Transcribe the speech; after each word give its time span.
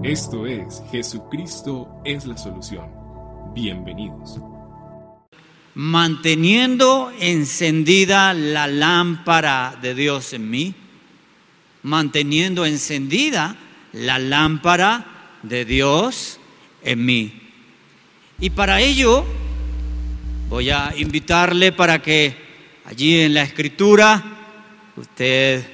Esto 0.00 0.46
es 0.46 0.82
Jesucristo 0.90 2.00
es 2.04 2.24
la 2.24 2.36
solución. 2.36 2.86
Bienvenidos. 3.54 4.40
Manteniendo 5.74 7.12
encendida 7.20 8.32
la 8.32 8.66
lámpara 8.66 9.78
de 9.80 9.94
Dios 9.94 10.32
en 10.32 10.50
mí, 10.50 10.74
manteniendo 11.82 12.64
encendida 12.64 13.54
la 13.92 14.18
lámpara 14.18 15.36
de 15.42 15.66
Dios 15.66 16.40
en 16.82 17.04
mí. 17.04 17.40
Y 18.40 18.50
para 18.50 18.80
ello 18.80 19.24
voy 20.48 20.70
a 20.70 20.94
invitarle 20.96 21.70
para 21.70 22.00
que 22.00 22.34
allí 22.86 23.20
en 23.20 23.34
la 23.34 23.42
escritura 23.42 24.24
usted 24.96 25.64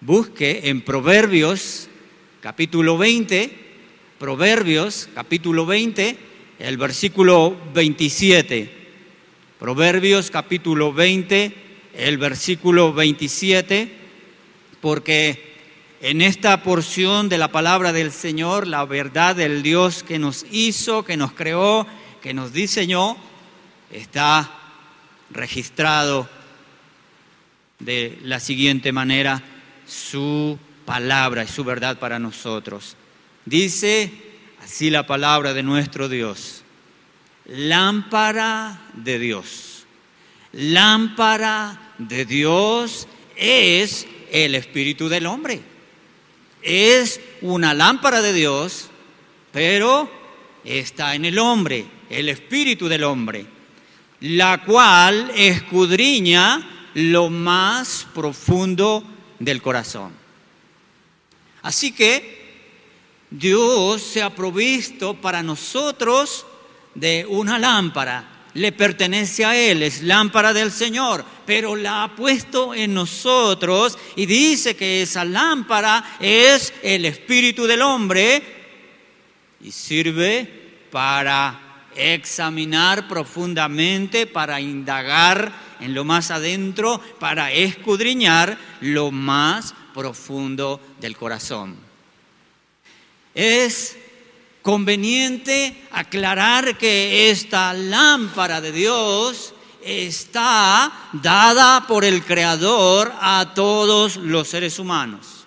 busque 0.00 0.60
en 0.70 0.80
Proverbios 0.80 1.88
capítulo 2.40 2.96
20, 2.96 3.50
Proverbios, 4.18 5.08
capítulo 5.14 5.66
20, 5.66 6.16
el 6.60 6.76
versículo 6.76 7.56
27. 7.74 8.70
Proverbios, 9.58 10.30
capítulo 10.30 10.92
20, 10.92 11.54
el 11.94 12.18
versículo 12.18 12.92
27, 12.92 13.92
porque 14.80 15.56
en 16.00 16.22
esta 16.22 16.62
porción 16.62 17.28
de 17.28 17.38
la 17.38 17.48
palabra 17.48 17.92
del 17.92 18.12
Señor, 18.12 18.68
la 18.68 18.84
verdad 18.84 19.34
del 19.34 19.62
Dios 19.64 20.04
que 20.04 20.20
nos 20.20 20.46
hizo, 20.52 21.04
que 21.04 21.16
nos 21.16 21.32
creó, 21.32 21.88
que 22.22 22.34
nos 22.34 22.52
diseñó, 22.52 23.16
está 23.90 24.48
registrado 25.30 26.28
de 27.80 28.18
la 28.22 28.38
siguiente 28.38 28.92
manera 28.92 29.42
su 29.86 30.58
palabra 30.88 31.44
y 31.44 31.48
su 31.48 31.64
verdad 31.64 31.98
para 31.98 32.18
nosotros. 32.18 32.96
Dice 33.44 34.10
así 34.62 34.88
la 34.88 35.06
palabra 35.06 35.52
de 35.52 35.62
nuestro 35.62 36.08
Dios. 36.08 36.64
Lámpara 37.44 38.80
de 38.94 39.18
Dios. 39.18 39.84
Lámpara 40.52 41.92
de 41.98 42.24
Dios 42.24 43.06
es 43.36 44.06
el 44.32 44.54
espíritu 44.54 45.10
del 45.10 45.26
hombre. 45.26 45.60
Es 46.62 47.20
una 47.42 47.74
lámpara 47.74 48.22
de 48.22 48.32
Dios, 48.32 48.88
pero 49.52 50.10
está 50.64 51.14
en 51.14 51.26
el 51.26 51.38
hombre, 51.38 51.84
el 52.08 52.30
espíritu 52.30 52.88
del 52.88 53.04
hombre, 53.04 53.44
la 54.20 54.64
cual 54.64 55.32
escudriña 55.36 56.66
lo 56.94 57.28
más 57.28 58.06
profundo 58.14 59.04
del 59.38 59.60
corazón. 59.60 60.27
Así 61.62 61.92
que 61.92 62.38
Dios 63.30 64.02
se 64.02 64.22
ha 64.22 64.34
provisto 64.34 65.14
para 65.14 65.42
nosotros 65.42 66.46
de 66.94 67.26
una 67.28 67.58
lámpara. 67.58 68.36
Le 68.54 68.72
pertenece 68.72 69.44
a 69.44 69.54
Él, 69.56 69.82
es 69.82 70.02
lámpara 70.02 70.52
del 70.52 70.72
Señor, 70.72 71.24
pero 71.44 71.76
la 71.76 72.04
ha 72.04 72.16
puesto 72.16 72.74
en 72.74 72.94
nosotros 72.94 73.98
y 74.16 74.26
dice 74.26 74.74
que 74.74 75.02
esa 75.02 75.24
lámpara 75.24 76.16
es 76.18 76.72
el 76.82 77.04
espíritu 77.04 77.66
del 77.66 77.82
hombre 77.82 78.42
y 79.60 79.70
sirve 79.70 80.86
para 80.90 81.86
examinar 81.94 83.06
profundamente, 83.06 84.26
para 84.26 84.60
indagar 84.60 85.52
en 85.80 85.94
lo 85.94 86.04
más 86.04 86.30
adentro, 86.30 87.00
para 87.20 87.52
escudriñar 87.52 88.58
lo 88.80 89.10
más 89.10 89.74
profundo 89.98 90.80
del 91.00 91.16
corazón. 91.16 91.74
Es 93.34 93.96
conveniente 94.62 95.88
aclarar 95.90 96.78
que 96.78 97.30
esta 97.30 97.74
lámpara 97.74 98.60
de 98.60 98.70
Dios 98.70 99.52
está 99.82 101.10
dada 101.14 101.84
por 101.88 102.04
el 102.04 102.24
Creador 102.24 103.12
a 103.20 103.54
todos 103.56 104.18
los 104.18 104.46
seres 104.46 104.78
humanos. 104.78 105.46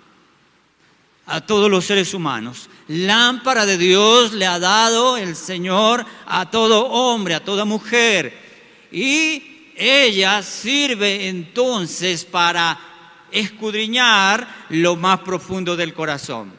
A 1.27 1.39
todos 1.39 1.71
los 1.71 1.85
seres 1.85 2.13
humanos. 2.13 2.67
Lámpara 2.89 3.65
de 3.65 3.77
Dios 3.77 4.33
le 4.33 4.47
ha 4.47 4.59
dado 4.59 5.15
el 5.15 5.37
Señor 5.37 6.05
a 6.25 6.51
todo 6.51 6.87
hombre, 6.87 7.35
a 7.35 7.45
toda 7.45 7.63
mujer. 7.63 8.37
Y 8.91 9.71
ella 9.77 10.43
sirve 10.43 11.29
entonces 11.29 12.25
para 12.25 12.90
escudriñar 13.31 14.47
lo 14.69 14.95
más 14.95 15.19
profundo 15.19 15.75
del 15.75 15.93
corazón. 15.93 16.53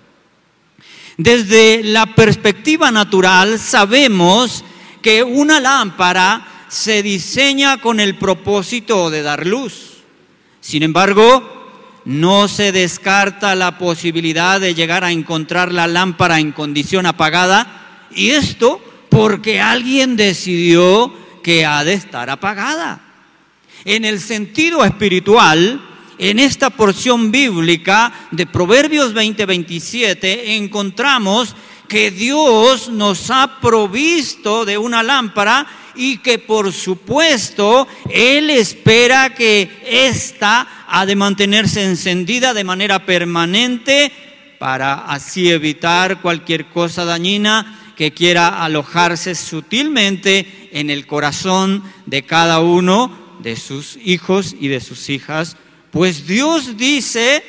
Desde 1.16 1.82
la 1.84 2.06
perspectiva 2.14 2.90
natural 2.90 3.58
sabemos 3.58 4.64
que 5.02 5.22
una 5.22 5.60
lámpara 5.60 6.66
se 6.68 7.02
diseña 7.02 7.78
con 7.78 8.00
el 8.00 8.16
propósito 8.16 9.10
de 9.10 9.22
dar 9.22 9.46
luz. 9.46 9.98
Sin 10.60 10.82
embargo, 10.82 11.62
no 12.04 12.48
se 12.48 12.72
descarta 12.72 13.54
la 13.54 13.78
posibilidad 13.78 14.60
de 14.60 14.74
llegar 14.74 15.04
a 15.04 15.12
encontrar 15.12 15.72
la 15.72 15.86
lámpara 15.86 16.40
en 16.40 16.52
condición 16.52 17.06
apagada 17.06 18.08
y 18.14 18.30
esto 18.30 18.80
porque 19.10 19.60
alguien 19.60 20.16
decidió 20.16 21.12
que 21.42 21.66
ha 21.66 21.84
de 21.84 21.92
estar 21.92 22.30
apagada. 22.30 23.00
En 23.84 24.04
el 24.04 24.20
sentido 24.20 24.84
espiritual, 24.84 25.80
en 26.22 26.38
esta 26.38 26.70
porción 26.70 27.32
bíblica 27.32 28.28
de 28.30 28.46
Proverbios 28.46 29.12
20:27 29.12 30.54
encontramos 30.54 31.56
que 31.88 32.12
Dios 32.12 32.88
nos 32.90 33.28
ha 33.32 33.58
provisto 33.60 34.64
de 34.64 34.78
una 34.78 35.02
lámpara 35.02 35.66
y 35.96 36.18
que 36.18 36.38
por 36.38 36.72
supuesto 36.72 37.88
Él 38.08 38.50
espera 38.50 39.34
que 39.34 39.68
ésta 39.84 40.84
ha 40.86 41.04
de 41.06 41.16
mantenerse 41.16 41.82
encendida 41.82 42.54
de 42.54 42.62
manera 42.62 43.04
permanente 43.04 44.12
para 44.60 45.06
así 45.06 45.50
evitar 45.50 46.20
cualquier 46.20 46.66
cosa 46.66 47.04
dañina 47.04 47.94
que 47.96 48.12
quiera 48.12 48.62
alojarse 48.62 49.34
sutilmente 49.34 50.68
en 50.70 50.88
el 50.88 51.04
corazón 51.08 51.82
de 52.06 52.22
cada 52.22 52.60
uno 52.60 53.10
de 53.40 53.56
sus 53.56 53.98
hijos 54.04 54.54
y 54.60 54.68
de 54.68 54.80
sus 54.80 55.10
hijas 55.10 55.56
pues 55.92 56.26
Dios 56.26 56.76
dice 56.76 57.44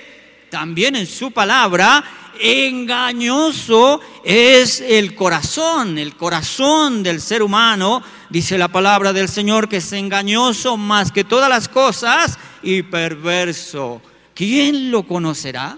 también 0.50 0.98
en 0.98 1.08
su 1.08 1.32
palabra, 1.32 2.04
engañoso 2.40 4.02
es 4.24 4.82
el 4.82 5.16
corazón, 5.16 5.98
el 5.98 6.16
corazón 6.18 7.02
del 7.04 7.22
ser 7.22 7.42
humano, 7.42 8.04
dice 8.30 8.58
la 8.58 8.68
palabra 8.68 9.14
del 9.14 9.30
Señor, 9.30 9.70
que 9.70 9.78
es 9.78 9.94
engañoso 9.94 10.76
más 10.76 11.12
que 11.12 11.24
todas 11.24 11.50
las 11.50 11.70
cosas 11.70 12.38
y 12.62 12.84
perverso. 12.84 14.02
¿Quién 14.34 14.92
lo 14.92 15.04
conocerá? 15.04 15.78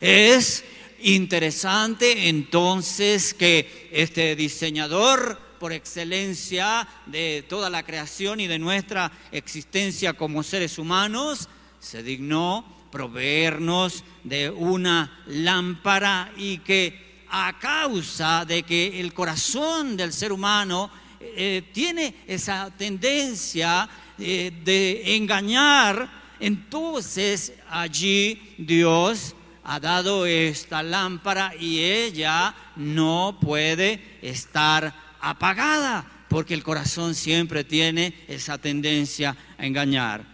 Es 0.00 0.64
interesante 1.02 2.28
entonces 2.28 3.34
que 3.34 3.88
este 3.92 4.36
diseñador 4.36 5.38
por 5.62 5.72
excelencia 5.72 6.88
de 7.06 7.44
toda 7.48 7.70
la 7.70 7.84
creación 7.84 8.40
y 8.40 8.48
de 8.48 8.58
nuestra 8.58 9.12
existencia 9.30 10.12
como 10.12 10.42
seres 10.42 10.76
humanos, 10.76 11.48
se 11.78 12.02
dignó 12.02 12.64
proveernos 12.90 14.02
de 14.24 14.50
una 14.50 15.22
lámpara 15.28 16.32
y 16.36 16.58
que 16.58 17.22
a 17.30 17.60
causa 17.60 18.44
de 18.44 18.64
que 18.64 18.98
el 18.98 19.14
corazón 19.14 19.96
del 19.96 20.12
ser 20.12 20.32
humano 20.32 20.90
eh, 21.20 21.62
tiene 21.72 22.16
esa 22.26 22.68
tendencia 22.76 23.88
eh, 24.18 24.50
de 24.64 25.14
engañar, 25.14 26.10
entonces 26.40 27.52
allí 27.70 28.56
Dios 28.58 29.36
ha 29.62 29.78
dado 29.78 30.26
esta 30.26 30.82
lámpara 30.82 31.52
y 31.56 31.78
ella 31.78 32.52
no 32.74 33.38
puede 33.40 34.18
estar 34.22 35.11
apagada, 35.22 36.04
porque 36.28 36.54
el 36.54 36.62
corazón 36.62 37.14
siempre 37.14 37.64
tiene 37.64 38.14
esa 38.28 38.58
tendencia 38.58 39.36
a 39.56 39.64
engañar. 39.64 40.26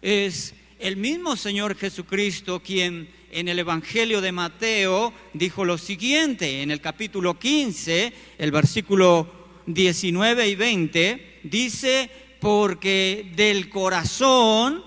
Es 0.00 0.54
el 0.78 0.96
mismo 0.96 1.34
Señor 1.34 1.76
Jesucristo 1.76 2.60
quien 2.60 3.08
en 3.30 3.48
el 3.48 3.58
Evangelio 3.58 4.20
de 4.20 4.32
Mateo 4.32 5.12
dijo 5.34 5.64
lo 5.64 5.76
siguiente, 5.78 6.62
en 6.62 6.70
el 6.70 6.80
capítulo 6.80 7.38
15, 7.38 8.12
el 8.38 8.50
versículo 8.52 9.30
19 9.66 10.48
y 10.48 10.54
20, 10.54 11.40
dice, 11.42 12.10
porque 12.40 13.32
del 13.34 13.68
corazón 13.68 14.84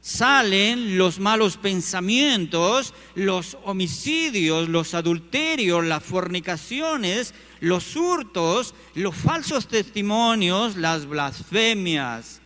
salen 0.00 0.98
los 0.98 1.20
malos 1.20 1.56
pensamientos, 1.56 2.92
los 3.14 3.56
homicidios, 3.64 4.68
los 4.68 4.94
adulterios, 4.94 5.84
las 5.84 6.02
fornicaciones, 6.02 7.34
los 7.62 7.94
hurtos, 7.94 8.74
los 8.94 9.14
falsos 9.14 9.68
testimonios, 9.68 10.76
las 10.76 11.06
blasfemias. 11.06 12.40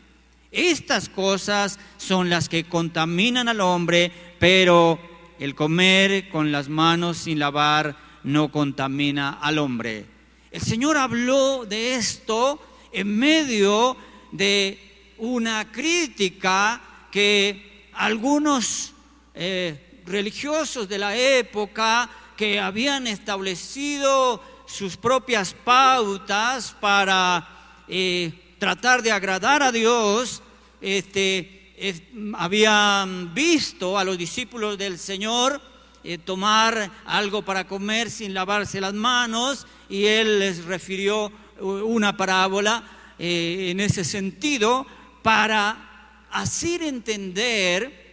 Estas 0.53 1.09
cosas 1.09 1.79
son 1.97 2.29
las 2.29 2.51
que 2.51 2.65
contaminan 2.65 3.49
al 3.49 3.63
hombre, 3.63 4.13
pero 4.39 4.99
el 5.39 5.55
comer 5.55 6.29
con 6.29 6.53
las 6.53 6.69
manos 6.69 7.17
sin 7.17 7.39
lavar 7.39 7.97
no 8.25 8.53
contamina 8.53 9.39
al 9.41 9.59
hombre. 9.59 10.05
El 10.51 10.61
Señor 10.61 10.99
habló 10.99 11.65
de 11.65 11.95
esto 11.95 12.61
en 12.93 13.19
medio 13.19 13.97
de 14.33 15.15
una 15.17 15.73
crítica 15.73 17.09
que 17.11 17.89
algunos 17.95 18.93
eh, 19.35 20.03
religiosos 20.05 20.87
de 20.91 20.99
la 20.99 21.17
época 21.17 22.11
que 22.37 22.61
habían 22.61 23.07
establecido 23.07 24.43
sus 24.67 24.97
propias 24.97 25.55
pautas 25.55 26.77
para 26.81 27.85
eh, 27.89 28.57
tratar 28.59 29.03
de 29.03 29.13
agradar 29.13 29.63
a 29.63 29.73
Dios, 29.73 30.43
este, 30.81 31.95
habían 32.37 33.33
visto 33.33 33.97
a 33.97 34.05
los 34.05 34.19
discípulos 34.19 34.77
del 34.77 34.99
Señor 34.99 35.61
eh, 36.03 36.19
tomar 36.19 36.91
algo 37.05 37.43
para 37.43 37.67
comer 37.67 38.11
sin 38.11 38.35
lavarse 38.35 38.81
las 38.81 38.95
manos 38.95 39.67
y 39.89 40.05
Él 40.05 40.41
les 40.41 40.65
refirió 40.65 41.31
una 41.61 42.17
parábola 42.17 42.85
eh, 43.19 43.69
en 43.71 43.81
ese 43.81 44.05
sentido 44.05 44.87
para 45.23 46.27
hacer 46.31 46.83
entender 46.83 48.05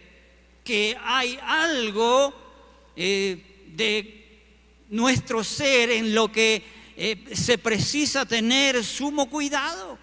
que 0.64 0.96
hay 1.04 1.38
algo 1.42 2.32
de 2.96 4.23
nuestro 4.90 5.42
ser 5.44 5.90
en 5.90 6.14
lo 6.14 6.30
que 6.30 6.62
eh, 6.96 7.24
se 7.32 7.58
precisa 7.58 8.24
tener 8.24 8.84
sumo 8.84 9.28
cuidado. 9.28 9.98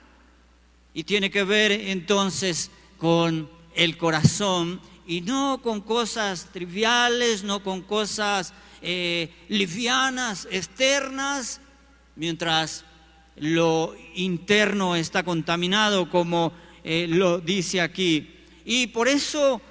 Y 0.93 1.03
tiene 1.03 1.31
que 1.31 1.43
ver 1.43 1.71
entonces 1.71 2.69
con 2.97 3.49
el 3.75 3.97
corazón 3.97 4.81
y 5.07 5.21
no 5.21 5.61
con 5.63 5.81
cosas 5.81 6.49
triviales, 6.51 7.43
no 7.43 7.63
con 7.63 7.81
cosas 7.81 8.53
eh, 8.81 9.33
livianas, 9.47 10.47
externas, 10.51 11.61
mientras 12.15 12.83
lo 13.37 13.95
interno 14.15 14.95
está 14.97 15.23
contaminado, 15.23 16.09
como 16.09 16.51
eh, 16.83 17.05
lo 17.07 17.39
dice 17.39 17.79
aquí. 17.79 18.35
Y 18.65 18.87
por 18.87 19.07
eso 19.07 19.61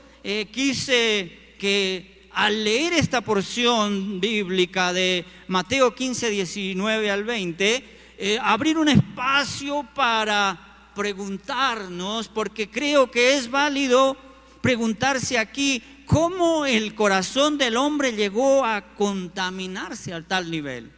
quise 0.53 1.55
que 1.59 2.10
al 2.33 2.65
leer 2.65 2.93
esta 2.93 3.21
porción 3.21 4.21
bíblica 4.21 4.93
de 4.93 5.25
Mateo 5.49 5.95
15, 5.95 6.31
19 6.31 7.11
al 7.11 7.25
20, 7.25 7.85
eh, 8.19 8.39
abrir 8.43 8.79
un 8.79 8.89
espacio 8.89 9.87
para 9.95 10.91
preguntarnos, 10.95 12.29
porque 12.29 12.71
creo 12.71 13.11
que 13.11 13.37
es 13.37 13.51
válido 13.51 14.17
preguntarse 14.61 15.39
aquí 15.39 15.83
cómo 16.07 16.67
el 16.67 16.95
corazón 16.95 17.57
del 17.57 17.77
hombre 17.77 18.13
llegó 18.13 18.65
a 18.65 18.95
contaminarse 18.95 20.13
al 20.13 20.27
tal 20.27 20.51
nivel. 20.51 20.93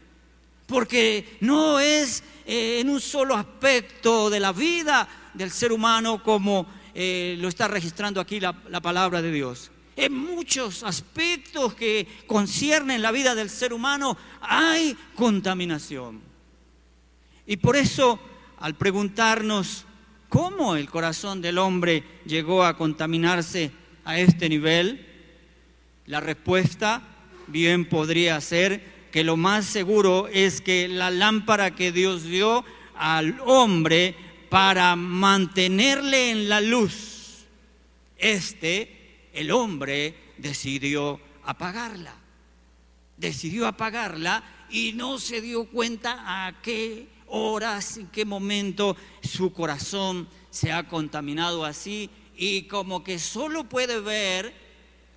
Porque 0.66 1.36
no 1.40 1.80
es 1.80 2.24
eh, 2.46 2.80
en 2.80 2.88
un 2.88 3.00
solo 3.00 3.36
aspecto 3.36 4.30
de 4.30 4.40
la 4.40 4.52
vida 4.52 5.08
del 5.34 5.50
ser 5.50 5.72
humano 5.72 6.22
como 6.22 6.66
eh, 6.94 7.36
lo 7.38 7.48
está 7.48 7.68
registrando 7.68 8.20
aquí 8.20 8.40
la 8.40 8.80
palabra 8.80 9.22
de 9.22 9.32
Dios. 9.32 9.70
En 9.96 10.14
muchos 10.14 10.82
aspectos 10.82 11.74
que 11.74 12.06
conciernen 12.26 13.02
la 13.02 13.12
vida 13.12 13.34
del 13.34 13.50
ser 13.50 13.72
humano 13.72 14.16
hay 14.40 14.96
contaminación. 15.14 16.20
Y 17.46 17.58
por 17.58 17.76
eso, 17.76 18.18
al 18.58 18.74
preguntarnos 18.74 19.84
cómo 20.28 20.76
el 20.76 20.88
corazón 20.88 21.42
del 21.42 21.58
hombre 21.58 22.04
llegó 22.24 22.64
a 22.64 22.76
contaminarse 22.76 23.70
a 24.04 24.18
este 24.18 24.48
nivel, 24.48 25.06
la 26.06 26.20
respuesta 26.20 27.02
bien 27.48 27.84
podría 27.84 28.40
ser 28.40 29.08
que 29.12 29.24
lo 29.24 29.36
más 29.36 29.66
seguro 29.66 30.26
es 30.28 30.62
que 30.62 30.88
la 30.88 31.10
lámpara 31.10 31.74
que 31.74 31.92
Dios 31.92 32.24
dio 32.24 32.64
al 32.96 33.38
hombre 33.44 34.14
para 34.48 34.96
mantenerle 34.96 36.30
en 36.30 36.48
la 36.48 36.60
luz, 36.62 37.46
este 38.16 39.01
el 39.32 39.50
hombre 39.50 40.14
decidió 40.38 41.20
apagarla. 41.44 42.14
Decidió 43.16 43.66
apagarla 43.66 44.42
y 44.70 44.92
no 44.94 45.18
se 45.18 45.40
dio 45.40 45.64
cuenta 45.64 46.46
a 46.46 46.62
qué 46.62 47.08
horas, 47.26 47.96
en 47.96 48.08
qué 48.08 48.24
momento 48.24 48.96
su 49.22 49.52
corazón 49.52 50.28
se 50.50 50.72
ha 50.72 50.88
contaminado 50.88 51.64
así 51.64 52.10
y 52.36 52.62
como 52.62 53.04
que 53.04 53.18
solo 53.18 53.64
puede 53.64 54.00
ver 54.00 54.54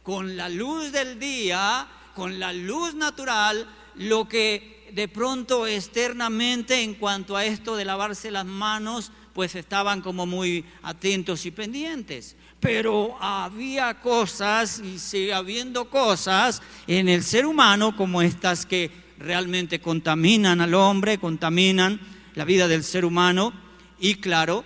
con 0.03 0.37
la 0.37 0.49
luz 0.49 0.91
del 0.91 1.19
día, 1.19 1.87
con 2.13 2.39
la 2.39 2.53
luz 2.53 2.93
natural, 2.93 3.67
lo 3.95 4.27
que 4.27 4.89
de 4.93 5.07
pronto 5.07 5.67
externamente 5.67 6.83
en 6.83 6.93
cuanto 6.93 7.35
a 7.35 7.45
esto 7.45 7.75
de 7.75 7.85
lavarse 7.85 8.29
las 8.31 8.45
manos, 8.45 9.11
pues 9.33 9.55
estaban 9.55 10.01
como 10.01 10.25
muy 10.25 10.63
atentos 10.83 11.45
y 11.45 11.51
pendientes 11.51 12.37
pero 12.65 13.15
había 13.21 13.93
cosas 14.01 14.79
y 14.79 14.97
sigue 14.97 15.35
habiendo 15.35 15.87
cosas 15.87 16.63
en 16.87 17.07
el 17.09 17.21
ser 17.21 17.45
humano 17.45 17.95
como 17.95 18.23
estas 18.23 18.65
que 18.65 18.89
realmente 19.19 19.79
contaminan 19.79 20.61
al 20.61 20.73
hombre, 20.73 21.19
contaminan 21.19 21.99
la 22.33 22.43
vida 22.43 22.67
del 22.67 22.83
ser 22.83 23.05
humano. 23.05 23.53
Y 23.99 24.15
claro, 24.15 24.63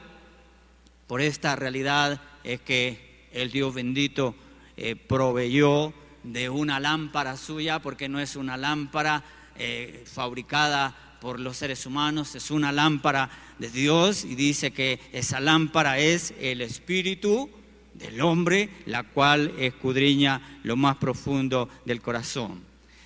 por 1.07 1.19
esta 1.19 1.57
realidad 1.57 2.21
es 2.45 2.61
que 2.61 3.27
el 3.33 3.51
Dios 3.51 3.73
bendito 3.73 4.33
eh, 4.77 4.95
proveyó 4.95 5.91
de 6.23 6.49
una 6.49 6.79
lámpara 6.79 7.35
suya, 7.35 7.79
porque 7.79 8.07
no 8.07 8.21
es 8.21 8.37
una 8.37 8.55
lámpara 8.55 9.25
eh, 9.57 10.05
fabricada 10.05 11.17
por 11.19 11.37
los 11.37 11.57
seres 11.57 11.85
humanos, 11.85 12.33
es 12.35 12.49
una 12.49 12.71
lámpara 12.71 13.29
de 13.57 13.69
Dios 13.69 14.23
y 14.23 14.35
dice 14.35 14.71
que 14.71 15.01
esa 15.11 15.41
lámpara 15.41 15.99
es 15.99 16.33
el 16.39 16.61
Espíritu 16.61 17.58
del 17.99 18.21
hombre, 18.21 18.69
la 18.85 19.03
cual 19.03 19.53
escudriña 19.59 20.59
lo 20.63 20.75
más 20.75 20.95
profundo 20.95 21.69
del 21.85 22.01
corazón. 22.01 22.61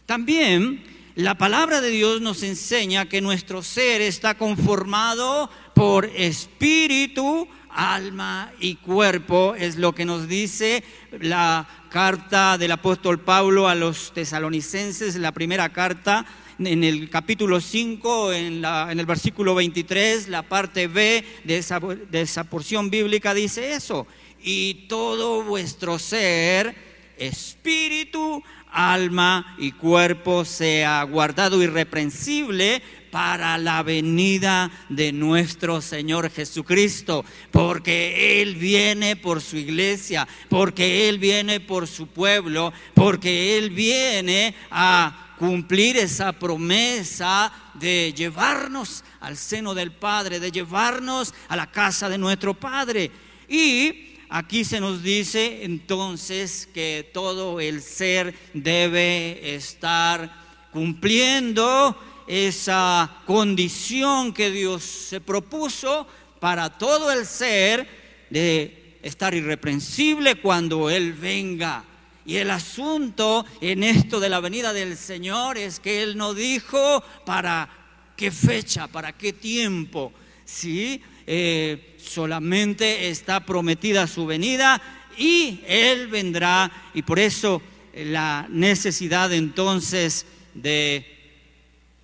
También 0.06 0.84
la 1.16 1.36
palabra 1.36 1.82
de 1.82 1.90
Dios 1.90 2.22
nos 2.22 2.42
enseña 2.44 3.08
que 3.08 3.22
nuestro 3.22 3.62
ser 3.62 4.02
está 4.02 4.36
conformado 4.36 5.50
por 5.74 6.06
espíritu, 6.06 7.48
alma 7.70 8.52
y 8.60 8.76
cuerpo, 8.76 9.56
es 9.56 9.78
lo 9.78 9.94
que 9.94 10.06
nos 10.06 10.28
dice 10.28 10.84
la 11.20 11.68
carta 11.90 12.58
del 12.58 12.72
apóstol 12.72 13.20
Pablo 13.20 13.68
a 13.68 13.76
los 13.76 14.14
tesalonicenses, 14.14 15.16
la 15.16 15.32
primera 15.32 15.70
carta 15.70 16.26
en 16.60 16.84
el 16.84 17.10
capítulo 17.10 17.62
5, 17.62 18.34
en, 18.34 18.66
en, 18.66 19.00
el 19.00 19.06
versículo 19.06 19.56
23, 19.56 20.28
la 20.30 20.44
parte 20.44 20.88
B 20.88 21.24
de 21.44 21.58
esa, 21.58 21.80
de 21.80 22.22
esa 22.22 22.44
porción 22.44 22.90
bíblica 22.90 23.34
dice 23.34 23.74
eso 23.74 24.08
y 24.44 24.86
todo 24.88 25.44
vuestro 25.44 25.98
ser, 25.98 26.76
espíritu, 27.18 28.44
alma 28.72 29.56
y 29.58 29.72
cuerpo 29.72 30.44
sea 30.44 31.04
guardado 31.04 31.62
irreprensible 31.62 32.82
para 33.12 33.60
la 33.60 33.84
venida 33.84 34.72
de 34.90 35.12
nuestro 35.12 35.82
Señor 35.82 36.32
Jesucristo, 36.32 37.24
porque 37.52 38.42
Él 38.42 38.56
viene 38.56 39.16
por 39.16 39.40
su 39.40 39.56
iglesia, 39.56 40.28
porque 40.50 41.08
Él 41.08 41.20
viene 41.20 41.60
por 41.60 41.88
su 41.88 42.08
pueblo, 42.08 42.74
porque 42.96 43.58
Él 43.58 43.70
viene 43.70 44.56
a 44.72 45.36
cumplir 45.38 45.98
esa 45.98 46.32
promesa 46.34 47.54
de 47.76 48.14
llevarnos 48.18 49.04
al 49.20 49.38
seno 49.38 49.76
del 49.76 49.92
Padre, 49.92 50.40
de 50.40 50.52
llevarnos 50.52 51.36
a 51.50 51.56
la 51.56 51.72
casa 51.72 52.10
de 52.10 52.18
nuestro 52.18 52.56
Padre. 52.56 53.12
Y 53.48 54.13
Aquí 54.36 54.66
se 54.66 54.80
nos 54.80 55.04
dice 55.04 55.64
entonces 55.64 56.68
que 56.74 57.08
todo 57.14 57.60
el 57.60 57.84
ser 57.84 58.34
debe 58.56 59.54
estar 59.54 60.68
cumpliendo 60.72 61.96
esa 62.26 63.16
condición 63.28 64.34
que 64.34 64.50
Dios 64.50 64.82
se 64.82 65.22
propuso 65.22 66.08
para 66.40 66.80
todo 66.80 67.12
el 67.12 67.28
ser 67.28 67.88
de 68.32 68.98
estar 69.04 69.36
irreprensible 69.36 70.42
cuando 70.42 70.90
Él 70.90 71.14
venga. 71.14 71.84
Y 72.26 72.38
el 72.38 72.50
asunto 72.50 73.46
en 73.62 73.84
esto 73.84 74.20
de 74.20 74.30
la 74.30 74.40
venida 74.40 74.74
del 74.74 74.98
Señor 74.98 75.60
es 75.60 75.80
que 75.80 76.02
Él 76.02 76.18
no 76.18 76.34
dijo 76.34 77.04
para 77.24 77.70
qué 78.18 78.32
fecha, 78.32 78.88
para 78.88 79.14
qué 79.14 79.32
tiempo, 79.32 80.12
¿sí? 80.44 81.04
Eh, 81.28 81.93
solamente 82.04 83.10
está 83.10 83.46
prometida 83.46 84.08
su 84.08 84.26
venida 84.26 84.82
y 85.18 85.62
Él 85.68 86.08
vendrá. 86.08 86.72
Y 86.94 87.02
por 87.02 87.20
eso 87.20 87.62
eh, 87.94 88.06
la 88.06 88.48
necesidad 88.50 89.32
entonces 89.34 90.26
de 90.54 91.06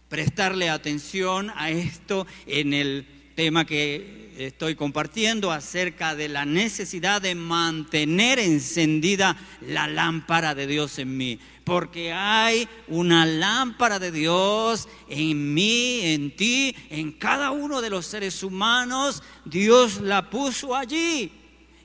prestarle 0.09 0.69
atención 0.69 1.51
a 1.55 1.69
esto 1.69 2.25
en 2.47 2.73
el 2.73 3.05
tema 3.39 3.63
que 3.63 4.33
estoy 4.37 4.75
compartiendo 4.75 5.49
acerca 5.49 6.13
de 6.13 6.27
la 6.27 6.43
necesidad 6.43 7.21
de 7.21 7.35
mantener 7.35 8.37
encendida 8.37 9.37
la 9.61 9.87
lámpara 9.87 10.53
de 10.55 10.67
Dios 10.67 10.99
en 10.99 11.15
mí. 11.15 11.39
Porque 11.63 12.11
hay 12.11 12.67
una 12.89 13.25
lámpara 13.25 13.97
de 13.97 14.11
Dios 14.11 14.89
en 15.07 15.53
mí, 15.53 16.01
en 16.03 16.35
ti, 16.35 16.75
en 16.89 17.13
cada 17.13 17.51
uno 17.51 17.81
de 17.81 17.89
los 17.89 18.07
seres 18.07 18.43
humanos. 18.43 19.23
Dios 19.45 20.01
la 20.01 20.29
puso 20.29 20.75
allí. 20.75 21.31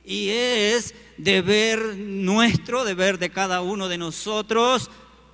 Y 0.03 0.27
es 0.27 0.93
deber 1.15 1.95
nuestro, 1.95 2.83
deber 2.83 3.17
de 3.17 3.29
cada 3.29 3.61
uno 3.61 3.87
de 3.87 3.97
nosotros, 3.97 4.91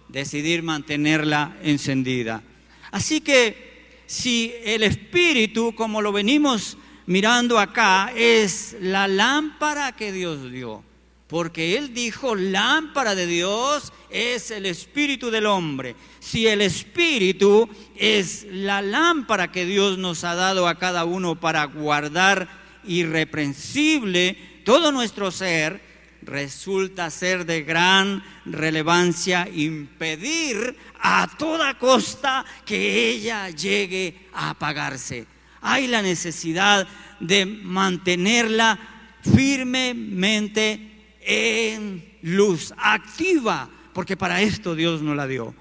decidir 0.08 0.62
mantenerla 0.62 1.58
encendida. 1.64 2.44
Así 2.92 3.22
que 3.22 3.71
si 4.12 4.54
el 4.66 4.84
Espíritu, 4.84 5.74
como 5.74 6.02
lo 6.02 6.12
venimos 6.12 6.78
mirando 7.06 7.58
acá, 7.58 8.12
es 8.14 8.76
la 8.82 9.08
lámpara 9.08 9.94
que 9.94 10.12
Dios 10.12 10.52
dio, 10.52 10.84
porque 11.28 11.78
Él 11.78 11.94
dijo, 11.94 12.36
lámpara 12.36 13.16
de 13.16 13.26
Dios 13.26 13.94
es 14.10 14.52
el 14.52 14.66
Espíritu 14.66 15.32
del 15.32 15.46
hombre. 15.46 15.96
Si 16.20 16.46
el 16.46 16.60
Espíritu 16.62 17.70
es 17.96 18.46
la 18.52 18.82
lámpara 18.82 19.50
que 19.50 19.66
Dios 19.66 19.98
nos 19.98 20.26
ha 20.26 20.36
dado 20.36 20.68
a 20.68 20.78
cada 20.78 21.06
uno 21.06 21.40
para 21.40 21.64
guardar 21.64 22.50
irreprensible 22.84 24.36
todo 24.66 24.92
nuestro 24.92 25.32
ser, 25.32 25.82
resulta 26.24 27.10
ser 27.10 27.46
de 27.46 27.64
gran 27.64 28.24
relevancia 28.46 29.48
impedir 29.52 30.76
a 31.00 31.28
toda 31.38 31.78
costa 31.78 32.46
que 32.66 33.10
ella 33.10 33.50
llegue 33.50 34.28
a 34.34 34.52
apagarse. 34.52 35.26
Hay 35.62 35.88
la 35.88 36.02
necesidad 36.02 36.88
de 37.20 37.46
mantenerla 37.46 38.80
firmemente 39.22 40.92
en 41.22 42.18
luz, 42.24 42.74
activa, 42.78 43.70
porque 43.94 44.18
para 44.18 44.42
esto 44.42 44.76
Dios 44.76 45.02
nos 45.02 45.16
la 45.16 45.28
dio. 45.28 45.54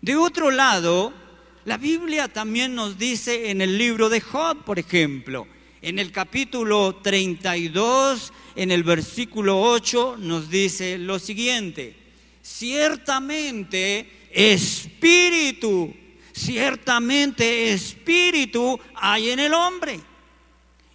De 0.00 0.16
otro 0.16 0.50
lado, 0.50 1.12
la 1.64 1.76
Biblia 1.76 2.28
también 2.28 2.74
nos 2.74 2.98
dice 2.98 3.50
en 3.50 3.60
el 3.60 3.76
libro 3.76 4.08
de 4.08 4.20
Job, 4.20 4.64
por 4.64 4.78
ejemplo, 4.78 5.46
en 5.82 5.98
el 5.98 6.12
capítulo 6.12 6.96
32, 7.02 8.32
en 8.56 8.70
el 8.70 8.82
versículo 8.82 9.60
8, 9.60 10.16
nos 10.18 10.50
dice 10.50 10.98
lo 10.98 11.18
siguiente, 11.18 11.96
ciertamente 12.42 14.28
espíritu, 14.30 15.94
ciertamente 16.32 17.72
espíritu 17.72 18.78
hay 18.94 19.30
en 19.30 19.40
el 19.40 19.54
hombre. 19.54 20.00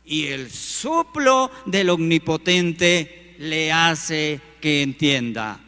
Y 0.06 0.28
el 0.28 0.52
soplo 0.52 1.50
del 1.66 1.90
omnipotente 1.90 3.36
le 3.40 3.72
hace 3.72 4.40
que 4.62 4.84
entienda. 4.84 5.60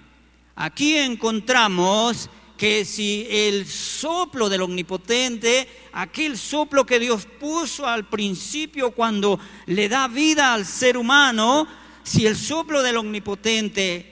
Aquí 0.55 0.95
encontramos 0.95 2.29
que 2.57 2.83
si 2.85 3.27
el 3.29 3.67
soplo 3.67 4.49
del 4.49 4.63
omnipotente, 4.63 5.67
aquel 5.93 6.37
soplo 6.37 6.85
que 6.85 6.99
Dios 6.99 7.27
puso 7.39 7.87
al 7.87 8.09
principio 8.09 8.91
cuando 8.91 9.39
le 9.67 9.87
da 9.87 10.07
vida 10.07 10.53
al 10.53 10.65
ser 10.65 10.97
humano, 10.97 11.67
si 12.03 12.25
el 12.25 12.35
soplo 12.35 12.81
del 12.81 12.97
omnipotente 12.97 14.05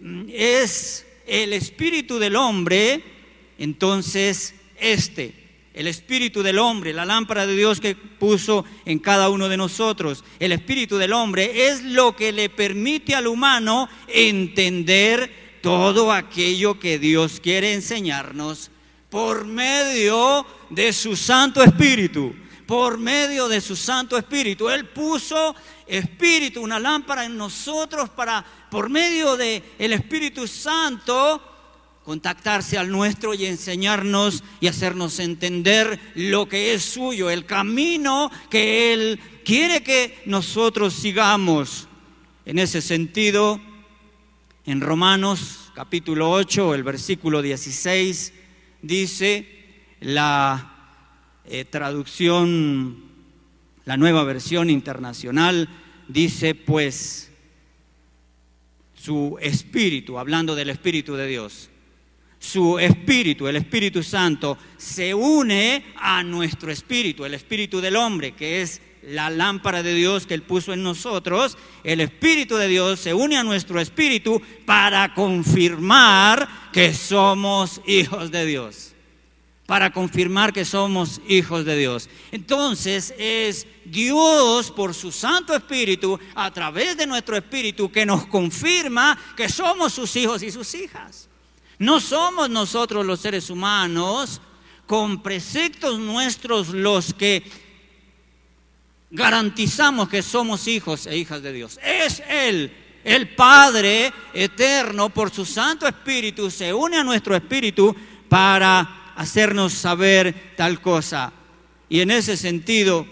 mm, 0.00 0.24
es 0.32 1.06
el 1.26 1.52
espíritu 1.52 2.18
del 2.18 2.36
hombre, 2.36 3.02
entonces 3.58 4.54
este, 4.80 5.34
el 5.74 5.86
espíritu 5.86 6.42
del 6.42 6.58
hombre, 6.58 6.92
la 6.92 7.04
lámpara 7.04 7.46
de 7.46 7.54
Dios 7.54 7.80
que 7.80 7.94
puso 7.94 8.64
en 8.84 8.98
cada 8.98 9.28
uno 9.28 9.48
de 9.48 9.56
nosotros, 9.56 10.24
el 10.38 10.52
espíritu 10.52 10.96
del 10.96 11.12
hombre 11.12 11.68
es 11.68 11.84
lo 11.84 12.16
que 12.16 12.32
le 12.32 12.48
permite 12.48 13.14
al 13.14 13.26
humano 13.26 13.88
entender 14.08 15.49
todo 15.60 16.12
aquello 16.12 16.78
que 16.78 16.98
Dios 16.98 17.40
quiere 17.40 17.74
enseñarnos 17.74 18.70
por 19.10 19.44
medio 19.44 20.46
de 20.70 20.92
su 20.92 21.16
Santo 21.16 21.62
Espíritu. 21.62 22.34
Por 22.66 22.98
medio 22.98 23.48
de 23.48 23.60
su 23.60 23.74
Santo 23.74 24.16
Espíritu. 24.16 24.70
Él 24.70 24.86
puso 24.86 25.54
Espíritu, 25.86 26.62
una 26.62 26.78
lámpara 26.78 27.24
en 27.24 27.36
nosotros 27.36 28.08
para, 28.10 28.44
por 28.70 28.88
medio 28.88 29.36
del 29.36 29.62
el 29.78 29.92
Espíritu 29.92 30.46
Santo, 30.46 31.42
contactarse 32.04 32.78
al 32.78 32.90
nuestro 32.90 33.34
y 33.34 33.46
enseñarnos 33.46 34.44
y 34.60 34.68
hacernos 34.68 35.18
entender 35.18 36.00
lo 36.14 36.48
que 36.48 36.72
es 36.72 36.82
suyo, 36.84 37.28
el 37.28 37.44
camino 37.44 38.30
que 38.48 38.92
Él 38.92 39.20
quiere 39.44 39.82
que 39.82 40.22
nosotros 40.26 40.94
sigamos. 40.94 41.88
En 42.46 42.58
ese 42.58 42.80
sentido, 42.80 43.60
en 44.66 44.80
Romanos 44.80 45.72
capítulo 45.74 46.30
8, 46.30 46.74
el 46.74 46.82
versículo 46.82 47.40
16, 47.40 48.32
dice 48.82 49.46
la 50.00 50.98
eh, 51.46 51.64
traducción, 51.64 53.04
la 53.84 53.96
nueva 53.96 54.24
versión 54.24 54.68
internacional, 54.68 55.68
dice 56.08 56.54
pues 56.54 57.30
su 58.94 59.38
espíritu, 59.40 60.18
hablando 60.18 60.54
del 60.54 60.70
espíritu 60.70 61.14
de 61.14 61.26
Dios, 61.26 61.70
su 62.38 62.78
espíritu, 62.78 63.48
el 63.48 63.56
Espíritu 63.56 64.02
Santo, 64.02 64.56
se 64.78 65.12
une 65.12 65.84
a 65.96 66.22
nuestro 66.22 66.70
espíritu, 66.70 67.26
el 67.26 67.34
espíritu 67.34 67.82
del 67.82 67.96
hombre, 67.96 68.32
que 68.32 68.62
es 68.62 68.80
la 69.02 69.30
lámpara 69.30 69.82
de 69.82 69.94
Dios 69.94 70.26
que 70.26 70.34
Él 70.34 70.42
puso 70.42 70.72
en 70.72 70.82
nosotros, 70.82 71.56
el 71.84 72.00
Espíritu 72.00 72.56
de 72.56 72.68
Dios 72.68 73.00
se 73.00 73.14
une 73.14 73.36
a 73.36 73.44
nuestro 73.44 73.80
espíritu 73.80 74.40
para 74.66 75.14
confirmar 75.14 76.70
que 76.72 76.92
somos 76.94 77.80
hijos 77.86 78.30
de 78.30 78.46
Dios. 78.46 78.92
Para 79.66 79.92
confirmar 79.92 80.52
que 80.52 80.64
somos 80.64 81.20
hijos 81.28 81.64
de 81.64 81.76
Dios. 81.76 82.08
Entonces 82.32 83.14
es 83.18 83.66
Dios 83.84 84.70
por 84.72 84.94
su 84.94 85.12
Santo 85.12 85.54
Espíritu, 85.54 86.18
a 86.34 86.50
través 86.50 86.96
de 86.96 87.06
nuestro 87.06 87.36
espíritu, 87.36 87.90
que 87.90 88.04
nos 88.04 88.26
confirma 88.26 89.16
que 89.36 89.48
somos 89.48 89.92
sus 89.92 90.14
hijos 90.16 90.42
y 90.42 90.50
sus 90.50 90.74
hijas. 90.74 91.28
No 91.78 92.00
somos 92.00 92.50
nosotros 92.50 93.06
los 93.06 93.20
seres 93.20 93.48
humanos 93.48 94.40
con 94.86 95.22
preceptos 95.22 96.00
nuestros 96.00 96.70
los 96.70 97.14
que 97.14 97.44
garantizamos 99.10 100.08
que 100.08 100.22
somos 100.22 100.66
hijos 100.68 101.06
e 101.06 101.16
hijas 101.16 101.42
de 101.42 101.52
Dios. 101.52 101.78
Es 101.82 102.22
Él, 102.28 102.72
el 103.04 103.28
Padre 103.34 104.12
eterno, 104.32 105.10
por 105.10 105.30
su 105.30 105.44
Santo 105.44 105.86
Espíritu, 105.86 106.50
se 106.50 106.72
une 106.72 106.98
a 106.98 107.04
nuestro 107.04 107.34
espíritu 107.34 107.94
para 108.28 109.12
hacernos 109.16 109.72
saber 109.72 110.52
tal 110.56 110.80
cosa. 110.80 111.32
Y 111.88 112.00
en 112.00 112.10
ese 112.10 112.36
sentido, 112.36 113.06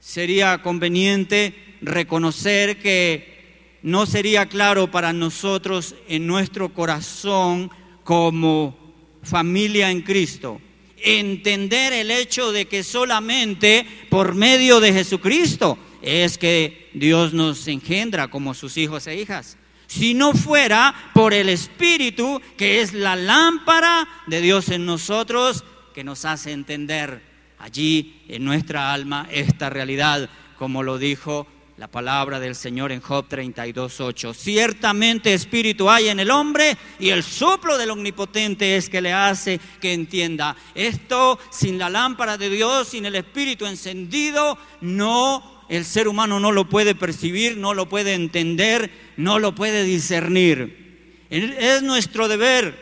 sería 0.00 0.62
conveniente 0.62 1.76
reconocer 1.82 2.78
que 2.78 3.78
no 3.82 4.06
sería 4.06 4.46
claro 4.46 4.90
para 4.90 5.12
nosotros 5.12 5.94
en 6.08 6.26
nuestro 6.26 6.70
corazón 6.70 7.70
como 8.04 8.76
familia 9.22 9.90
en 9.90 10.00
Cristo 10.00 10.60
entender 11.02 11.92
el 11.92 12.10
hecho 12.10 12.52
de 12.52 12.66
que 12.66 12.82
solamente 12.82 13.86
por 14.08 14.34
medio 14.34 14.80
de 14.80 14.92
Jesucristo 14.92 15.78
es 16.02 16.38
que 16.38 16.90
Dios 16.94 17.32
nos 17.32 17.66
engendra 17.68 18.28
como 18.28 18.54
sus 18.54 18.76
hijos 18.76 19.06
e 19.06 19.16
hijas. 19.16 19.56
Si 19.86 20.14
no 20.14 20.34
fuera 20.34 21.12
por 21.14 21.32
el 21.32 21.48
Espíritu, 21.48 22.40
que 22.56 22.80
es 22.80 22.92
la 22.92 23.16
lámpara 23.16 24.06
de 24.26 24.40
Dios 24.40 24.68
en 24.68 24.84
nosotros, 24.84 25.64
que 25.94 26.04
nos 26.04 26.24
hace 26.24 26.52
entender 26.52 27.22
allí 27.58 28.22
en 28.28 28.44
nuestra 28.44 28.92
alma 28.92 29.26
esta 29.30 29.70
realidad, 29.70 30.28
como 30.58 30.82
lo 30.82 30.98
dijo 30.98 31.46
la 31.78 31.86
palabra 31.86 32.40
del 32.40 32.56
Señor 32.56 32.90
en 32.90 33.00
Job 33.00 33.28
32.8. 33.28 34.34
Ciertamente 34.34 35.32
espíritu 35.32 35.88
hay 35.88 36.08
en 36.08 36.18
el 36.18 36.32
hombre 36.32 36.76
y 36.98 37.10
el 37.10 37.22
soplo 37.22 37.78
del 37.78 37.90
omnipotente 37.90 38.76
es 38.76 38.88
que 38.88 39.00
le 39.00 39.12
hace 39.12 39.60
que 39.80 39.92
entienda. 39.92 40.56
Esto 40.74 41.38
sin 41.52 41.78
la 41.78 41.88
lámpara 41.88 42.36
de 42.36 42.50
Dios, 42.50 42.88
sin 42.88 43.06
el 43.06 43.14
espíritu 43.14 43.64
encendido, 43.64 44.58
no, 44.80 45.64
el 45.68 45.84
ser 45.84 46.08
humano 46.08 46.40
no 46.40 46.50
lo 46.50 46.68
puede 46.68 46.96
percibir, 46.96 47.56
no 47.56 47.74
lo 47.74 47.88
puede 47.88 48.14
entender, 48.14 48.90
no 49.16 49.38
lo 49.38 49.54
puede 49.54 49.84
discernir. 49.84 51.26
Es 51.30 51.82
nuestro 51.84 52.26
deber 52.26 52.76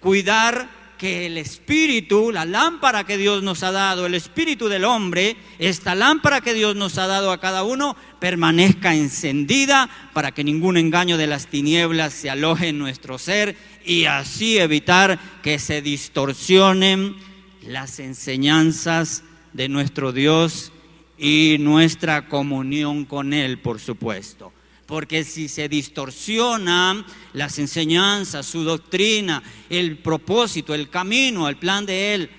cuidar 0.00 0.70
que 0.98 1.26
el 1.26 1.38
espíritu, 1.38 2.32
la 2.32 2.44
lámpara 2.44 3.04
que 3.04 3.16
Dios 3.16 3.42
nos 3.42 3.62
ha 3.62 3.70
dado, 3.70 4.04
el 4.04 4.14
espíritu 4.14 4.68
del 4.68 4.84
hombre, 4.84 5.36
esta 5.58 5.94
lámpara 5.94 6.40
que 6.40 6.52
Dios 6.52 6.76
nos 6.76 6.98
ha 6.98 7.06
dado 7.06 7.30
a 7.30 7.40
cada 7.40 7.62
uno, 7.62 7.96
permanezca 8.18 8.94
encendida 8.94 9.88
para 10.12 10.32
que 10.32 10.44
ningún 10.44 10.76
engaño 10.76 11.16
de 11.16 11.28
las 11.28 11.46
tinieblas 11.46 12.12
se 12.12 12.28
aloje 12.28 12.68
en 12.68 12.78
nuestro 12.78 13.18
ser 13.18 13.56
y 13.86 14.04
así 14.04 14.58
evitar 14.58 15.18
que 15.42 15.58
se 15.58 15.80
distorsionen 15.80 17.16
las 17.62 18.00
enseñanzas 18.00 19.22
de 19.52 19.68
nuestro 19.68 20.12
Dios 20.12 20.72
y 21.16 21.56
nuestra 21.60 22.28
comunión 22.28 23.04
con 23.04 23.32
Él, 23.32 23.58
por 23.58 23.80
supuesto. 23.80 24.52
Porque 24.88 25.22
si 25.22 25.48
se 25.48 25.68
distorsionan 25.68 27.04
las 27.34 27.58
enseñanzas, 27.58 28.46
su 28.46 28.64
doctrina, 28.64 29.42
el 29.68 29.98
propósito, 29.98 30.74
el 30.74 30.88
camino, 30.88 31.46
el 31.46 31.58
plan 31.58 31.84
de 31.84 32.14
Él 32.14 32.30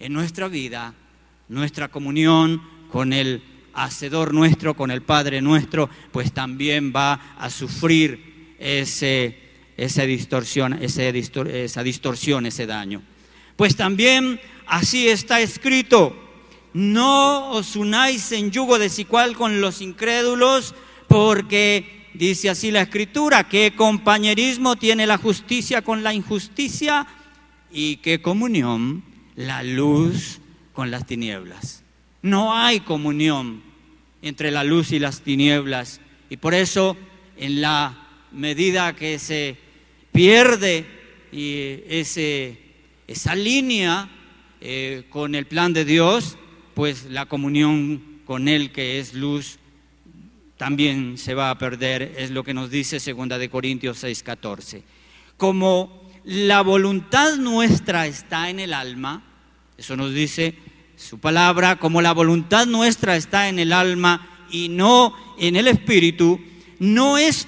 en 0.00 0.12
nuestra 0.12 0.48
vida, 0.48 0.92
nuestra 1.48 1.86
comunión 1.86 2.60
con 2.90 3.12
el 3.12 3.40
Hacedor 3.72 4.34
nuestro, 4.34 4.74
con 4.74 4.90
el 4.90 5.02
Padre 5.02 5.40
nuestro, 5.40 5.88
pues 6.10 6.32
también 6.32 6.92
va 6.94 7.36
a 7.38 7.48
sufrir 7.50 8.56
ese, 8.58 9.38
esa, 9.76 10.02
distorsión, 10.02 10.82
esa 10.82 11.82
distorsión, 11.84 12.46
ese 12.46 12.66
daño. 12.66 13.00
Pues 13.54 13.76
también 13.76 14.40
así 14.66 15.08
está 15.08 15.40
escrito, 15.40 16.16
no 16.72 17.50
os 17.50 17.76
unáis 17.76 18.32
en 18.32 18.50
yugo 18.50 18.80
desigual 18.80 19.36
con 19.36 19.60
los 19.60 19.80
incrédulos, 19.80 20.74
porque 21.14 22.08
dice 22.14 22.50
así 22.50 22.72
la 22.72 22.82
escritura, 22.82 23.48
qué 23.48 23.72
compañerismo 23.76 24.74
tiene 24.74 25.06
la 25.06 25.16
justicia 25.16 25.80
con 25.80 26.02
la 26.02 26.12
injusticia 26.12 27.06
y 27.72 27.98
qué 27.98 28.20
comunión 28.20 29.04
la 29.36 29.62
luz 29.62 30.40
con 30.72 30.90
las 30.90 31.06
tinieblas. 31.06 31.84
No 32.22 32.52
hay 32.52 32.80
comunión 32.80 33.62
entre 34.22 34.50
la 34.50 34.64
luz 34.64 34.90
y 34.90 34.98
las 34.98 35.20
tinieblas. 35.20 36.00
Y 36.30 36.36
por 36.36 36.52
eso 36.52 36.96
en 37.36 37.60
la 37.60 38.08
medida 38.32 38.96
que 38.96 39.20
se 39.20 39.56
pierde 40.10 40.84
ese, 41.30 42.58
esa 43.06 43.36
línea 43.36 44.08
eh, 44.60 45.04
con 45.10 45.36
el 45.36 45.46
plan 45.46 45.72
de 45.72 45.84
Dios, 45.84 46.38
pues 46.74 47.04
la 47.04 47.26
comunión 47.26 48.02
con 48.24 48.48
Él 48.48 48.72
que 48.72 48.98
es 48.98 49.14
luz 49.14 49.60
también 50.64 51.18
se 51.18 51.34
va 51.34 51.50
a 51.50 51.58
perder, 51.58 52.14
es 52.16 52.30
lo 52.30 52.42
que 52.42 52.54
nos 52.54 52.70
dice 52.70 52.96
2 52.98 53.38
de 53.38 53.50
Corintios 53.50 54.02
6:14. 54.02 54.82
Como 55.36 56.10
la 56.24 56.62
voluntad 56.62 57.36
nuestra 57.36 58.06
está 58.06 58.48
en 58.48 58.60
el 58.60 58.72
alma, 58.72 59.22
eso 59.76 59.94
nos 59.94 60.14
dice 60.14 60.54
su 60.96 61.18
palabra, 61.18 61.76
como 61.76 62.00
la 62.00 62.12
voluntad 62.12 62.64
nuestra 62.64 63.14
está 63.14 63.50
en 63.50 63.58
el 63.58 63.74
alma 63.74 64.46
y 64.50 64.70
no 64.70 65.14
en 65.38 65.56
el 65.56 65.68
espíritu, 65.68 66.40
no 66.78 67.18
es 67.18 67.46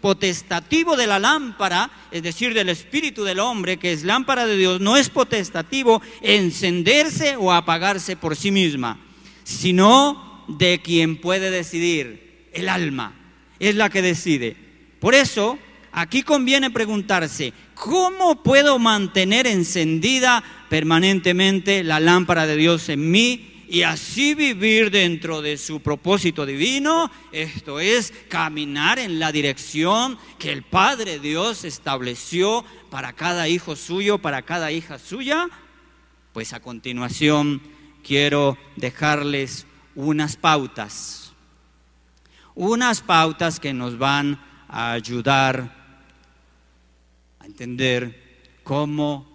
potestativo 0.00 0.94
de 0.94 1.08
la 1.08 1.18
lámpara, 1.18 1.90
es 2.12 2.22
decir, 2.22 2.54
del 2.54 2.68
espíritu 2.68 3.24
del 3.24 3.40
hombre, 3.40 3.76
que 3.76 3.92
es 3.92 4.04
lámpara 4.04 4.46
de 4.46 4.56
Dios, 4.56 4.80
no 4.80 4.96
es 4.96 5.10
potestativo 5.10 6.00
encenderse 6.20 7.34
o 7.34 7.50
apagarse 7.52 8.14
por 8.14 8.36
sí 8.36 8.52
misma, 8.52 9.00
sino 9.42 10.44
de 10.46 10.80
quien 10.80 11.16
puede 11.16 11.50
decidir, 11.50 12.21
el 12.52 12.68
alma, 12.68 13.14
es 13.58 13.74
la 13.74 13.90
que 13.90 14.02
decide. 14.02 14.56
Por 15.00 15.14
eso, 15.14 15.58
aquí 15.92 16.22
conviene 16.22 16.70
preguntarse, 16.70 17.52
¿cómo 17.74 18.42
puedo 18.42 18.78
mantener 18.78 19.46
encendida 19.46 20.42
permanentemente 20.68 21.84
la 21.84 22.00
lámpara 22.00 22.46
de 22.46 22.56
Dios 22.56 22.88
en 22.88 23.10
mí 23.10 23.52
y 23.72 23.84
así 23.84 24.34
vivir 24.34 24.90
dentro 24.90 25.40
de 25.40 25.56
su 25.56 25.80
propósito 25.80 26.44
divino, 26.44 27.10
esto 27.32 27.80
es, 27.80 28.12
caminar 28.28 28.98
en 28.98 29.18
la 29.18 29.32
dirección 29.32 30.18
que 30.38 30.52
el 30.52 30.62
Padre 30.62 31.18
Dios 31.18 31.64
estableció 31.64 32.66
para 32.90 33.14
cada 33.14 33.48
hijo 33.48 33.74
suyo, 33.74 34.18
para 34.18 34.42
cada 34.42 34.72
hija 34.72 34.98
suya, 34.98 35.48
pues 36.34 36.52
a 36.52 36.60
continuación 36.60 37.62
quiero 38.06 38.58
dejarles 38.76 39.66
unas 39.94 40.36
pautas, 40.36 41.21
unas 42.54 43.00
pautas 43.00 43.60
que 43.60 43.72
nos 43.72 43.98
van 43.98 44.38
a 44.68 44.92
ayudar 44.92 45.74
a 47.40 47.46
entender 47.46 48.58
cómo 48.62 49.26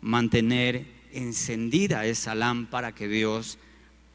mantener 0.00 0.86
encendida 1.12 2.06
esa 2.06 2.34
lámpara 2.34 2.92
que 2.92 3.08
Dios 3.08 3.58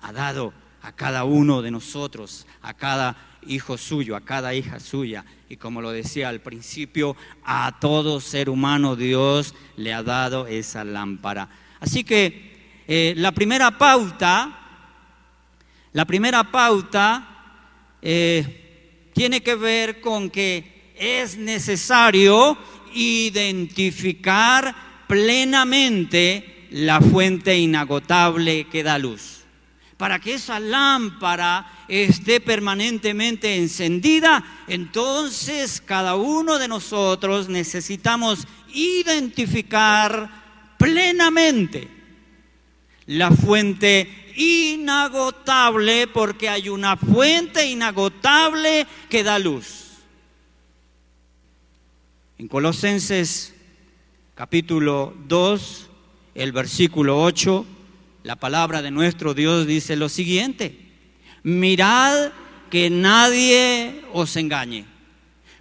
ha 0.02 0.12
dado 0.12 0.54
a 0.82 0.92
cada 0.92 1.24
uno 1.24 1.62
de 1.62 1.72
nosotros, 1.72 2.46
a 2.62 2.74
cada 2.74 3.16
hijo 3.46 3.78
suyo, 3.78 4.16
a 4.16 4.22
cada 4.22 4.54
hija 4.54 4.80
suya. 4.80 5.26
Y 5.50 5.58
como 5.58 5.82
lo 5.82 5.92
decía 5.92 6.30
al 6.30 6.42
principio, 6.42 7.16
a 7.44 7.78
todo 7.80 8.20
ser 8.20 8.50
humano 8.50 8.96
Dios 8.96 9.56
le 9.76 9.94
ha 9.94 10.04
dado 10.04 10.48
esa 10.48 10.84
lámpara. 10.84 11.50
Así 11.80 12.04
que 12.04 12.84
eh, 12.88 13.14
la 13.18 13.32
primera 13.32 13.78
pauta, 13.78 14.60
la 15.94 16.06
primera 16.06 16.52
pauta 16.52 17.37
eh, 18.02 19.10
tiene 19.14 19.42
que 19.42 19.56
ver 19.56 20.02
con 20.02 20.30
que 20.30 20.92
es 20.96 21.38
necesario 21.38 22.58
identificar 22.94 24.76
plenamente 25.08 26.68
la 26.72 27.02
fuente 27.02 27.58
inagotable 27.58 28.66
que 28.66 28.84
da 28.84 28.98
luz 28.98 29.38
para 29.98 30.20
que 30.20 30.36
esa 30.36 30.60
lámpara 30.60 31.86
esté 31.88 32.40
permanentemente 32.40 33.56
encendida, 33.56 34.64
entonces 34.68 35.82
cada 35.82 36.16
uno 36.16 36.60
de 36.60 36.68
nosotros 36.68 37.50
necesitamos 37.50 38.48
identificar 38.74 40.30
plenamente 40.78 41.88
la 43.08 43.32
fuente 43.32 44.27
inagotable, 44.38 46.08
porque 46.08 46.48
hay 46.48 46.70
una 46.70 46.96
fuente 46.96 47.66
inagotable 47.66 48.88
que 49.10 49.24
da 49.24 49.40
luz. 49.40 49.88
En 52.38 52.48
Colosenses 52.48 53.56
capítulo 54.36 55.16
2, 55.28 55.90
el 56.36 56.52
versículo 56.52 57.20
8, 57.22 57.66
la 58.24 58.36
palabra 58.36 58.84
de 58.84 58.92
nuestro 58.92 59.34
Dios 59.34 59.66
dice 59.66 59.96
lo 59.96 60.08
siguiente, 60.08 60.78
mirad 61.42 62.32
que 62.70 62.92
nadie 62.92 64.04
os 64.14 64.36
engañe, 64.36 64.86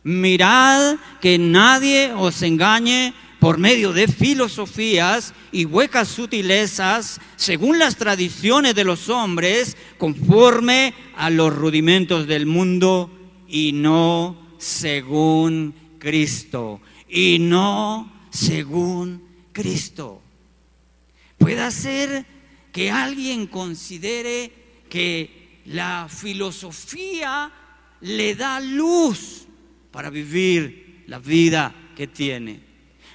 mirad 0.02 0.96
que 1.22 1.38
nadie 1.38 2.12
os 2.12 2.42
engañe 2.42 3.14
por 3.40 3.59
medio 3.59 3.92
de 3.92 4.09
filosofías 4.09 5.35
y 5.53 5.64
huecas 5.64 6.09
sutilezas, 6.09 7.20
según 7.37 7.79
las 7.79 7.96
tradiciones 7.96 8.75
de 8.75 8.85
los 8.85 9.09
hombres, 9.09 9.77
conforme 9.99 10.94
a 11.16 11.31
los 11.31 11.55
rudimentos 11.55 12.27
del 12.27 12.46
mundo 12.46 13.11
y 13.49 13.72
no 13.72 14.57
según 14.59 15.75
Cristo, 15.99 16.81
y 17.09 17.38
no 17.38 18.12
según 18.31 19.22
Cristo. 19.53 20.22
Puede 21.38 21.70
ser 21.70 22.27
que 22.72 22.90
alguien 22.90 23.46
considere 23.46 24.53
que 24.88 25.61
la 25.66 26.09
filosofía 26.09 27.51
le 28.01 28.35
da 28.35 28.61
luz 28.61 29.46
para 29.90 30.11
vivir 30.11 31.05
la 31.07 31.18
vida 31.18 31.75
que 31.96 32.07
tiene. 32.07 32.65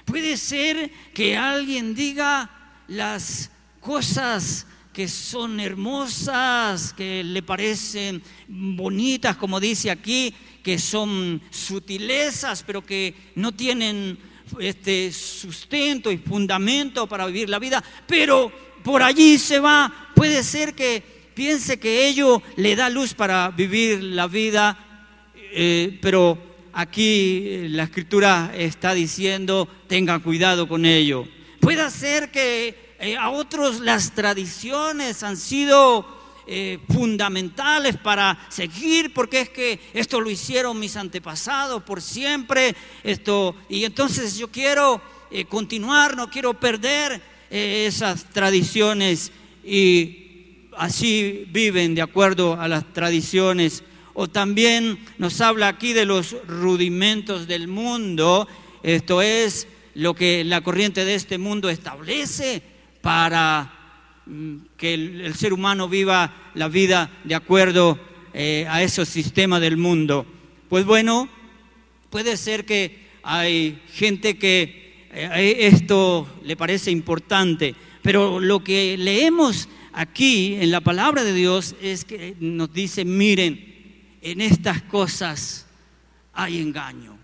Puede 0.04 0.36
ser 0.36 0.90
que 1.14 1.36
alguien 1.36 1.94
diga 1.94 2.50
las 2.88 3.50
cosas 3.80 4.66
que 4.92 5.08
son 5.08 5.58
hermosas, 5.58 6.92
que 6.92 7.24
le 7.24 7.42
parecen 7.42 8.22
bonitas, 8.46 9.36
como 9.36 9.58
dice 9.58 9.90
aquí, 9.90 10.34
que 10.62 10.78
son 10.78 11.40
sutilezas, 11.50 12.62
pero 12.62 12.84
que 12.84 13.14
no 13.34 13.52
tienen 13.52 14.18
este 14.60 15.10
sustento 15.12 16.12
y 16.12 16.18
fundamento 16.18 17.08
para 17.08 17.26
vivir 17.26 17.48
la 17.48 17.58
vida, 17.58 17.82
pero 18.06 18.52
por 18.82 19.02
allí 19.02 19.38
se 19.38 19.58
va, 19.58 20.10
puede 20.14 20.42
ser 20.42 20.74
que 20.74 21.02
piense 21.34 21.78
que 21.78 22.06
ello 22.06 22.42
le 22.56 22.76
da 22.76 22.90
luz 22.90 23.14
para 23.14 23.50
vivir 23.50 24.02
la 24.02 24.26
vida, 24.26 24.78
eh, 25.34 25.98
pero 26.02 26.51
aquí 26.72 27.42
eh, 27.46 27.66
la 27.70 27.84
escritura 27.84 28.52
está 28.54 28.94
diciendo, 28.94 29.68
tengan 29.86 30.20
cuidado 30.20 30.68
con 30.68 30.84
ello. 30.84 31.26
Puede 31.60 31.90
ser 31.90 32.30
que 32.30 32.94
eh, 32.98 33.16
a 33.16 33.30
otros 33.30 33.80
las 33.80 34.14
tradiciones 34.14 35.22
han 35.22 35.36
sido 35.36 36.22
fundamentales 36.92 37.96
para 37.96 38.46
seguir, 38.48 39.14
porque 39.14 39.42
es 39.42 39.48
que 39.48 39.78
esto 39.94 40.20
lo 40.20 40.28
hicieron 40.28 40.78
mis 40.78 40.96
antepasados 40.96 41.84
por 41.84 42.02
siempre, 42.02 42.74
esto, 43.04 43.54
y 43.68 43.84
entonces 43.84 44.36
yo 44.36 44.48
quiero 44.48 45.00
continuar, 45.48 46.16
no 46.16 46.28
quiero 46.28 46.52
perder 46.52 47.22
esas 47.48 48.24
tradiciones 48.24 49.30
y 49.64 50.22
así 50.76 51.44
viven 51.48 51.94
de 51.94 52.02
acuerdo 52.02 52.60
a 52.60 52.68
las 52.68 52.92
tradiciones. 52.92 53.82
O 54.14 54.28
también 54.28 54.98
nos 55.18 55.40
habla 55.40 55.68
aquí 55.68 55.92
de 55.92 56.04
los 56.04 56.36
rudimentos 56.46 57.46
del 57.46 57.68
mundo, 57.68 58.46
esto 58.82 59.22
es 59.22 59.66
lo 59.94 60.14
que 60.14 60.44
la 60.44 60.60
corriente 60.60 61.04
de 61.04 61.14
este 61.14 61.38
mundo 61.38 61.68
establece 61.68 62.62
para 63.00 63.72
mm, 64.26 64.56
que 64.76 64.94
el, 64.94 65.34
ser 65.34 65.52
humano 65.52 65.88
viva 65.88 66.52
la 66.54 66.68
vida 66.68 67.10
de 67.24 67.34
acuerdo 67.34 67.98
eh, 68.34 68.66
a 68.68 68.82
esos 68.82 69.08
sistemas 69.08 69.60
del 69.60 69.76
mundo. 69.76 70.26
Pues 70.68 70.84
bueno, 70.84 71.28
puede 72.10 72.36
ser 72.36 72.64
que 72.64 73.02
hay 73.22 73.80
gente 73.92 74.38
que 74.38 75.08
eh, 75.12 75.56
esto 75.60 76.26
le 76.44 76.56
parece 76.56 76.90
importante, 76.90 77.74
pero 78.02 78.40
lo 78.40 78.64
que 78.64 78.96
leemos 78.96 79.68
aquí 79.92 80.56
en 80.58 80.70
la 80.70 80.80
palabra 80.80 81.22
de 81.22 81.34
Dios 81.34 81.76
es 81.82 82.04
que 82.04 82.34
nos 82.40 82.72
dice, 82.72 83.04
miren, 83.04 83.71
en 84.22 84.40
estas 84.40 84.82
cosas 84.82 85.66
hay 86.32 86.60
engaño, 86.60 87.18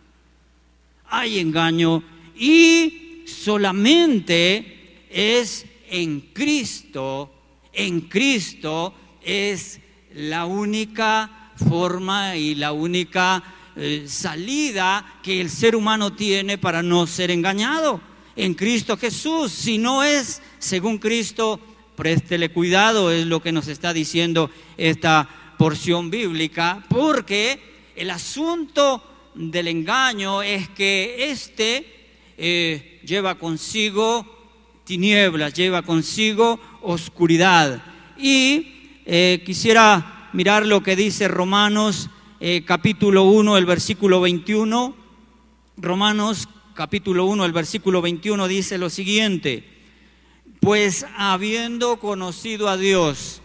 hay 1.07 1.39
engaño 1.39 2.03
y 2.37 3.25
solamente 3.27 5.07
es 5.09 5.65
en 5.89 6.21
Cristo, 6.33 7.33
en 7.73 8.03
Cristo 8.03 8.93
es 9.23 9.81
la 10.15 10.45
única 10.45 11.53
forma 11.69 12.37
y 12.37 12.57
la 12.57 12.73
única 12.73 13.43
eh, 13.77 14.05
salida 14.09 15.21
que 15.23 15.41
el 15.41 15.51
ser 15.51 15.77
humano 15.77 16.13
tiene 16.13 16.59
para 16.59 16.83
no 16.83 17.07
ser 17.07 17.31
engañado. 17.31 18.01
En 18.35 18.55
Cristo 18.55 18.97
Jesús, 18.97 19.53
si 19.53 19.79
no 19.79 20.03
es 20.03 20.43
según 20.59 20.99
Cristo, 20.99 21.61
préstele 21.97 22.51
cuidado, 22.51 23.11
es 23.11 23.27
lo 23.27 23.41
que 23.41 23.53
nos 23.53 23.69
está 23.69 23.93
diciendo 23.93 24.51
esta 24.77 25.29
porción 25.59 26.11
bíblica, 26.11 26.85
porque 26.89 27.59
el 27.97 28.11
asunto 28.11 29.03
del 29.35 29.69
engaño 29.69 30.43
es 30.43 30.69
que 30.71 31.31
éste 31.31 31.85
eh, 32.39 33.01
lleva 33.05 33.35
consigo 33.35 34.25
tinieblas, 34.85 35.53
lleva 35.53 35.83
consigo 35.83 36.59
oscuridad. 36.81 37.83
Y 38.17 39.03
eh, 39.05 39.43
quisiera 39.45 40.31
mirar 40.33 40.65
lo 40.65 40.83
que 40.83 40.97
dice 40.97 41.29
Romanos 41.29 42.09
eh, 42.41 42.63
capítulo 42.65 43.25
1, 43.25 43.59
el 43.59 43.67
versículo 43.67 44.21
21. 44.21 44.97
Romanos 45.77 46.49
capítulo 46.75 47.27
1, 47.27 47.45
el 47.45 47.53
versículo 47.53 48.01
21 48.01 48.49
dice 48.49 48.79
lo 48.79 48.89
siguiente 48.89 49.79
pues 50.61 51.07
habiendo 51.17 51.99
conocido 51.99 52.69
a 52.69 52.77
Dios, 52.77 53.41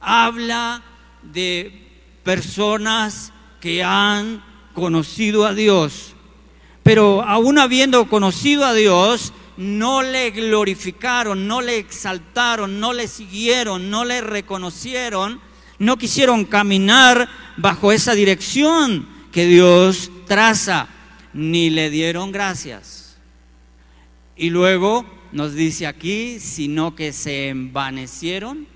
habla 0.00 0.82
de 1.32 1.86
personas 2.22 3.32
que 3.60 3.82
han 3.82 4.42
conocido 4.74 5.46
a 5.46 5.54
Dios, 5.54 6.14
pero 6.82 7.22
aún 7.22 7.58
habiendo 7.58 8.08
conocido 8.08 8.64
a 8.64 8.74
Dios, 8.74 9.32
no 9.56 10.02
le 10.02 10.30
glorificaron, 10.30 11.48
no 11.48 11.60
le 11.60 11.78
exaltaron, 11.78 12.78
no 12.78 12.92
le 12.92 13.08
siguieron, 13.08 13.90
no 13.90 14.04
le 14.04 14.20
reconocieron, 14.20 15.40
no 15.78 15.96
quisieron 15.96 16.44
caminar 16.44 17.28
bajo 17.56 17.92
esa 17.92 18.14
dirección 18.14 19.08
que 19.32 19.46
Dios 19.46 20.10
traza, 20.26 20.88
ni 21.32 21.70
le 21.70 21.90
dieron 21.90 22.32
gracias. 22.32 23.16
Y 24.36 24.50
luego 24.50 25.06
nos 25.32 25.54
dice 25.54 25.86
aquí, 25.86 26.38
sino 26.40 26.94
que 26.94 27.12
se 27.12 27.48
envanecieron 27.48 28.66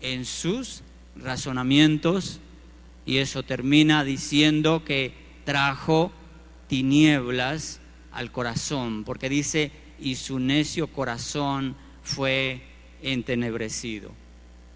en 0.00 0.24
sus 0.24 0.82
razonamientos 1.22 2.40
y 3.04 3.18
eso 3.18 3.42
termina 3.42 4.04
diciendo 4.04 4.82
que 4.84 5.12
trajo 5.44 6.12
tinieblas 6.68 7.80
al 8.12 8.32
corazón, 8.32 9.04
porque 9.04 9.28
dice, 9.28 9.70
y 10.00 10.16
su 10.16 10.38
necio 10.38 10.88
corazón 10.88 11.76
fue 12.02 12.62
entenebrecido. 13.02 14.10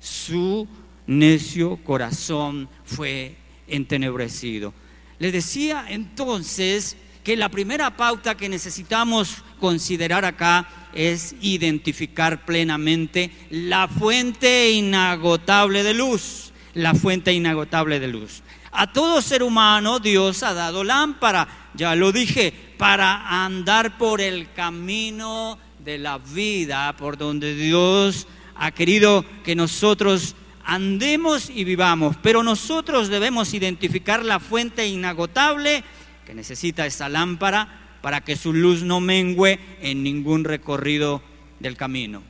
Su 0.01 0.69
necio 1.07 1.77
corazón 1.79 2.69
fue 2.85 3.37
entenebrecido. 3.67 4.73
Le 5.19 5.33
decía 5.33 5.87
entonces 5.89 6.97
que 7.25 7.37
la 7.37 7.49
primera 7.49 7.97
pauta 7.97 8.37
que 8.37 8.49
necesitamos 8.49 9.43
considerar 9.59 10.25
acá 10.25 10.69
es 10.95 11.35
identificar 11.41 12.45
plenamente 12.45 13.31
la 13.51 13.89
fuente 13.89 14.71
inagotable 14.71 15.83
de 15.83 15.95
luz, 15.95 16.53
la 16.75 16.95
fuente 16.95 17.33
inagotable 17.33 18.01
de 18.01 18.09
luz. 18.09 18.43
A 18.73 18.93
todo 18.93 19.21
ser 19.21 19.43
humano 19.43 19.99
Dios 19.99 20.43
ha 20.43 20.55
dado 20.55 20.85
lámpara, 20.85 21.71
ya 21.75 21.95
lo 21.95 22.13
dije, 22.13 22.53
para 22.79 23.45
andar 23.45 23.99
por 23.99 24.21
el 24.21 24.53
camino 24.53 25.59
de 25.85 25.99
la 25.99 26.19
vida, 26.19 26.95
por 26.97 27.17
donde 27.17 27.55
Dios 27.55 28.27
ha 28.55 28.71
querido 28.71 29.25
que 29.45 29.57
nosotros 29.57 30.37
andemos 30.65 31.51
y 31.51 31.65
vivamos. 31.65 32.17
Pero 32.23 32.43
nosotros 32.43 33.09
debemos 33.09 33.55
identificar 33.55 34.25
la 34.25 34.39
fuente 34.39 34.87
inagotable 34.87 35.83
que 36.25 36.35
necesita 36.35 36.87
esa 36.87 37.09
lámpara 37.09 37.80
para 38.03 38.23
que 38.23 38.37
su 38.37 38.53
luz 38.53 38.83
no 38.83 39.01
mengüe 39.01 39.59
en 39.81 40.03
ningún 40.03 40.45
recorrido 40.45 41.23
del 41.59 41.77
camino. 41.77 42.23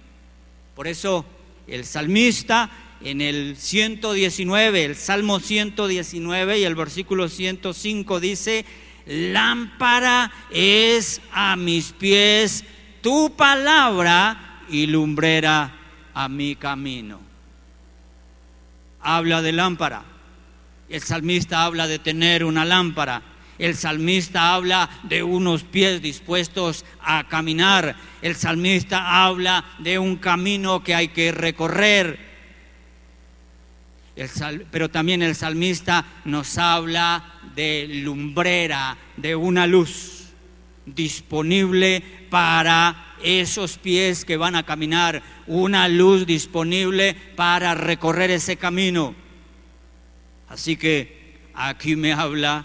Por 0.75 0.89
eso 0.89 1.25
el 1.67 1.85
salmista 1.85 2.71
en 3.03 3.21
el 3.21 3.57
119, 3.57 4.85
el 4.85 4.97
Salmo 4.97 5.41
119 5.41 6.59
y 6.59 6.65
el 6.65 6.75
versículo 6.75 7.29
105 7.29 8.21
dice, 8.21 8.65
lámpara 9.07 10.31
es 10.51 11.21
a 11.33 11.57
mis 11.57 11.93
pies 11.93 12.65
tu 13.01 13.35
palabra 13.35 14.65
y 14.69 14.87
lumbrera 14.87 15.73
a 16.15 16.29
mi 16.29 16.57
camino. 16.57 17.21
Habla 19.01 19.41
de 19.43 19.53
lámpara. 19.53 20.05
El 20.89 21.01
salmista 21.03 21.65
habla 21.65 21.87
de 21.87 21.99
tener 21.99 22.45
una 22.45 22.65
lámpara. 22.65 23.23
El 23.61 23.77
salmista 23.77 24.55
habla 24.55 24.89
de 25.03 25.23
unos 25.23 25.65
pies 25.65 26.01
dispuestos 26.01 26.87
a 26.99 27.29
caminar. 27.29 27.95
El 28.23 28.35
salmista 28.35 29.27
habla 29.27 29.63
de 29.81 29.99
un 29.99 30.17
camino 30.17 30.83
que 30.83 30.95
hay 30.95 31.09
que 31.09 31.31
recorrer. 31.31 32.19
pero 34.71 34.89
también 34.89 35.21
el 35.21 35.35
salmista 35.35 36.07
nos 36.25 36.57
habla 36.57 37.35
de 37.55 37.87
lumbrera, 38.03 38.97
de 39.19 39.37
una 39.37 39.67
luz 39.67 40.31
disponible 40.87 42.03
para 42.31 43.15
esos 43.23 43.77
pies 43.77 44.25
que 44.25 44.39
van 44.39 44.57
a 44.57 44.63
caminar, 44.63 45.23
una 45.47 45.87
luz 45.87 46.25
disponible 46.25 47.15
para 47.37 47.75
recorrer 47.75 48.31
ese 48.31 48.57
camino. 48.57 49.15
Así 50.49 50.79
que 50.79 51.37
aquí 51.53 51.95
me 51.95 52.15
habla 52.15 52.65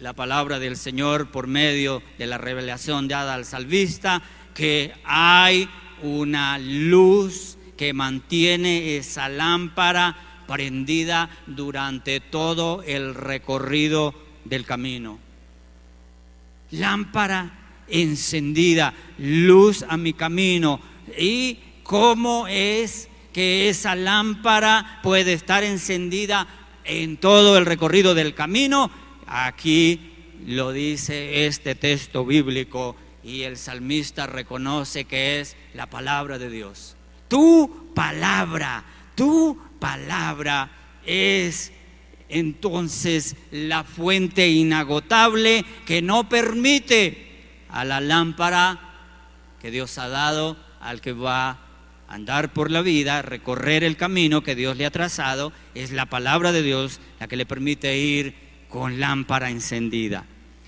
la 0.00 0.12
palabra 0.12 0.58
del 0.58 0.76
Señor 0.76 1.30
por 1.30 1.46
medio 1.46 2.02
de 2.18 2.26
la 2.26 2.38
revelación 2.38 3.08
dada 3.08 3.34
al 3.34 3.44
salvista, 3.44 4.22
que 4.54 4.92
hay 5.04 5.68
una 6.02 6.58
luz 6.58 7.56
que 7.76 7.92
mantiene 7.92 8.96
esa 8.96 9.28
lámpara 9.28 10.16
prendida 10.46 11.30
durante 11.46 12.20
todo 12.20 12.82
el 12.82 13.14
recorrido 13.14 14.14
del 14.44 14.64
camino. 14.64 15.18
Lámpara 16.70 17.52
encendida, 17.88 18.94
luz 19.18 19.84
a 19.88 19.96
mi 19.96 20.12
camino. 20.12 20.80
¿Y 21.18 21.58
cómo 21.82 22.46
es 22.48 23.08
que 23.32 23.68
esa 23.68 23.94
lámpara 23.94 25.00
puede 25.02 25.32
estar 25.32 25.64
encendida 25.64 26.46
en 26.84 27.16
todo 27.16 27.56
el 27.56 27.66
recorrido 27.66 28.14
del 28.14 28.34
camino? 28.34 28.90
Aquí 29.36 30.12
lo 30.46 30.70
dice 30.70 31.46
este 31.46 31.74
texto 31.74 32.24
bíblico 32.24 32.94
y 33.24 33.42
el 33.42 33.56
salmista 33.56 34.28
reconoce 34.28 35.06
que 35.06 35.40
es 35.40 35.56
la 35.74 35.90
palabra 35.90 36.38
de 36.38 36.48
Dios. 36.48 36.94
Tu 37.26 37.90
palabra, 37.96 38.84
tu 39.16 39.60
palabra 39.80 40.70
es 41.04 41.72
entonces 42.28 43.34
la 43.50 43.82
fuente 43.82 44.46
inagotable 44.50 45.64
que 45.84 46.00
no 46.00 46.28
permite 46.28 47.64
a 47.70 47.84
la 47.84 48.00
lámpara 48.00 48.78
que 49.60 49.72
Dios 49.72 49.98
ha 49.98 50.06
dado 50.06 50.56
al 50.80 51.00
que 51.00 51.12
va 51.12 51.50
a 51.50 51.58
andar 52.06 52.52
por 52.52 52.70
la 52.70 52.82
vida, 52.82 53.20
recorrer 53.20 53.82
el 53.82 53.96
camino 53.96 54.44
que 54.44 54.54
Dios 54.54 54.76
le 54.76 54.86
ha 54.86 54.92
trazado, 54.92 55.52
es 55.74 55.90
la 55.90 56.06
palabra 56.06 56.52
de 56.52 56.62
Dios 56.62 57.00
la 57.18 57.26
que 57.26 57.36
le 57.36 57.46
permite 57.46 57.98
ir 57.98 58.43
con 58.74 58.98
lámpara 58.98 59.50
encendida. 59.50 60.24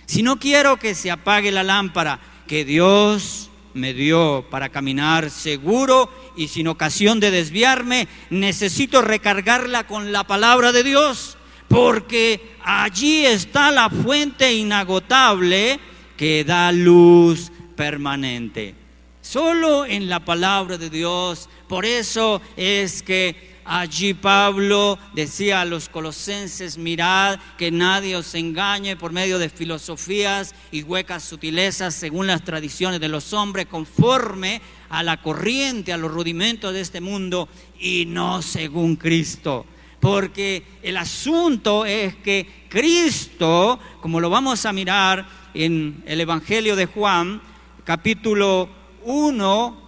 Si 0.07 0.23
no 0.23 0.39
quiero 0.39 0.77
que 0.77 0.95
se 0.95 1.11
apague 1.11 1.51
la 1.51 1.65
lámpara 1.65 2.21
que 2.47 2.65
Dios 2.65 3.51
me 3.75 3.95
dio 3.95 4.47
para 4.49 4.69
caminar 4.69 5.29
seguro 5.29 6.09
y 6.37 6.47
sin 6.47 6.69
ocasión 6.69 7.19
de 7.19 7.33
desviarme, 7.33 8.07
necesito 8.31 9.03
recargarla 9.03 9.89
con 9.89 10.13
la 10.13 10.23
palabra 10.23 10.71
de 10.71 10.85
Dios, 10.85 11.37
porque 11.67 12.55
allí 12.63 13.27
está 13.27 13.73
la 13.73 13.91
fuente 13.91 14.55
inagotable 14.55 15.81
que 16.17 16.45
da 16.45 16.71
luz 16.71 17.51
permanente. 17.75 18.77
solo 19.21 19.85
en 19.85 20.09
la 20.09 20.21
palabra 20.25 20.79
de 20.79 20.91
Dios. 20.91 21.49
Por 21.67 21.85
eso 21.85 22.41
es 22.57 23.03
que 23.03 23.56
allí 23.67 24.15
Pablo 24.15 24.99
decía 25.13 25.61
a 25.61 25.65
los 25.65 25.89
colosenses, 25.89 26.79
mirad 26.79 27.39
que 27.59 27.71
nadie 27.71 28.17
os 28.17 28.35
engañe 28.35 28.97
por 28.97 29.13
medio 29.13 29.39
de 29.39 29.49
filosofías 29.49 30.55
y 30.71 30.83
huecas 30.83 31.25
sutilezas 31.25 31.95
según 31.95 32.27
las 32.27 32.45
tradiciones 32.45 33.01
de 33.01 33.09
los 33.09 33.33
hombres, 33.33 33.67
conforme 33.67 34.61
a 34.89 35.03
la 35.03 35.21
corriente, 35.21 35.93
a 35.93 35.97
los 35.97 36.11
rudimentos 36.11 36.73
de 36.73 36.81
este 36.81 37.01
mundo 37.01 37.49
y 37.79 38.07
no 38.07 38.43
según 38.43 38.97
Cristo. 38.97 39.67
Porque 40.01 40.63
el 40.83 40.97
asunto 40.97 41.85
es 41.85 42.15
que 42.17 42.67
Cristo, 42.69 43.81
como 44.01 44.21
lo 44.21 44.31
vamos 44.31 44.65
a 44.67 44.73
mirar 44.73 45.27
en 45.55 46.03
el 46.07 46.21
Evangelio 46.21 46.77
de 46.77 46.87
Juan, 46.87 47.41
capítulo 47.85 48.69
1, 49.05 49.87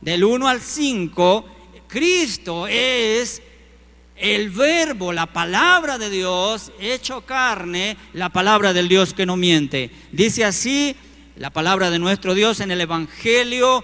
del 0.00 0.24
1 0.24 0.48
al 0.48 0.60
5, 0.60 1.57
Cristo 1.88 2.66
es 2.66 3.42
el 4.14 4.50
verbo, 4.50 5.12
la 5.12 5.26
palabra 5.26 5.96
de 5.96 6.10
Dios 6.10 6.70
hecho 6.78 7.22
carne, 7.22 7.96
la 8.12 8.28
palabra 8.28 8.72
del 8.72 8.88
Dios 8.88 9.14
que 9.14 9.26
no 9.26 9.36
miente. 9.36 9.90
Dice 10.12 10.44
así 10.44 10.94
la 11.36 11.50
palabra 11.50 11.90
de 11.90 11.98
nuestro 11.98 12.34
Dios 12.34 12.60
en 12.60 12.70
el 12.70 12.80
Evangelio 12.80 13.82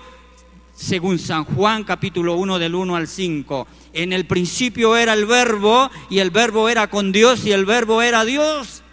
según 0.75 1.19
San 1.19 1.45
Juan 1.45 1.85
capítulo 1.85 2.35
1 2.35 2.59
del 2.59 2.75
1 2.75 2.97
al 2.97 3.09
5. 3.09 3.67
En 3.93 4.13
el 4.13 4.27
principio 4.27 4.97
era 4.97 5.15
el 5.15 5.25
verbo 5.25 5.91
y 6.11 6.19
el 6.19 6.31
verbo 6.31 6.69
era 6.69 6.89
con 6.91 7.11
Dios 7.11 7.47
y 7.47 7.53
el 7.53 7.65
verbo 7.65 8.03
era 8.03 8.25
Dios. 8.25 8.84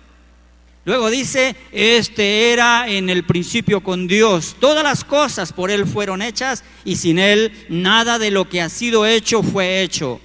Luego 0.84 1.12
dice, 1.12 1.56
este 1.72 2.52
era 2.52 2.90
en 2.90 3.10
el 3.10 3.24
principio 3.24 3.82
con 3.84 4.08
Dios. 4.08 4.56
Todas 4.60 4.84
las 4.84 5.04
cosas 5.04 5.54
por 5.54 5.70
Él 5.70 5.86
fueron 5.86 6.24
hechas 6.24 6.64
y 6.84 6.96
sin 6.96 7.20
Él 7.20 7.52
nada 7.70 8.18
de 8.18 8.32
lo 8.32 8.50
que 8.50 8.62
ha 8.62 8.70
sido 8.70 9.06
hecho 9.06 9.44
fue 9.44 9.84
hecho. 9.84 10.20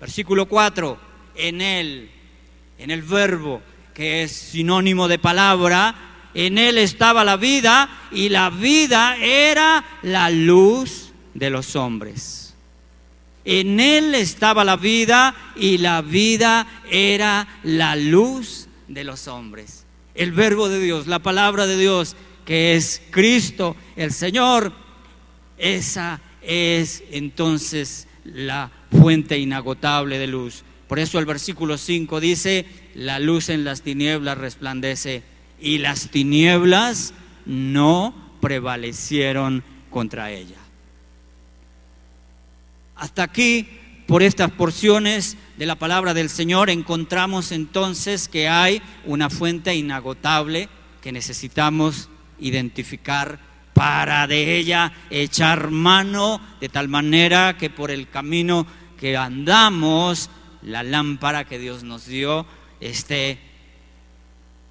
Versículo 0.00 0.46
4, 0.46 0.98
en 1.36 1.60
Él, 1.60 2.10
en 2.78 2.90
el 2.90 3.02
verbo, 3.02 3.62
que 3.94 4.24
es 4.24 4.32
sinónimo 4.32 5.06
de 5.06 5.20
palabra, 5.20 5.94
en 6.34 6.58
Él 6.58 6.78
estaba 6.78 7.22
la 7.22 7.36
vida 7.36 7.88
y 8.10 8.30
la 8.30 8.50
vida 8.50 9.16
era 9.16 9.84
la 10.02 10.28
luz 10.28 11.12
de 11.34 11.50
los 11.50 11.76
hombres. 11.76 12.56
En 13.44 13.78
Él 13.78 14.16
estaba 14.16 14.64
la 14.64 14.76
vida 14.76 15.36
y 15.54 15.78
la 15.78 16.02
vida 16.02 16.66
era 16.90 17.46
la 17.62 17.94
luz 17.94 18.66
de 18.88 19.04
los 19.04 19.28
hombres 19.28 19.79
el 20.14 20.32
verbo 20.32 20.68
de 20.68 20.80
Dios, 20.80 21.06
la 21.06 21.18
palabra 21.18 21.66
de 21.66 21.78
Dios, 21.78 22.16
que 22.44 22.74
es 22.74 23.02
Cristo, 23.10 23.76
el 23.96 24.12
Señor, 24.12 24.72
esa 25.58 26.20
es 26.42 27.02
entonces 27.10 28.08
la 28.24 28.70
fuente 28.90 29.38
inagotable 29.38 30.18
de 30.18 30.26
luz. 30.26 30.64
Por 30.88 30.98
eso 30.98 31.18
el 31.18 31.26
versículo 31.26 31.78
5 31.78 32.20
dice, 32.20 32.66
la 32.94 33.18
luz 33.18 33.48
en 33.48 33.64
las 33.64 33.82
tinieblas 33.82 34.38
resplandece 34.38 35.22
y 35.60 35.78
las 35.78 36.10
tinieblas 36.10 37.14
no 37.46 38.14
prevalecieron 38.40 39.62
contra 39.90 40.30
ella. 40.30 40.56
Hasta 42.96 43.22
aquí, 43.22 43.68
por 44.10 44.24
estas 44.24 44.50
porciones, 44.50 45.36
de 45.56 45.66
la 45.66 45.76
palabra 45.76 46.14
del 46.14 46.30
Señor, 46.30 46.68
encontramos 46.68 47.52
entonces 47.52 48.26
que 48.26 48.48
hay 48.48 48.82
una 49.06 49.30
fuente 49.30 49.72
inagotable 49.76 50.68
que 51.00 51.12
necesitamos 51.12 52.08
identificar 52.40 53.38
para 53.72 54.26
de 54.26 54.56
ella 54.56 54.92
echar 55.10 55.70
mano 55.70 56.40
de 56.60 56.68
tal 56.68 56.88
manera 56.88 57.56
que 57.56 57.70
por 57.70 57.92
el 57.92 58.10
camino 58.10 58.66
que 58.98 59.16
andamos, 59.16 60.28
la 60.62 60.82
lámpara 60.82 61.44
que 61.44 61.60
Dios 61.60 61.84
nos 61.84 62.06
dio 62.06 62.46
esté 62.80 63.38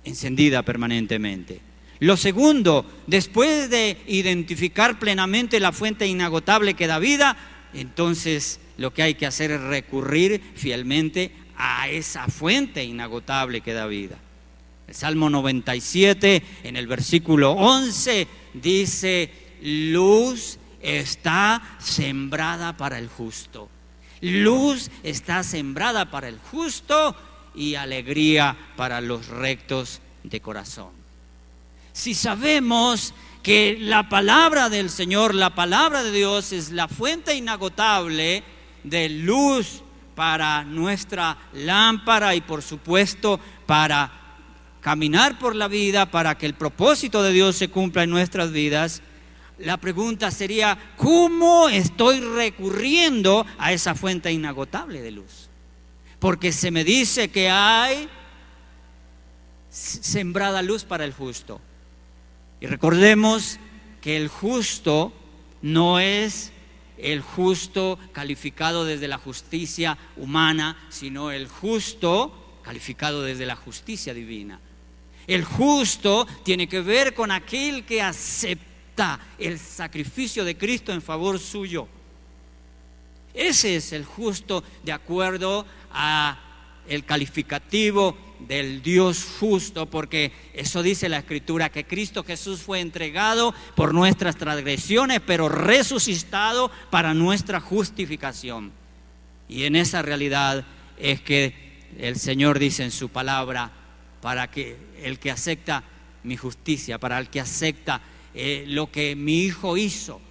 encendida 0.04 0.64
permanentemente. 0.64 1.62
Lo 2.00 2.18
segundo, 2.18 2.86
después 3.08 3.70
de 3.70 4.02
identificar 4.06 5.00
plenamente 5.00 5.62
la 5.62 5.72
fuente 5.72 6.08
inagotable 6.08 6.74
que 6.74 6.88
da 6.88 7.00
vida, 7.00 7.38
entonces 7.74 8.60
lo 8.80 8.94
que 8.94 9.04
hay 9.04 9.16
que 9.16 9.26
hacer 9.26 9.52
es 9.52 9.62
recurrir 9.62 10.42
fielmente 10.56 11.32
a 11.58 11.90
esa 11.90 12.28
fuente 12.28 12.84
inagotable 12.84 13.60
que 13.60 13.74
da 13.74 13.86
vida. 13.86 14.18
El 14.88 14.96
Salmo 14.96 15.30
97, 15.30 16.42
en 16.64 16.78
el 16.78 16.88
versículo 16.88 17.52
11, 17.52 18.28
dice, 18.54 19.32
luz 19.62 20.58
está 20.82 21.62
sembrada 21.78 22.78
para 22.78 22.98
el 22.98 23.10
justo. 23.10 23.70
Luz 24.22 24.90
está 25.04 25.44
sembrada 25.44 26.10
para 26.10 26.30
el 26.30 26.40
justo 26.40 27.16
y 27.54 27.76
alegría 27.76 28.56
para 28.78 29.02
los 29.02 29.28
rectos 29.28 30.00
de 30.24 30.40
corazón. 30.40 30.92
Si 31.92 32.14
sabemos 32.14 33.14
que 33.44 33.78
la 33.78 34.08
palabra 34.08 34.70
del 34.70 34.90
Señor, 34.90 35.36
la 35.36 35.54
palabra 35.54 36.02
de 36.02 36.12
Dios 36.12 36.54
es 36.54 36.72
la 36.72 36.88
fuente 36.88 37.36
inagotable, 37.36 38.44
de 38.84 39.10
luz 39.10 39.84
para 40.16 40.64
nuestra 40.64 41.38
lámpara 41.54 42.36
y 42.36 42.42
por 42.42 42.62
supuesto 42.62 43.40
para 43.66 44.12
caminar 44.82 45.40
por 45.40 45.56
la 45.56 45.68
vida, 45.68 46.10
para 46.10 46.38
que 46.38 46.46
el 46.46 46.54
propósito 46.54 47.24
de 47.24 47.32
Dios 47.32 47.56
se 47.56 47.70
cumpla 47.70 48.04
en 48.04 48.10
nuestras 48.10 48.52
vidas, 48.52 49.02
la 49.60 49.78
pregunta 49.78 50.32
sería, 50.32 50.78
¿cómo 50.96 51.70
estoy 51.70 52.22
recurriendo 52.22 53.46
a 53.58 53.74
esa 53.74 53.94
fuente 53.94 54.32
inagotable 54.32 55.02
de 55.02 55.12
luz? 55.12 55.50
Porque 56.20 56.52
se 56.52 56.72
me 56.72 56.84
dice 56.84 57.30
que 57.30 57.50
hay 57.50 58.10
sembrada 59.70 60.62
luz 60.62 60.84
para 60.84 61.06
el 61.06 61.14
justo. 61.14 61.60
Y 62.62 62.68
recordemos 62.68 63.60
que 64.02 64.18
el 64.18 64.28
justo 64.28 65.14
no 65.62 66.00
es 66.00 66.52
el 67.02 67.22
justo 67.22 67.98
calificado 68.12 68.86
desde 68.86 69.08
la 69.08 69.18
justicia 69.18 69.98
humana, 70.18 70.78
sino 70.90 71.32
el 71.32 71.48
justo 71.48 72.60
calificado 72.64 73.24
desde 73.24 73.46
la 73.46 73.56
justicia 73.56 74.14
divina. 74.14 74.60
El 75.28 75.44
justo 75.44 76.28
tiene 76.44 76.68
que 76.68 76.82
ver 76.82 77.14
con 77.14 77.32
aquel 77.32 77.86
que 77.86 78.02
acepta 78.02 79.20
el 79.38 79.60
sacrificio 79.60 80.44
de 80.44 80.58
Cristo 80.58 80.92
en 80.92 81.02
favor 81.02 81.40
suyo. 81.40 81.88
Ese 83.34 83.76
es 83.76 83.94
el 83.94 84.06
justo 84.06 84.64
de 84.84 84.92
acuerdo 84.92 85.66
a 85.92 86.38
el 86.88 87.06
calificativo 87.06 88.18
del 88.48 88.82
Dios 88.82 89.26
justo, 89.40 89.86
porque 89.86 90.32
eso 90.54 90.82
dice 90.82 91.10
la 91.10 91.20
Escritura, 91.20 91.70
que 91.70 91.86
Cristo 91.86 92.24
Jesús 92.24 92.62
fue 92.62 92.80
entregado 92.80 93.54
por 93.76 93.94
nuestras 93.94 94.38
transgresiones, 94.38 95.20
pero 95.26 95.50
resucitado 95.50 96.72
para 96.90 97.14
nuestra 97.14 97.60
justificación. 97.60 98.72
Y 99.48 99.64
en 99.64 99.76
esa 99.76 100.02
realidad 100.02 100.66
es 100.98 101.22
que 101.22 101.54
el 101.98 102.18
Señor 102.18 102.60
dice 102.60 102.84
en 102.84 102.92
su 102.92 103.10
palabra, 103.10 103.72
para 104.22 104.50
que 104.50 104.78
el 105.02 105.20
que 105.20 105.32
acepta 105.32 105.84
mi 106.24 106.38
justicia, 106.38 106.98
para 107.00 107.20
el 107.20 107.30
que 107.30 107.40
acepta 107.40 108.02
eh, 108.34 108.66
lo 108.68 108.92
que 108.92 109.16
mi 109.16 109.44
Hijo 109.44 109.78
hizo 109.78 110.22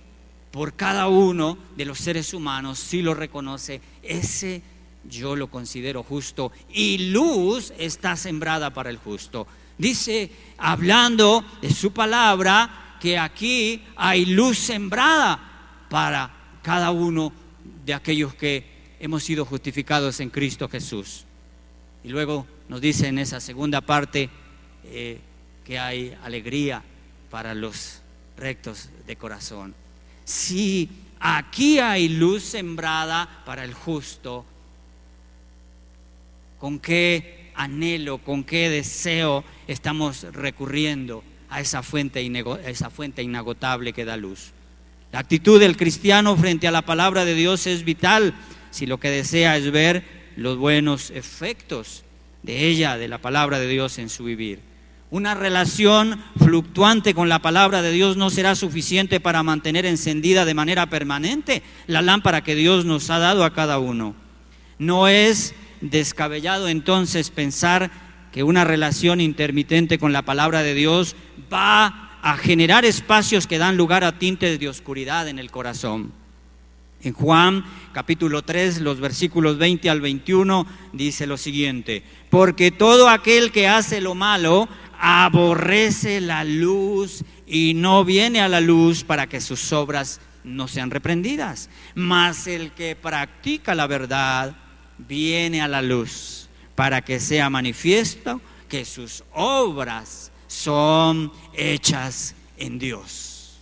por 0.51 0.75
cada 0.75 1.09
uno 1.09 1.59
de 1.77 1.85
los 1.85 1.99
seres 1.99 2.33
humanos, 2.35 2.79
si 2.79 3.03
lo 3.03 3.15
reconoce, 3.15 3.81
ese 4.03 4.63
yo 5.09 5.37
lo 5.37 5.49
considero 5.49 6.03
justo 6.03 6.53
y 6.73 7.11
luz 7.11 7.73
está 7.79 8.17
sembrada 8.17 8.73
para 8.73 8.91
el 8.91 8.99
justo. 8.99 9.47
Dice, 9.77 10.31
hablando 10.59 11.45
de 11.63 11.71
su 11.71 11.93
palabra, 11.93 12.97
que 13.01 13.19
aquí 13.19 13.83
hay 13.97 14.27
luz 14.27 14.59
sembrada 14.59 15.87
para 15.89 16.31
cada 16.63 16.91
uno 16.91 17.33
de 17.85 17.95
aquellos 17.95 18.35
que 18.35 18.65
hemos 19.01 19.23
sido 19.23 19.45
justificados 19.45 20.21
en 20.21 20.31
Cristo 20.31 20.69
Jesús. 20.69 21.25
Y 22.05 22.09
luego 22.09 22.47
nos 22.69 22.81
dice 22.81 23.09
en 23.09 23.19
esa 23.19 23.41
segunda 23.41 23.81
parte 23.81 24.29
eh, 24.85 25.21
que 25.65 25.79
hay 25.79 26.17
alegría 26.23 26.83
para 27.31 27.55
los 27.55 28.03
rectos 28.37 28.89
de 29.07 29.17
corazón. 29.17 29.75
Si 30.25 30.89
aquí 31.21 31.79
hay 31.79 32.09
luz 32.09 32.43
sembrada 32.43 33.43
para 33.45 33.65
el 33.65 33.75
justo, 33.75 34.45
con 36.59 36.79
qué 36.79 37.51
anhelo, 37.55 38.19
con 38.19 38.45
qué 38.45 38.71
deseo 38.71 39.45
estamos 39.67 40.27
recurriendo 40.33 41.25
a 41.51 41.61
esa 41.61 41.83
fuente, 41.83 42.31
esa 42.67 42.91
fuente 42.91 43.23
inagotable 43.23 43.93
que 43.93 44.05
da 44.05 44.17
luz. 44.17 44.53
La 45.13 45.21
actitud 45.21 45.59
del 45.59 45.77
cristiano 45.77 46.37
frente 46.37 46.69
a 46.69 46.71
la 46.71 46.83
palabra 46.83 47.25
de 47.25 47.35
Dios 47.35 47.67
es 47.67 47.85
vital 47.85 48.35
si 48.71 48.87
lo 48.87 49.01
que 49.01 49.11
desea 49.11 49.57
es 49.57 49.71
ver 49.71 50.05
los 50.37 50.59
buenos 50.59 51.11
efectos 51.11 52.05
de 52.43 52.67
ella, 52.67 52.97
de 52.97 53.09
la 53.09 53.19
palabra 53.19 53.59
de 53.59 53.69
Dios 53.69 53.99
en 53.99 54.09
su 54.09 54.25
vivir. 54.25 54.61
Una 55.11 55.35
relación 55.35 56.23
fluctuante 56.37 57.15
con 57.15 57.31
la 57.31 57.39
palabra 57.39 57.81
de 57.81 57.93
Dios 57.93 58.19
no 58.19 58.29
será 58.29 58.55
suficiente 58.55 59.21
para 59.21 59.43
mantener 59.43 59.87
encendida 59.87 60.45
de 60.45 60.53
manera 60.53 60.91
permanente 60.91 61.63
la 61.87 62.03
lámpara 62.03 62.45
que 62.45 62.55
Dios 62.55 62.85
nos 62.85 63.09
ha 63.09 63.19
dado 63.19 63.45
a 63.45 63.55
cada 63.55 63.79
uno. 63.79 64.15
No 64.79 65.09
es 65.09 65.55
descabellado 65.81 66.69
entonces 66.69 67.31
pensar 67.31 67.91
que 68.33 68.43
una 68.43 68.65
relación 68.65 69.21
intermitente 69.21 69.99
con 69.99 70.13
la 70.13 70.23
palabra 70.23 70.63
de 70.63 70.75
Dios 70.75 71.17
va 71.53 72.19
a 72.23 72.37
generar 72.37 72.85
espacios 72.85 73.47
que 73.47 73.59
dan 73.59 73.77
lugar 73.77 74.05
a 74.05 74.19
tintes 74.19 74.59
de 74.59 74.69
oscuridad 74.69 75.29
en 75.29 75.39
el 75.39 75.51
corazón. 75.51 76.13
En 77.03 77.13
Juan 77.13 77.65
capítulo 77.93 78.43
3, 78.43 78.81
los 78.81 78.99
versículos 78.99 79.57
20 79.57 79.89
al 79.89 80.01
21, 80.01 80.67
dice 80.93 81.27
lo 81.27 81.37
siguiente, 81.37 82.03
porque 82.29 82.71
todo 82.73 83.09
aquel 83.09 83.53
que 83.53 83.69
hace 83.69 84.01
lo 84.01 84.15
malo 84.17 84.69
aborrece 85.01 86.21
la 86.21 86.43
luz 86.43 87.25
y 87.47 87.75
no 87.75 88.05
viene 88.05 88.41
a 88.41 88.49
la 88.49 88.61
luz 88.61 89.05
para 89.05 89.29
que 89.29 89.41
sus 89.41 89.73
obras 89.73 90.21
no 90.43 90.67
sean 90.67 90.91
reprendidas. 90.91 91.71
Mas 91.95 92.47
el 92.49 92.73
que 92.73 92.97
practica 92.97 93.77
la 93.77 93.87
verdad 93.87 94.57
viene 94.99 95.61
a 95.61 95.69
la 95.69 95.83
luz 95.83 96.49
para 96.75 97.03
que 97.03 97.21
sea 97.21 97.51
manifiesto 97.51 98.41
que 98.69 98.85
sus 98.85 99.25
obras 99.33 100.31
son 100.47 101.33
hechas 101.55 102.35
en 102.57 102.79
Dios. 102.79 103.59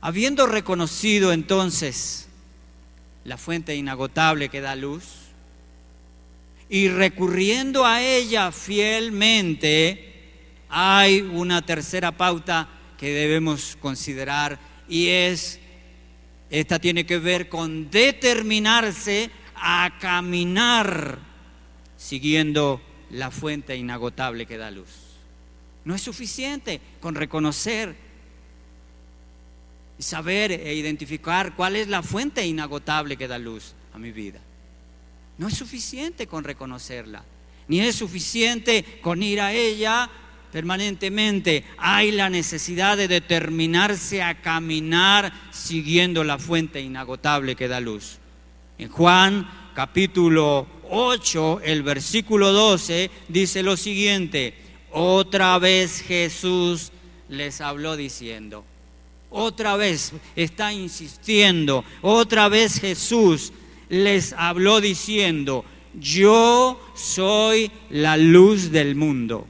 Habiendo 0.00 0.46
reconocido 0.46 1.32
entonces 1.32 2.28
la 3.24 3.38
fuente 3.38 3.76
inagotable 3.76 4.48
que 4.48 4.60
da 4.60 4.74
luz, 4.74 5.22
y 6.72 6.88
recurriendo 6.88 7.84
a 7.84 8.02
ella 8.02 8.50
fielmente, 8.50 10.12
hay 10.70 11.20
una 11.20 11.60
tercera 11.60 12.12
pauta 12.12 12.66
que 12.96 13.12
debemos 13.12 13.76
considerar 13.78 14.58
y 14.88 15.08
es, 15.08 15.60
esta 16.52 16.78
tiene 16.78 17.06
que 17.06 17.18
ver 17.18 17.48
con 17.48 17.90
determinarse 17.90 19.30
a 19.54 19.96
caminar 19.98 21.18
siguiendo 21.96 22.82
la 23.10 23.30
fuente 23.30 23.74
inagotable 23.74 24.44
que 24.44 24.58
da 24.58 24.70
luz. 24.70 24.90
No 25.86 25.94
es 25.94 26.02
suficiente 26.02 26.78
con 27.00 27.14
reconocer 27.14 27.96
y 29.98 30.02
saber 30.02 30.52
e 30.52 30.74
identificar 30.74 31.56
cuál 31.56 31.74
es 31.74 31.88
la 31.88 32.02
fuente 32.02 32.46
inagotable 32.46 33.16
que 33.16 33.28
da 33.28 33.38
luz 33.38 33.72
a 33.94 33.98
mi 33.98 34.12
vida. 34.12 34.40
No 35.38 35.48
es 35.48 35.54
suficiente 35.54 36.26
con 36.26 36.44
reconocerla, 36.44 37.24
ni 37.66 37.80
es 37.80 37.96
suficiente 37.96 39.00
con 39.00 39.22
ir 39.22 39.40
a 39.40 39.54
ella 39.54 40.10
permanentemente. 40.52 41.64
Hay 41.78 42.12
la 42.12 42.30
necesidad 42.30 42.96
de 42.96 43.08
determinarse 43.08 44.22
a 44.22 44.40
caminar 44.40 45.32
siguiendo 45.50 46.22
la 46.22 46.38
fuente 46.38 46.80
inagotable 46.80 47.56
que 47.56 47.68
da 47.68 47.80
luz. 47.80 48.18
En 48.78 48.88
Juan 48.88 49.50
capítulo 49.74 50.66
8, 50.90 51.60
el 51.64 51.82
versículo 51.82 52.52
12, 52.52 53.10
dice 53.28 53.62
lo 53.62 53.76
siguiente, 53.76 54.54
otra 54.90 55.58
vez 55.58 56.02
Jesús 56.02 56.92
les 57.28 57.62
habló 57.62 57.96
diciendo, 57.96 58.64
otra 59.30 59.76
vez 59.76 60.12
está 60.36 60.72
insistiendo, 60.72 61.84
otra 62.02 62.48
vez 62.48 62.78
Jesús 62.78 63.52
les 63.88 64.34
habló 64.34 64.82
diciendo, 64.82 65.64
yo 65.94 66.78
soy 66.94 67.70
la 67.88 68.16
luz 68.18 68.70
del 68.70 68.94
mundo. 68.94 69.46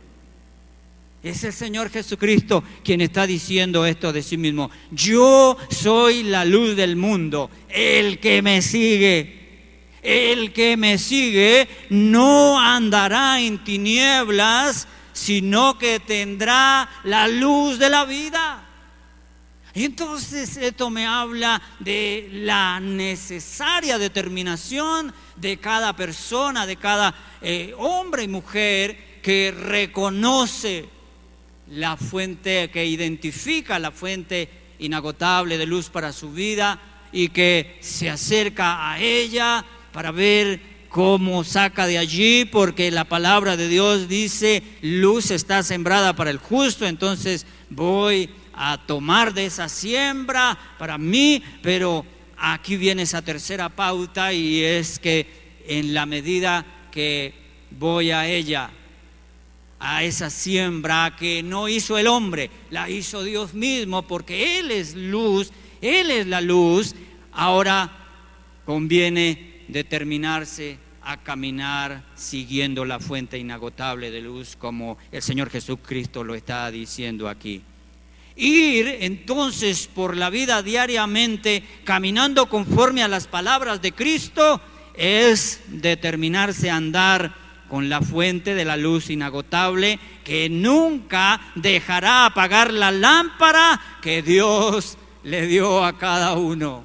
Es 1.23 1.45
el 1.45 1.53
Señor 1.53 1.89
Jesucristo 1.91 2.65
quien 2.83 3.01
está 3.01 3.29
diciendo 3.29 3.87
esto 3.87 4.13
de 4.13 4.25
sí 4.25 4.37
mismo. 4.37 4.73
Yo 4.91 5.57
soy 5.71 6.25
la 6.25 6.45
luz 6.45 6.75
del 6.75 6.97
mundo. 6.97 7.49
El 7.69 8.19
que 8.19 8.43
me 8.43 8.61
sigue, 8.61 9.87
el 10.03 10.53
que 10.53 10.77
me 10.77 10.99
sigue 10.99 11.69
no 11.91 12.59
andará 12.59 13.41
en 13.41 13.63
tinieblas, 13.63 14.89
sino 15.13 15.79
que 15.79 16.01
tendrá 16.01 16.91
la 17.05 17.29
luz 17.29 17.79
de 17.79 17.89
la 17.89 18.05
vida. 18.05 18.69
Entonces 19.75 20.57
esto 20.57 20.91
me 20.91 21.07
habla 21.07 21.63
de 21.79 22.31
la 22.33 22.81
necesaria 22.81 23.97
determinación 23.97 25.15
de 25.37 25.57
cada 25.59 25.95
persona, 25.95 26.67
de 26.67 26.77
cada 26.77 27.15
eh, 27.41 27.73
hombre 27.79 28.25
y 28.25 28.29
mujer 28.29 29.21
que 29.23 29.55
reconoce 29.57 30.89
la 31.73 31.97
fuente, 31.97 32.71
que 32.71 32.87
identifica 32.87 33.79
la 33.79 33.91
fuente 33.91 34.49
inagotable 34.79 35.59
de 35.59 35.67
luz 35.67 35.89
para 35.89 36.13
su 36.13 36.33
vida 36.33 36.81
y 37.13 37.29
que 37.29 37.79
se 37.81 38.11
acerca 38.11 38.91
a 38.91 39.01
ella 39.01 39.65
para 39.93 40.11
ver 40.11 40.61
cómo 40.89 41.45
saca 41.45 41.87
de 41.87 41.97
allí, 41.97 42.45
porque 42.45 42.91
la 42.91 43.05
palabra 43.05 43.57
de 43.57 43.69
Dios 43.69 44.09
dice, 44.09 44.63
luz 44.83 45.31
está 45.31 45.63
sembrada 45.63 46.15
para 46.15 46.31
el 46.31 46.37
justo, 46.37 46.87
entonces 46.87 47.47
voy 47.71 48.29
a 48.53 48.79
tomar 48.87 49.33
de 49.33 49.47
esa 49.47 49.71
siembra 49.71 50.59
para 50.79 50.99
mí, 50.99 51.43
pero 51.63 52.05
aquí 52.37 52.77
viene 52.77 53.03
esa 53.03 53.23
tercera 53.23 53.71
pauta 53.71 54.35
y 54.35 54.63
es 54.63 54.99
que 54.99 55.27
en 55.67 55.95
la 55.95 56.05
medida 56.05 56.67
que 56.91 57.33
voy 57.71 58.11
a 58.11 58.27
ella, 58.27 58.71
a 59.85 60.05
esa 60.05 60.31
siembra 60.31 61.17
que 61.19 61.43
no 61.43 61.69
hizo 61.69 61.99
el 61.99 62.07
hombre, 62.07 62.51
la 62.71 62.89
hizo 62.89 63.25
Dios 63.25 63.53
mismo, 63.53 64.03
porque 64.03 64.61
Él 64.61 64.71
es 64.71 64.95
luz, 64.95 65.51
Él 65.81 66.13
es 66.13 66.29
la 66.29 66.41
luz, 66.41 66.95
ahora 67.33 67.91
conviene 68.65 69.65
determinarse 69.67 70.79
a 71.03 71.17
caminar 71.17 72.05
siguiendo 72.15 72.85
la 72.85 73.01
fuente 73.01 73.39
inagotable 73.39 74.13
de 74.13 74.23
luz 74.23 74.55
como 74.55 74.99
el 75.11 75.21
Señor 75.21 75.51
Jesucristo 75.51 76.23
lo 76.23 76.37
está 76.37 76.71
diciendo 76.71 77.29
aquí. 77.29 77.61
Ir 78.37 78.87
entonces 79.01 79.89
por 79.93 80.17
la 80.17 80.31
vida 80.31 80.63
diariamente 80.63 81.65
caminando 81.83 82.49
conforme 82.49 83.03
a 83.03 83.09
las 83.09 83.27
palabras 83.27 83.83
de 83.83 83.91
Cristo 83.91 84.61
es 84.95 85.61
determinarse 85.67 86.71
a 86.71 86.77
andar 86.77 87.42
con 87.73 87.89
la 87.89 88.03
fuente 88.03 88.55
de 88.55 88.67
la 88.67 88.77
luz 88.77 89.09
inagotable 89.09 89.99
que 90.25 90.51
nunca 90.51 91.41
dejará 91.55 92.27
apagar 92.27 92.71
la 92.71 92.91
lámpara 92.91 93.81
que 94.03 94.21
Dios 94.21 94.99
le 95.23 95.47
dio 95.47 95.83
a 95.83 95.97
cada 95.97 96.35
uno. 96.35 96.85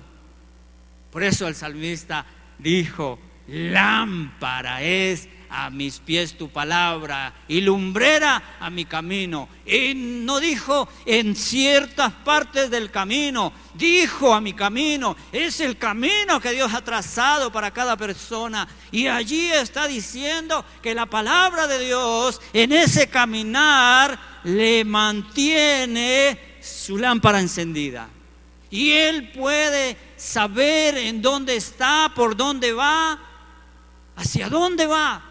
Por 1.11 1.23
eso 1.23 1.45
el 1.49 1.55
salmista 1.55 2.25
dijo, 2.57 3.19
lámpara 3.49 4.81
es 4.81 5.27
a 5.49 5.69
mis 5.69 5.99
pies 5.99 6.37
tu 6.37 6.49
palabra 6.49 7.33
y 7.47 7.61
lumbrera 7.61 8.57
a 8.59 8.69
mi 8.69 8.85
camino. 8.85 9.49
Y 9.65 9.93
no 9.95 10.39
dijo 10.39 10.87
en 11.05 11.35
ciertas 11.35 12.13
partes 12.13 12.69
del 12.69 12.91
camino, 12.91 13.53
dijo 13.73 14.33
a 14.33 14.41
mi 14.41 14.53
camino, 14.53 15.15
es 15.31 15.59
el 15.59 15.77
camino 15.77 16.39
que 16.39 16.51
Dios 16.51 16.73
ha 16.73 16.83
trazado 16.83 17.51
para 17.51 17.71
cada 17.71 17.97
persona. 17.97 18.67
Y 18.91 19.07
allí 19.07 19.51
está 19.51 19.87
diciendo 19.87 20.63
que 20.81 20.93
la 20.93 21.05
palabra 21.05 21.67
de 21.67 21.79
Dios 21.85 22.41
en 22.53 22.71
ese 22.71 23.07
caminar 23.07 24.19
le 24.43 24.83
mantiene 24.83 26.57
su 26.61 26.97
lámpara 26.97 27.39
encendida. 27.39 28.09
Y 28.69 28.91
él 28.91 29.31
puede 29.31 29.95
saber 30.17 30.97
en 30.97 31.21
dónde 31.21 31.55
está, 31.55 32.11
por 32.13 32.35
dónde 32.35 32.73
va, 32.73 33.17
hacia 34.17 34.49
dónde 34.49 34.87
va 34.87 35.26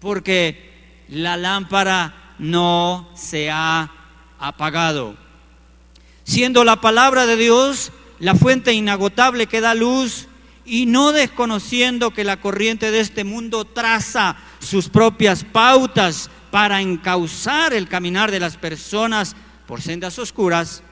porque 0.00 1.04
la 1.08 1.36
lámpara 1.36 2.34
no 2.38 3.08
se 3.14 3.50
ha 3.50 3.90
apagado. 4.38 5.16
Siendo 6.24 6.64
la 6.64 6.80
palabra 6.80 7.26
de 7.26 7.36
Dios 7.36 7.92
la 8.20 8.34
fuente 8.34 8.72
inagotable 8.72 9.46
que 9.46 9.60
da 9.60 9.74
luz 9.74 10.28
y 10.64 10.86
no 10.86 11.12
desconociendo 11.12 12.12
que 12.12 12.22
la 12.22 12.36
corriente 12.38 12.90
de 12.90 13.00
este 13.00 13.24
mundo 13.24 13.64
traza 13.64 14.36
sus 14.60 14.88
propias 14.88 15.42
pautas 15.42 16.30
para 16.50 16.80
encauzar 16.80 17.72
el 17.72 17.88
caminar 17.88 18.30
de 18.30 18.40
las 18.40 18.56
personas 18.56 19.34
por 19.66 19.80
sendas 19.80 20.18
oscuras, 20.18 20.82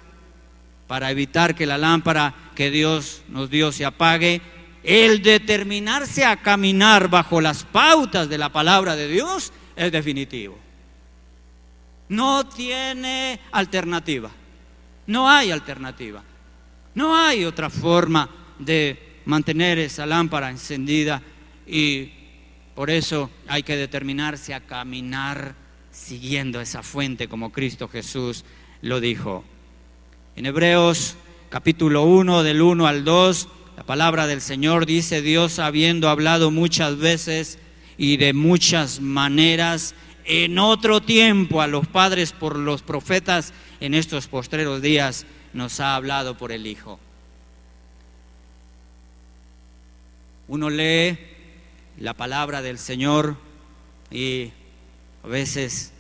para 0.87 1.11
evitar 1.11 1.55
que 1.55 1.67
la 1.67 1.79
lámpara 1.79 2.35
que 2.55 2.71
Dios 2.71 3.23
nos 3.29 3.51
dio 3.51 3.71
se 3.73 3.85
apague, 3.85 4.41
el 4.83 5.23
determinarse 5.23 6.25
a 6.25 6.37
caminar 6.37 7.09
bajo 7.09 7.41
las 7.41 7.65
pautas 7.65 8.29
de 8.29 8.39
la 8.39 8.51
palabra 8.51 8.97
de 8.97 9.09
Dios 9.09 9.53
es 9.77 9.93
definitivo. 9.93 10.59
No 12.09 12.47
tiene 12.47 13.41
alternativa. 13.53 14.31
No 15.07 15.29
hay 15.29 15.51
alternativa. 15.51 16.23
No 16.95 17.17
hay 17.17 17.45
otra 17.45 17.71
forma 17.71 18.29
de 18.59 19.21
mantener 19.25 19.79
esa 19.79 20.07
lámpara 20.07 20.51
encendida 20.51 21.23
y 21.67 22.13
Por 22.75 22.91
eso 22.91 23.29
hay 23.49 23.65
que 23.65 23.77
determinarse 23.77 24.55
a 24.55 24.61
caminar 24.61 25.57
siguiendo 25.91 26.61
esa 26.61 26.85
fuente 26.85 27.27
como 27.27 27.51
Cristo 27.51 27.89
Jesús 27.89 28.45
lo 28.83 29.01
dijo. 29.01 29.43
En 30.37 30.47
Hebreos 30.47 31.17
capítulo 31.51 32.05
1 32.05 32.45
del 32.45 32.63
1 32.63 32.87
al 32.87 33.05
2, 33.05 33.49
la 33.79 33.85
palabra 33.85 34.27
del 34.27 34.41
Señor 34.41 34.87
dice, 34.87 35.23
Dios 35.23 35.61
habiendo 35.61 36.09
hablado 36.09 36.51
muchas 36.51 36.99
veces 36.99 37.61
y 37.97 38.17
de 38.17 38.33
muchas 38.33 38.99
maneras 38.99 39.95
en 40.25 40.59
otro 40.59 41.01
tiempo 41.01 41.63
a 41.63 41.69
los 41.69 41.87
padres 41.87 42.33
por 42.33 42.57
los 42.57 42.83
profetas, 42.83 43.53
en 43.79 43.95
estos 43.95 44.27
postreros 44.27 44.83
días 44.83 45.27
nos 45.53 45.79
ha 45.79 45.95
hablado 45.95 46.37
por 46.37 46.51
el 46.51 46.67
Hijo. 46.67 46.99
Uno 50.49 50.71
lee 50.71 51.17
la 52.01 52.15
palabra 52.15 52.63
del 52.63 52.81
Señor 52.81 53.37
y 54.11 54.51
a 55.23 55.29
veces 55.29 55.93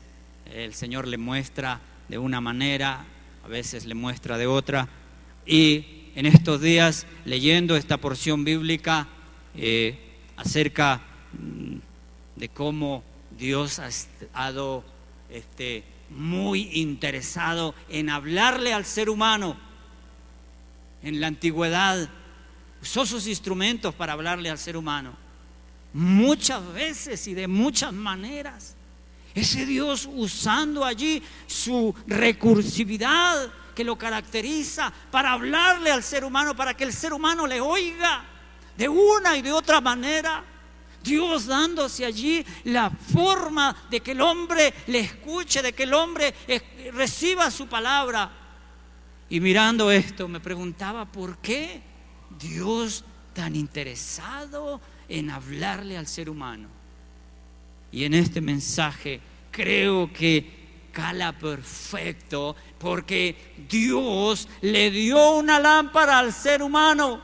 el 0.53 0.75
Señor 0.75 1.07
le 1.07 1.17
muestra 1.17 1.81
de 2.09 2.19
una 2.19 2.41
manera, 2.41 3.05
a 3.45 3.47
veces 3.47 3.85
le 3.85 3.95
muestra 3.95 4.37
de 4.37 4.49
otra. 4.49 4.89
Y 5.47 5.98
en 6.19 6.27
estos 6.27 6.61
días, 6.61 7.07
leyendo 7.25 7.77
esta 7.77 7.97
porción 7.97 8.43
bíblica 8.43 9.07
eh, 9.55 9.97
acerca 10.37 11.01
mm, 11.33 11.77
de 12.35 12.49
cómo 12.49 13.05
Dios 13.39 13.79
ha 13.79 13.87
estado 13.87 14.83
este, 15.31 15.85
muy 16.11 16.71
interesado 16.73 17.73
en 17.89 18.11
hablarle 18.11 18.73
al 18.73 18.85
ser 18.85 19.11
humano. 19.11 19.57
En 21.05 21.21
la 21.21 21.29
antigüedad 21.29 22.11
usó 22.83 23.07
sus 23.07 23.29
instrumentos 23.29 23.95
para 23.95 24.15
hablarle 24.15 24.51
al 24.51 24.59
ser 24.59 24.77
humano. 24.77 25.13
Muchas 25.93 26.67
veces 26.73 27.29
y 27.29 27.35
de 27.35 27.47
muchas 27.47 27.93
maneras. 27.93 28.75
Ese 29.37 29.65
Dios 29.65 30.09
usando 30.13 30.85
allí 30.85 31.23
su 31.47 31.95
recursividad 32.09 33.53
que 33.79 33.85
lo 33.85 33.97
caracteriza 33.97 34.93
para 35.09 35.31
hablarle 35.31 35.93
al 35.93 36.03
ser 36.03 36.25
humano, 36.25 36.57
para 36.57 36.75
que 36.75 36.83
el 36.83 36.93
ser 36.93 37.13
humano 37.13 37.47
le 37.47 37.61
oiga 37.61 38.25
de 38.77 38.89
una 38.89 39.37
y 39.37 39.43
de 39.43 39.53
otra 39.53 39.81
manera. 39.81 40.43
Dios 41.01 41.47
dándose 41.47 42.05
allí 42.05 42.45
la 42.65 42.91
forma 42.91 43.85
de 43.89 44.01
que 44.01 44.11
el 44.11 44.21
hombre 44.21 44.75
le 44.89 44.99
escuche, 44.99 45.63
de 45.63 45.75
que 45.75 45.85
el 45.85 45.95
hombre 45.95 46.35
reciba 46.93 47.53
su 47.53 47.69
palabra. 47.69 48.29
Y 49.31 49.39
mirando 49.39 49.93
esto 49.93 50.27
me 50.27 50.41
preguntaba, 50.41 51.05
¿por 51.05 51.39
qué 51.39 51.81
Dios 52.37 53.05
tan 53.33 53.55
interesado 53.55 54.81
en 55.09 55.31
hablarle 55.31 55.97
al 55.97 56.09
ser 56.09 56.29
humano? 56.29 56.67
Y 57.93 58.03
en 58.03 58.15
este 58.15 58.41
mensaje 58.41 59.21
creo 59.53 60.13
que 60.13 60.59
cala 60.99 61.31
perfecto 61.39 62.57
porque 62.79 63.55
Dios 63.69 64.49
le 64.61 64.91
dio 64.91 65.33
una 65.33 65.59
lámpara 65.59 66.19
al 66.19 66.33
ser 66.33 66.63
humano. 66.63 67.21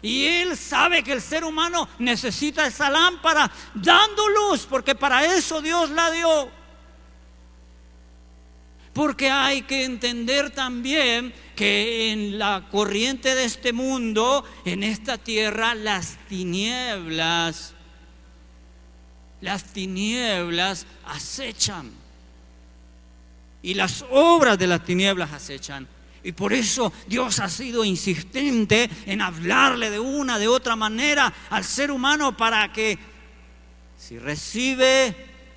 Y 0.00 0.24
Él 0.24 0.56
sabe 0.56 1.02
que 1.02 1.12
el 1.12 1.22
ser 1.22 1.44
humano 1.44 1.88
necesita 1.98 2.66
esa 2.66 2.90
lámpara 2.90 3.50
dando 3.74 4.28
luz, 4.28 4.66
porque 4.68 4.94
para 4.94 5.24
eso 5.36 5.62
Dios 5.62 5.90
la 5.90 6.10
dio. 6.10 6.50
Porque 8.92 9.30
hay 9.30 9.62
que 9.62 9.84
entender 9.84 10.50
también 10.50 11.32
que 11.56 12.10
en 12.10 12.38
la 12.38 12.68
corriente 12.70 13.34
de 13.34 13.44
este 13.44 13.72
mundo, 13.72 14.44
en 14.64 14.82
esta 14.82 15.16
tierra, 15.18 15.74
las 15.74 16.18
tinieblas 16.28 17.74
las 19.42 19.64
tinieblas 19.64 20.86
acechan. 21.04 21.90
Y 23.62 23.74
las 23.74 24.04
obras 24.10 24.58
de 24.58 24.66
las 24.66 24.84
tinieblas 24.84 25.32
acechan. 25.32 25.86
Y 26.24 26.32
por 26.32 26.52
eso 26.52 26.92
Dios 27.06 27.40
ha 27.40 27.48
sido 27.48 27.84
insistente 27.84 28.88
en 29.06 29.20
hablarle 29.20 29.90
de 29.90 29.98
una, 29.98 30.38
de 30.38 30.48
otra 30.48 30.76
manera 30.76 31.32
al 31.50 31.64
ser 31.64 31.90
humano 31.90 32.36
para 32.36 32.72
que 32.72 32.98
si 33.96 34.18
recibe 34.18 35.14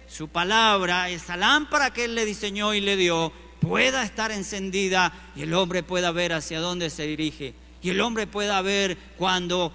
su 0.07 0.27
palabra, 0.27 1.09
esa 1.09 1.35
lámpara 1.35 1.91
que 1.91 2.05
Él 2.05 2.15
le 2.15 2.25
diseñó 2.25 2.73
y 2.73 2.81
le 2.81 2.95
dio, 2.95 3.31
pueda 3.59 4.03
estar 4.03 4.31
encendida 4.31 5.11
y 5.35 5.41
el 5.41 5.53
hombre 5.53 5.83
pueda 5.83 6.11
ver 6.11 6.33
hacia 6.33 6.59
dónde 6.59 6.89
se 6.89 7.07
dirige. 7.07 7.53
Y 7.81 7.89
el 7.89 8.01
hombre 8.01 8.27
pueda 8.27 8.61
ver 8.61 8.97
cuando 9.17 9.73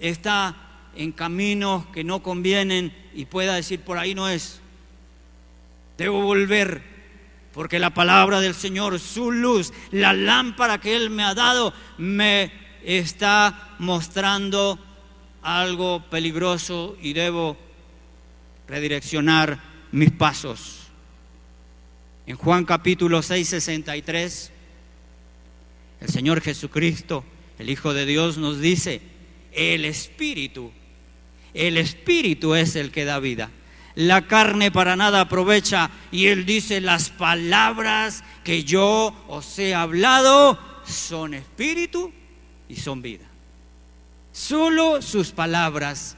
está 0.00 0.56
en 0.94 1.12
caminos 1.12 1.86
que 1.86 2.04
no 2.04 2.22
convienen 2.22 2.94
y 3.14 3.26
pueda 3.26 3.54
decir, 3.54 3.80
por 3.80 3.98
ahí 3.98 4.14
no 4.14 4.28
es. 4.28 4.60
Debo 5.96 6.22
volver, 6.22 6.82
porque 7.58 7.80
la 7.80 7.92
palabra 7.92 8.40
del 8.40 8.54
Señor, 8.54 9.00
su 9.00 9.32
luz, 9.32 9.72
la 9.90 10.12
lámpara 10.12 10.78
que 10.78 10.94
Él 10.94 11.10
me 11.10 11.24
ha 11.24 11.34
dado, 11.34 11.74
me 11.96 12.52
está 12.84 13.74
mostrando 13.80 14.78
algo 15.42 16.08
peligroso 16.08 16.96
y 17.02 17.14
debo 17.14 17.56
redireccionar 18.68 19.58
mis 19.90 20.12
pasos. 20.12 20.86
En 22.28 22.36
Juan 22.36 22.64
capítulo 22.64 23.22
6, 23.22 23.48
63, 23.48 24.52
el 26.02 26.08
Señor 26.08 26.40
Jesucristo, 26.40 27.24
el 27.58 27.70
Hijo 27.70 27.92
de 27.92 28.06
Dios, 28.06 28.38
nos 28.38 28.60
dice, 28.60 29.02
el 29.50 29.84
Espíritu 29.84 30.70
el 31.54 31.76
Espíritu 31.76 32.54
es 32.54 32.76
el 32.76 32.92
que 32.92 33.04
da 33.04 33.18
vida. 33.18 33.50
La 33.98 34.28
carne 34.28 34.70
para 34.70 34.94
nada 34.94 35.22
aprovecha. 35.22 35.90
Y 36.12 36.28
Él 36.28 36.46
dice, 36.46 36.80
las 36.80 37.10
palabras 37.10 38.22
que 38.44 38.62
yo 38.62 39.12
os 39.26 39.58
he 39.58 39.74
hablado 39.74 40.56
son 40.84 41.34
espíritu 41.34 42.12
y 42.68 42.76
son 42.76 43.02
vida. 43.02 43.24
Solo 44.30 45.02
sus 45.02 45.32
palabras 45.32 46.16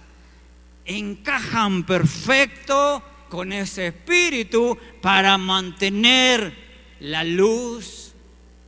encajan 0.84 1.84
perfecto 1.84 3.02
con 3.30 3.50
ese 3.50 3.86
espíritu 3.86 4.76
para 5.00 5.38
mantener 5.38 6.52
la 7.00 7.24
luz 7.24 8.12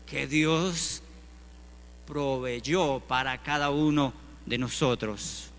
que 0.07 0.27
Dios 0.27 1.03
proveyó 2.07 3.01
para 3.01 3.37
cada 3.43 3.69
uno 3.69 4.15
de 4.47 4.57
nosotros. 4.57 5.51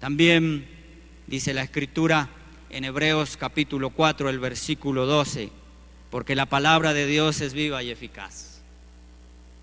También 0.00 0.68
dice 1.26 1.54
la 1.54 1.62
escritura 1.62 2.28
en 2.70 2.84
Hebreos 2.84 3.36
capítulo 3.36 3.90
4, 3.90 4.28
el 4.28 4.38
versículo 4.38 5.06
12, 5.06 5.50
porque 6.10 6.34
la 6.34 6.46
palabra 6.46 6.92
de 6.94 7.06
Dios 7.06 7.40
es 7.40 7.52
viva 7.54 7.82
y 7.82 7.90
eficaz, 7.90 8.60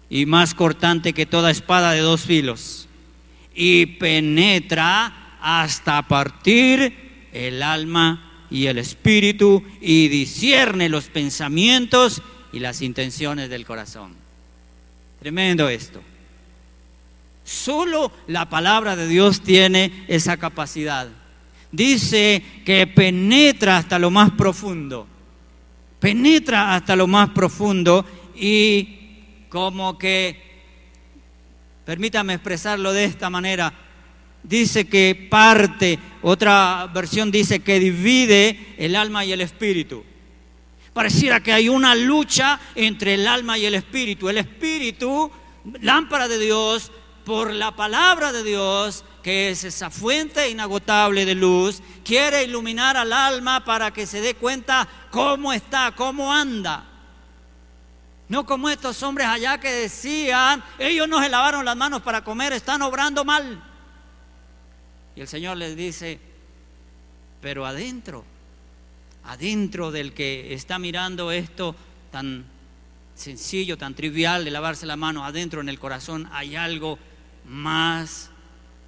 y 0.10 0.26
más 0.26 0.54
cortante 0.54 1.14
que 1.14 1.26
toda 1.26 1.52
espada 1.52 1.92
de 1.92 2.00
dos 2.00 2.22
filos, 2.22 2.88
y 3.54 3.86
penetra 3.86 5.38
hasta 5.42 6.02
partir 6.08 7.30
el 7.32 7.62
alma 7.64 8.48
y 8.50 8.68
el 8.68 8.78
espíritu, 8.78 9.64
y 9.82 10.08
discierne 10.08 10.90
los 10.90 11.06
pensamientos 11.06 12.22
y 12.52 12.60
las 12.60 12.82
intenciones 12.82 13.50
del 13.50 13.66
corazón. 13.66 14.14
Tremendo 15.20 15.70
esto. 15.70 16.02
Solo 17.44 18.12
la 18.28 18.50
palabra 18.50 18.96
de 18.96 19.08
Dios 19.08 19.42
tiene 19.42 20.06
esa 20.08 20.38
capacidad. 20.38 21.10
Dice 21.72 22.44
que 22.66 22.88
penetra 22.88 23.78
hasta 23.78 24.00
lo 24.00 24.12
más 24.12 24.32
profundo. 24.32 25.08
Penetra 26.00 26.76
hasta 26.76 26.96
lo 26.96 27.08
más 27.08 27.30
profundo 27.30 28.06
y 28.36 29.46
como 29.50 29.98
que, 29.98 30.40
permítame 31.86 32.34
expresarlo 32.34 32.94
de 32.94 33.06
esta 33.06 33.30
manera, 33.30 33.74
dice 34.44 34.88
que 34.88 35.28
parte, 35.30 35.98
otra 36.22 36.90
versión 36.94 37.32
dice 37.32 37.60
que 37.60 37.80
divide 37.80 38.76
el 38.78 38.96
alma 38.96 39.26
y 39.26 39.32
el 39.32 39.42
espíritu. 39.42 40.04
Pareciera 40.94 41.42
que 41.42 41.52
hay 41.52 41.68
una 41.68 41.94
lucha 41.94 42.60
entre 42.74 43.16
el 43.16 43.28
alma 43.28 43.58
y 43.58 43.66
el 43.66 43.76
espíritu. 43.76 44.30
El 44.30 44.38
espíritu, 44.38 45.30
lámpara 45.82 46.28
de 46.30 46.40
Dios, 46.40 46.92
por 47.26 47.52
la 47.52 47.76
palabra 47.76 48.32
de 48.32 48.44
Dios, 48.44 49.04
que 49.24 49.50
es 49.50 49.64
esa 49.64 49.90
fuente 49.90 50.48
inagotable 50.50 51.26
de 51.26 51.34
luz, 51.34 51.82
quiere 52.04 52.44
iluminar 52.44 52.96
al 52.96 53.12
alma 53.12 53.66
para 53.66 53.92
que 53.92 54.06
se 54.06 54.22
dé 54.22 54.36
cuenta 54.36 54.88
cómo 55.10 55.52
está, 55.52 55.94
cómo 55.96 56.32
anda. 56.32 56.86
No 58.30 58.46
como 58.46 58.70
estos 58.70 59.02
hombres 59.04 59.28
allá 59.28 59.60
que 59.60 59.72
decían, 59.72 60.64
ellos 60.78 61.08
no 61.10 61.22
se 61.22 61.30
lavaron 61.30 61.66
las 61.66 61.76
manos 61.76 62.02
para 62.04 62.24
comer, 62.24 62.54
están 62.54 62.84
obrando 62.84 63.26
mal. 63.26 63.62
Y 65.16 65.22
el 65.22 65.28
Señor 65.28 65.58
les 65.58 65.76
dice, 65.76 66.20
pero 67.42 67.66
adentro, 67.66 68.24
adentro 69.24 69.92
del 69.92 70.14
que 70.14 70.54
está 70.54 70.78
mirando 70.78 71.32
esto 71.32 71.76
tan 72.12 72.46
sencillo, 73.16 73.78
tan 73.78 73.96
trivial 73.96 74.46
de 74.46 74.52
lavarse 74.52 74.86
la 74.86 74.98
mano, 74.98 75.26
adentro 75.26 75.62
en 75.62 75.70
el 75.70 75.80
corazón 75.80 76.30
hay 76.32 76.56
algo 76.56 77.00
más 77.48 78.30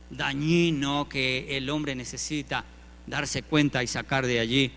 dañino 0.09 1.07
que 1.09 1.57
el 1.57 1.69
hombre 1.69 1.95
necesita 1.95 2.63
darse 3.05 3.43
cuenta 3.43 3.83
y 3.83 3.87
sacar 3.87 4.25
de 4.25 4.39
allí. 4.39 4.71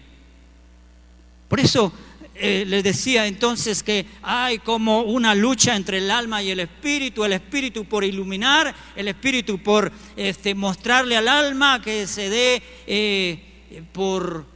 Por 1.49 1.61
eso 1.61 1.93
eh, 2.35 2.65
les 2.67 2.85
decía 2.85 3.27
entonces 3.27 3.83
que 3.83 4.07
hay 4.23 4.59
como 4.61 5.03
una 5.03 5.35
lucha 5.35 5.77
entre 5.77 5.99
el 5.99 6.11
alma 6.11 6.43
y 6.43 6.51
el 6.51 6.61
espíritu, 6.61 7.25
el 7.25 7.33
espíritu 7.33 7.85
por 7.85 8.05
iluminar, 8.05 8.75
el 8.97 9.09
espíritu 9.09 9.63
por 9.63 9.91
este, 10.17 10.55
mostrarle 10.55 11.17
al 11.17 11.29
alma 11.29 11.83
que 11.83 12.07
se 12.07 12.31
dé 12.31 12.63
eh, 12.87 13.83
por 13.93 14.47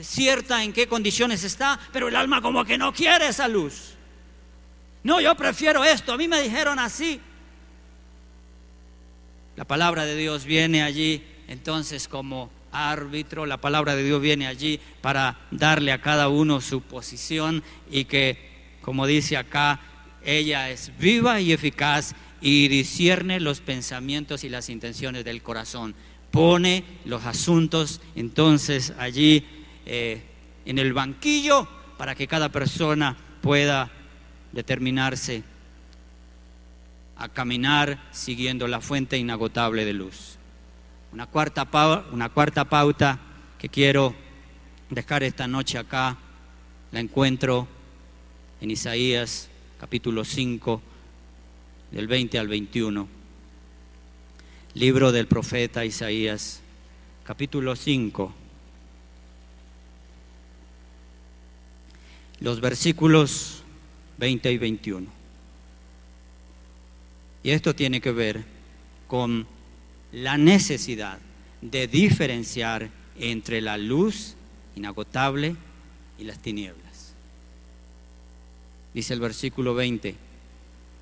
cierta 0.00 0.62
en 0.62 0.72
qué 0.72 0.86
condiciones 0.86 1.44
está, 1.44 1.78
pero 1.92 2.08
el 2.08 2.16
alma 2.16 2.40
como 2.40 2.64
que 2.64 2.78
no 2.78 2.92
quiere 2.92 3.28
esa 3.28 3.48
luz. 3.48 3.94
No, 5.02 5.20
yo 5.20 5.34
prefiero 5.34 5.84
esto, 5.84 6.12
a 6.12 6.16
mí 6.16 6.28
me 6.28 6.42
dijeron 6.42 6.78
así. 6.78 7.20
La 9.58 9.64
palabra 9.64 10.06
de 10.06 10.14
Dios 10.14 10.44
viene 10.44 10.84
allí 10.84 11.20
entonces 11.48 12.06
como 12.06 12.48
árbitro, 12.70 13.44
la 13.44 13.56
palabra 13.56 13.96
de 13.96 14.04
Dios 14.04 14.22
viene 14.22 14.46
allí 14.46 14.78
para 15.00 15.36
darle 15.50 15.90
a 15.90 16.00
cada 16.00 16.28
uno 16.28 16.60
su 16.60 16.80
posición 16.80 17.64
y 17.90 18.04
que, 18.04 18.38
como 18.82 19.04
dice 19.04 19.36
acá, 19.36 19.80
ella 20.24 20.70
es 20.70 20.92
viva 20.96 21.40
y 21.40 21.52
eficaz 21.52 22.14
y 22.40 22.68
discierne 22.68 23.40
los 23.40 23.60
pensamientos 23.60 24.44
y 24.44 24.48
las 24.48 24.68
intenciones 24.68 25.24
del 25.24 25.42
corazón. 25.42 25.96
Pone 26.30 26.84
los 27.04 27.24
asuntos 27.24 28.00
entonces 28.14 28.92
allí 28.96 29.44
eh, 29.86 30.22
en 30.66 30.78
el 30.78 30.92
banquillo 30.92 31.66
para 31.96 32.14
que 32.14 32.28
cada 32.28 32.48
persona 32.52 33.16
pueda 33.42 33.90
determinarse 34.52 35.42
a 37.18 37.28
caminar 37.28 37.98
siguiendo 38.12 38.68
la 38.68 38.80
fuente 38.80 39.18
inagotable 39.18 39.84
de 39.84 39.92
luz. 39.92 40.36
Una 41.12 41.26
cuarta, 41.26 41.66
una 42.12 42.28
cuarta 42.28 42.64
pauta 42.64 43.18
que 43.58 43.68
quiero 43.68 44.14
dejar 44.90 45.22
esta 45.22 45.46
noche 45.48 45.78
acá, 45.78 46.16
la 46.92 47.00
encuentro 47.00 47.68
en 48.60 48.70
Isaías 48.70 49.48
capítulo 49.78 50.24
5, 50.24 50.82
del 51.92 52.08
20 52.08 52.38
al 52.38 52.48
21. 52.48 53.08
Libro 54.74 55.12
del 55.12 55.26
profeta 55.26 55.84
Isaías, 55.84 56.60
capítulo 57.24 57.76
5. 57.76 58.34
Los 62.40 62.60
versículos 62.60 63.62
20 64.18 64.52
y 64.52 64.58
21. 64.58 65.17
Y 67.48 67.52
esto 67.52 67.74
tiene 67.74 68.02
que 68.02 68.12
ver 68.12 68.44
con 69.06 69.46
la 70.12 70.36
necesidad 70.36 71.18
de 71.62 71.86
diferenciar 71.88 72.90
entre 73.18 73.62
la 73.62 73.78
luz 73.78 74.34
inagotable 74.76 75.56
y 76.18 76.24
las 76.24 76.40
tinieblas. 76.40 77.14
Dice 78.92 79.14
el 79.14 79.20
versículo 79.20 79.74
20 79.74 80.14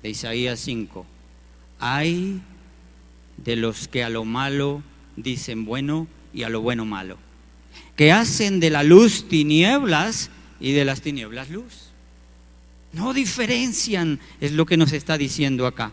de 0.01 0.09
Isaías 0.09 0.61
5, 0.61 1.05
hay 1.79 2.39
de 3.35 3.57
los 3.57 3.89
que 3.89 4.05
a 4.05 4.09
lo 4.09 4.23
malo 4.23 4.81
dicen 5.17 5.65
bueno 5.65 6.07
y 6.33 6.43
a 6.43 6.49
lo 6.49 6.61
bueno 6.61 6.85
malo, 6.85 7.17
que 7.97 8.13
hacen 8.13 8.61
de 8.61 8.69
la 8.69 8.83
luz 8.83 9.27
tinieblas 9.27 10.29
y 10.61 10.71
de 10.71 10.85
las 10.85 11.01
tinieblas 11.01 11.49
luz. 11.49 11.89
No 12.93 13.13
diferencian, 13.13 14.21
es 14.39 14.53
lo 14.53 14.65
que 14.65 14.77
nos 14.77 14.93
está 14.93 15.17
diciendo 15.17 15.67
acá, 15.67 15.91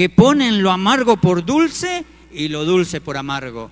que 0.00 0.08
ponen 0.08 0.62
lo 0.62 0.70
amargo 0.70 1.18
por 1.18 1.44
dulce 1.44 2.06
y 2.32 2.48
lo 2.48 2.64
dulce 2.64 3.02
por 3.02 3.18
amargo. 3.18 3.70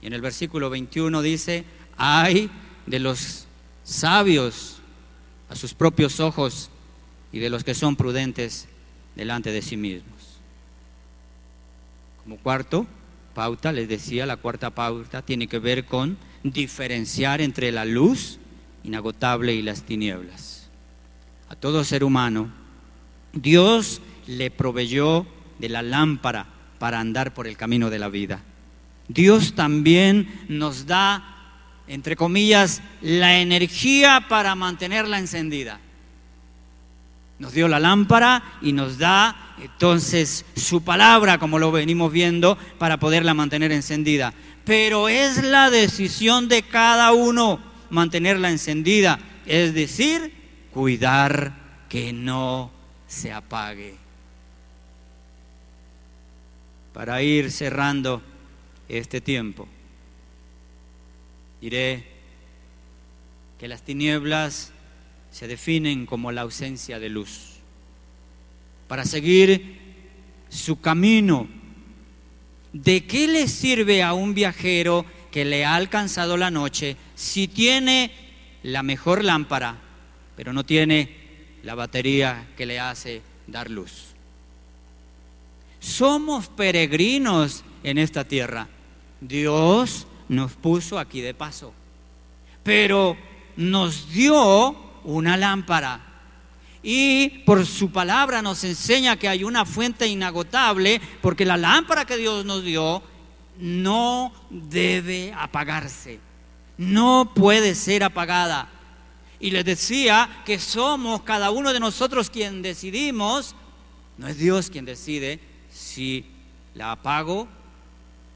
Y 0.00 0.06
en 0.06 0.14
el 0.14 0.22
versículo 0.22 0.70
21 0.70 1.20
dice, 1.20 1.66
hay 1.98 2.48
de 2.86 2.98
los 2.98 3.46
sabios 3.84 4.78
a 5.50 5.54
sus 5.54 5.74
propios 5.74 6.18
ojos 6.18 6.70
y 7.30 7.40
de 7.40 7.50
los 7.50 7.62
que 7.62 7.74
son 7.74 7.94
prudentes 7.94 8.68
delante 9.14 9.52
de 9.52 9.60
sí 9.60 9.76
mismos. 9.76 10.40
Como 12.22 12.38
cuarto 12.38 12.86
pauta, 13.34 13.70
les 13.70 13.90
decía, 13.90 14.24
la 14.24 14.38
cuarta 14.38 14.70
pauta 14.70 15.20
tiene 15.20 15.46
que 15.46 15.58
ver 15.58 15.84
con 15.84 16.16
diferenciar 16.42 17.42
entre 17.42 17.70
la 17.70 17.84
luz 17.84 18.38
inagotable 18.82 19.52
y 19.52 19.60
las 19.60 19.82
tinieblas. 19.82 20.70
A 21.50 21.54
todo 21.54 21.84
ser 21.84 22.02
humano, 22.02 22.50
Dios 23.34 24.00
le 24.26 24.50
proveyó 24.50 25.26
de 25.58 25.68
la 25.68 25.82
lámpara 25.82 26.46
para 26.78 27.00
andar 27.00 27.32
por 27.34 27.46
el 27.46 27.56
camino 27.56 27.90
de 27.90 27.98
la 27.98 28.08
vida. 28.08 28.42
Dios 29.08 29.54
también 29.54 30.46
nos 30.48 30.86
da, 30.86 31.22
entre 31.86 32.16
comillas, 32.16 32.82
la 33.00 33.38
energía 33.38 34.26
para 34.28 34.54
mantenerla 34.54 35.18
encendida. 35.18 35.80
Nos 37.38 37.52
dio 37.52 37.68
la 37.68 37.80
lámpara 37.80 38.42
y 38.62 38.72
nos 38.72 38.98
da 38.98 39.54
entonces 39.60 40.44
su 40.56 40.82
palabra, 40.82 41.38
como 41.38 41.58
lo 41.58 41.72
venimos 41.72 42.12
viendo, 42.12 42.56
para 42.78 42.98
poderla 42.98 43.34
mantener 43.34 43.72
encendida. 43.72 44.32
Pero 44.64 45.08
es 45.08 45.42
la 45.42 45.70
decisión 45.70 46.48
de 46.48 46.62
cada 46.62 47.12
uno 47.12 47.60
mantenerla 47.90 48.50
encendida, 48.50 49.18
es 49.46 49.74
decir, 49.74 50.32
cuidar 50.72 51.52
que 51.88 52.12
no 52.12 52.70
se 53.06 53.32
apague 53.32 54.01
para 56.92 57.22
ir 57.22 57.50
cerrando 57.50 58.22
este 58.88 59.20
tiempo. 59.20 59.68
Diré 61.60 62.04
que 63.58 63.68
las 63.68 63.82
tinieblas 63.82 64.72
se 65.30 65.46
definen 65.46 66.06
como 66.06 66.32
la 66.32 66.42
ausencia 66.42 66.98
de 66.98 67.08
luz. 67.08 67.52
Para 68.88 69.04
seguir 69.04 69.78
su 70.48 70.80
camino, 70.80 71.48
¿de 72.72 73.06
qué 73.06 73.26
le 73.26 73.48
sirve 73.48 74.02
a 74.02 74.12
un 74.12 74.34
viajero 74.34 75.06
que 75.30 75.44
le 75.44 75.64
ha 75.64 75.76
alcanzado 75.76 76.36
la 76.36 76.50
noche 76.50 76.96
si 77.14 77.48
tiene 77.48 78.10
la 78.62 78.82
mejor 78.82 79.24
lámpara, 79.24 79.78
pero 80.36 80.52
no 80.52 80.64
tiene 80.66 81.16
la 81.62 81.74
batería 81.74 82.48
que 82.56 82.66
le 82.66 82.78
hace 82.78 83.22
dar 83.46 83.70
luz? 83.70 84.11
Somos 85.82 86.46
peregrinos 86.46 87.64
en 87.82 87.98
esta 87.98 88.22
tierra. 88.22 88.68
Dios 89.20 90.06
nos 90.28 90.52
puso 90.52 90.96
aquí 90.96 91.20
de 91.20 91.34
paso, 91.34 91.74
pero 92.62 93.16
nos 93.56 94.08
dio 94.12 94.76
una 95.02 95.36
lámpara. 95.36 96.00
Y 96.84 97.28
por 97.44 97.66
su 97.66 97.90
palabra 97.90 98.42
nos 98.42 98.62
enseña 98.62 99.16
que 99.16 99.28
hay 99.28 99.42
una 99.42 99.64
fuente 99.64 100.06
inagotable, 100.06 101.00
porque 101.20 101.44
la 101.44 101.56
lámpara 101.56 102.04
que 102.04 102.16
Dios 102.16 102.44
nos 102.44 102.62
dio 102.62 103.02
no 103.58 104.32
debe 104.50 105.34
apagarse, 105.36 106.20
no 106.78 107.32
puede 107.34 107.74
ser 107.74 108.04
apagada. 108.04 108.68
Y 109.40 109.50
les 109.50 109.64
decía 109.64 110.42
que 110.44 110.60
somos 110.60 111.22
cada 111.22 111.50
uno 111.50 111.72
de 111.72 111.80
nosotros 111.80 112.30
quien 112.30 112.62
decidimos, 112.62 113.56
no 114.16 114.28
es 114.28 114.38
Dios 114.38 114.70
quien 114.70 114.84
decide, 114.84 115.40
si 115.72 116.24
la 116.74 116.92
apago 116.92 117.48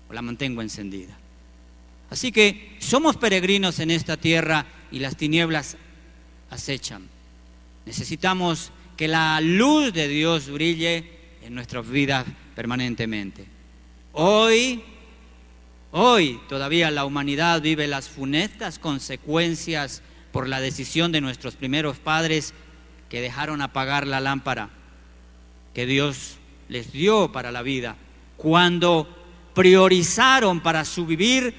o 0.09 0.13
la 0.13 0.23
mantengo 0.23 0.63
encendida. 0.63 1.17
Así 2.11 2.33
que 2.33 2.77
somos 2.79 3.17
peregrinos 3.17 3.81
en 3.81 3.91
esta 3.91 4.17
tierra 4.17 4.67
y 4.91 5.01
las 5.01 5.17
tinieblas 5.17 5.77
acechan. 6.51 7.09
Necesitamos 7.85 8.71
que 8.97 9.09
la 9.09 9.41
luz 9.41 9.93
de 9.93 10.09
Dios 10.09 10.49
brille 10.51 11.05
en 11.43 11.55
nuestras 11.55 11.89
vidas 11.89 12.27
permanentemente. 12.55 13.47
Hoy, 14.13 14.83
hoy 15.91 16.41
todavía 16.49 16.91
la 16.91 17.05
humanidad 17.05 17.61
vive 17.61 17.87
las 17.87 18.09
funestas 18.09 18.79
consecuencias 18.79 20.03
por 20.33 20.49
la 20.49 20.61
decisión 20.61 21.13
de 21.13 21.21
nuestros 21.21 21.57
primeros 21.57 21.99
padres 21.99 22.55
que 23.09 23.21
dejaron 23.21 23.63
apagar 23.63 24.07
la 24.07 24.21
lámpara 24.21 24.71
que 25.75 25.87
Dios 25.87 26.39
les 26.69 26.93
dio 26.93 27.33
para 27.33 27.53
la 27.53 27.63
vida, 27.63 27.97
cuando 28.37 29.09
priorizaron 29.55 30.61
para 30.61 30.85
su 30.85 31.07
vivir 31.07 31.55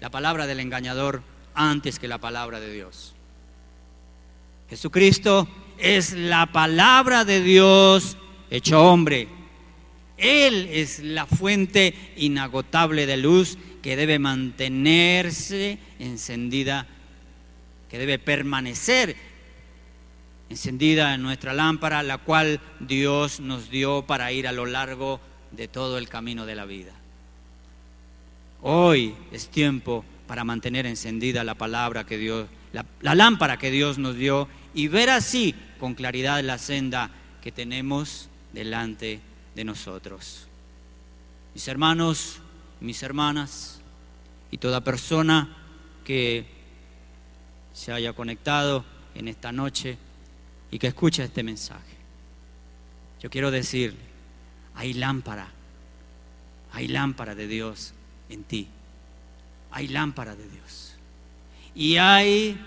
la 0.00 0.10
palabra 0.10 0.46
del 0.46 0.60
engañador 0.60 1.22
antes 1.54 1.98
que 1.98 2.08
la 2.08 2.18
palabra 2.18 2.60
de 2.60 2.72
Dios. 2.72 3.14
Jesucristo 4.68 5.48
es 5.78 6.12
la 6.12 6.46
palabra 6.46 7.24
de 7.24 7.42
Dios 7.42 8.16
hecho 8.50 8.82
hombre. 8.82 9.28
Él 10.16 10.68
es 10.72 11.00
la 11.00 11.26
fuente 11.26 11.94
inagotable 12.16 13.06
de 13.06 13.16
luz 13.16 13.58
que 13.82 13.96
debe 13.96 14.18
mantenerse 14.18 15.78
encendida, 15.98 16.86
que 17.88 17.98
debe 17.98 18.18
permanecer 18.18 19.16
encendida 20.48 21.14
en 21.14 21.22
nuestra 21.22 21.52
lámpara, 21.52 22.02
la 22.02 22.18
cual 22.18 22.60
Dios 22.80 23.40
nos 23.40 23.70
dio 23.70 24.02
para 24.02 24.32
ir 24.32 24.46
a 24.46 24.52
lo 24.52 24.66
largo 24.66 25.20
de 25.50 25.68
todo 25.68 25.98
el 25.98 26.08
camino 26.08 26.46
de 26.46 26.54
la 26.54 26.64
vida. 26.64 26.92
Hoy 28.62 29.14
es 29.32 29.48
tiempo 29.48 30.04
para 30.26 30.44
mantener 30.44 30.86
encendida 30.86 31.44
la 31.44 31.54
palabra 31.54 32.04
que 32.04 32.18
Dios, 32.18 32.48
la, 32.72 32.84
la 33.00 33.14
lámpara 33.14 33.58
que 33.58 33.70
Dios 33.70 33.98
nos 33.98 34.16
dio 34.16 34.48
y 34.74 34.88
ver 34.88 35.10
así 35.10 35.54
con 35.78 35.94
claridad 35.94 36.42
la 36.42 36.58
senda 36.58 37.10
que 37.42 37.52
tenemos 37.52 38.28
delante 38.52 39.20
de 39.54 39.64
nosotros. 39.64 40.48
Mis 41.54 41.68
hermanos, 41.68 42.40
mis 42.80 43.02
hermanas 43.02 43.80
y 44.50 44.58
toda 44.58 44.82
persona 44.82 45.56
que 46.04 46.46
se 47.72 47.92
haya 47.92 48.12
conectado 48.12 48.84
en 49.14 49.28
esta 49.28 49.52
noche 49.52 49.98
y 50.70 50.78
que 50.78 50.88
escuche 50.88 51.24
este 51.24 51.42
mensaje. 51.42 51.96
Yo 53.20 53.30
quiero 53.30 53.50
decirle, 53.50 54.00
hay 54.74 54.92
lámpara, 54.92 55.48
hay 56.72 56.88
lámpara 56.88 57.34
de 57.34 57.46
Dios 57.46 57.94
en 58.28 58.44
ti, 58.44 58.68
hay 59.70 59.88
lámpara 59.88 60.36
de 60.36 60.48
Dios. 60.48 60.94
Y 61.74 61.96
hay 61.96 62.58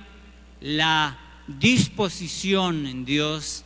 la 0.61 1.17
disposición 1.47 2.85
en 2.85 3.05
Dios 3.05 3.63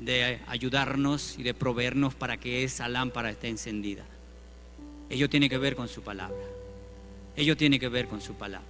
de 0.00 0.40
ayudarnos 0.46 1.38
y 1.38 1.42
de 1.42 1.54
proveernos 1.54 2.14
para 2.14 2.36
que 2.38 2.64
esa 2.64 2.88
lámpara 2.88 3.30
esté 3.30 3.48
encendida. 3.48 4.04
Ello 5.10 5.28
tiene 5.28 5.48
que 5.48 5.58
ver 5.58 5.74
con 5.74 5.88
su 5.88 6.02
palabra. 6.02 6.44
Ello 7.36 7.56
tiene 7.56 7.78
que 7.78 7.88
ver 7.88 8.08
con 8.08 8.20
su 8.20 8.34
palabra. 8.34 8.66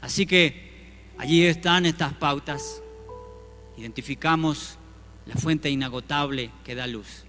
Así 0.00 0.26
que 0.26 0.68
allí 1.18 1.44
están 1.44 1.86
estas 1.86 2.12
pautas. 2.14 2.82
Identificamos 3.78 4.76
la 5.26 5.36
fuente 5.36 5.70
inagotable 5.70 6.50
que 6.64 6.74
da 6.74 6.88
luz, 6.88 7.24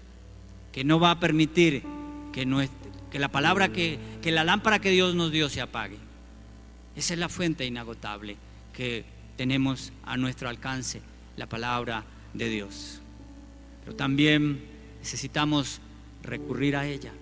que 0.72 0.82
no 0.82 0.98
va 0.98 1.12
a 1.12 1.20
permitir 1.20 1.84
que, 2.32 2.68
que 3.10 3.18
la 3.20 3.28
palabra 3.28 3.68
que, 3.70 3.98
que 4.20 4.32
la 4.32 4.42
lámpara 4.42 4.80
que 4.80 4.90
Dios 4.90 5.14
nos 5.14 5.30
dio 5.30 5.48
se 5.48 5.60
apague. 5.60 5.96
Esa 6.96 7.14
es 7.14 7.20
la 7.20 7.28
fuente 7.28 7.64
inagotable 7.64 8.36
que 8.72 9.04
tenemos 9.36 9.92
a 10.02 10.16
nuestro 10.16 10.48
alcance, 10.48 11.02
la 11.36 11.46
palabra 11.46 12.04
de 12.34 12.48
Dios. 12.48 13.00
Pero 13.84 13.94
también 13.94 14.60
necesitamos 14.98 15.80
recurrir 16.22 16.74
a 16.74 16.86
ella, 16.86 17.12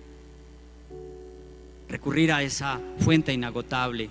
recurrir 1.87 2.33
a 2.33 2.43
esa 2.43 2.81
fuente 2.99 3.33
inagotable 3.33 4.09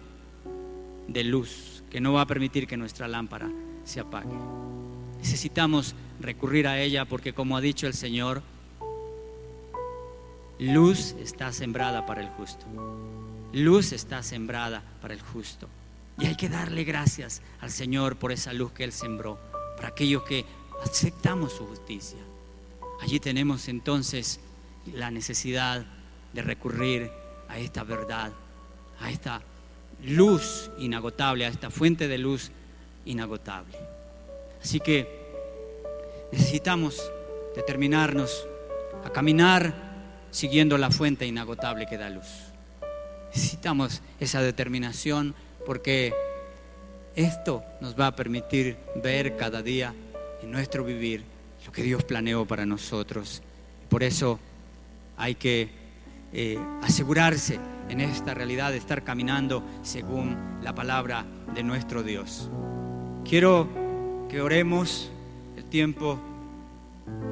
de 1.07 1.23
luz 1.23 1.83
que 1.89 2.01
no 2.01 2.13
va 2.13 2.21
a 2.21 2.27
permitir 2.27 2.67
que 2.67 2.77
nuestra 2.77 3.07
lámpara 3.07 3.49
se 3.83 3.99
apague. 3.99 4.35
Necesitamos 5.27 5.93
recurrir 6.21 6.69
a 6.69 6.79
ella 6.79 7.03
porque 7.03 7.33
como 7.33 7.57
ha 7.57 7.61
dicho 7.61 7.85
el 7.85 7.93
Señor, 7.93 8.41
luz 10.57 11.17
está 11.19 11.51
sembrada 11.51 12.05
para 12.05 12.21
el 12.21 12.29
justo. 12.29 12.65
Luz 13.51 13.91
está 13.91 14.23
sembrada 14.23 14.81
para 15.01 15.13
el 15.13 15.21
justo. 15.21 15.67
Y 16.17 16.27
hay 16.27 16.37
que 16.37 16.47
darle 16.47 16.85
gracias 16.85 17.41
al 17.59 17.71
Señor 17.71 18.15
por 18.15 18.31
esa 18.31 18.53
luz 18.53 18.71
que 18.71 18.85
Él 18.85 18.93
sembró, 18.93 19.37
para 19.75 19.89
aquellos 19.89 20.23
que 20.23 20.45
aceptamos 20.81 21.51
su 21.51 21.65
justicia. 21.65 22.19
Allí 23.01 23.19
tenemos 23.19 23.67
entonces 23.67 24.39
la 24.93 25.11
necesidad 25.11 25.85
de 26.31 26.41
recurrir 26.41 27.11
a 27.49 27.59
esta 27.59 27.83
verdad, 27.83 28.31
a 29.01 29.11
esta 29.11 29.41
luz 30.05 30.71
inagotable, 30.79 31.45
a 31.45 31.49
esta 31.49 31.69
fuente 31.69 32.07
de 32.07 32.17
luz 32.17 32.49
inagotable. 33.03 33.77
Así 34.63 34.79
que 34.79 35.16
necesitamos 36.31 37.11
determinarnos 37.55 38.47
a 39.03 39.09
caminar 39.11 39.73
siguiendo 40.31 40.77
la 40.77 40.91
fuente 40.91 41.25
inagotable 41.25 41.87
que 41.87 41.97
da 41.97 42.09
luz. 42.09 42.27
Necesitamos 43.33 44.01
esa 44.19 44.41
determinación 44.41 45.35
porque 45.65 46.13
esto 47.15 47.63
nos 47.81 47.99
va 47.99 48.07
a 48.07 48.15
permitir 48.15 48.77
ver 48.95 49.35
cada 49.37 49.61
día 49.61 49.93
en 50.41 50.51
nuestro 50.51 50.83
vivir 50.83 51.23
lo 51.65 51.71
que 51.71 51.83
Dios 51.83 52.03
planeó 52.03 52.45
para 52.45 52.65
nosotros. 52.65 53.41
Por 53.89 54.03
eso 54.03 54.39
hay 55.17 55.35
que 55.35 55.69
eh, 56.33 56.59
asegurarse 56.83 57.59
en 57.89 58.01
esta 58.01 58.33
realidad 58.33 58.71
de 58.71 58.77
estar 58.77 59.03
caminando 59.03 59.63
según 59.81 60.37
la 60.61 60.75
palabra 60.75 61.25
de 61.53 61.63
nuestro 61.63 62.03
Dios. 62.03 62.49
Quiero 63.27 63.67
que 64.29 64.41
oremos, 64.41 65.09
tiempo 65.67 66.19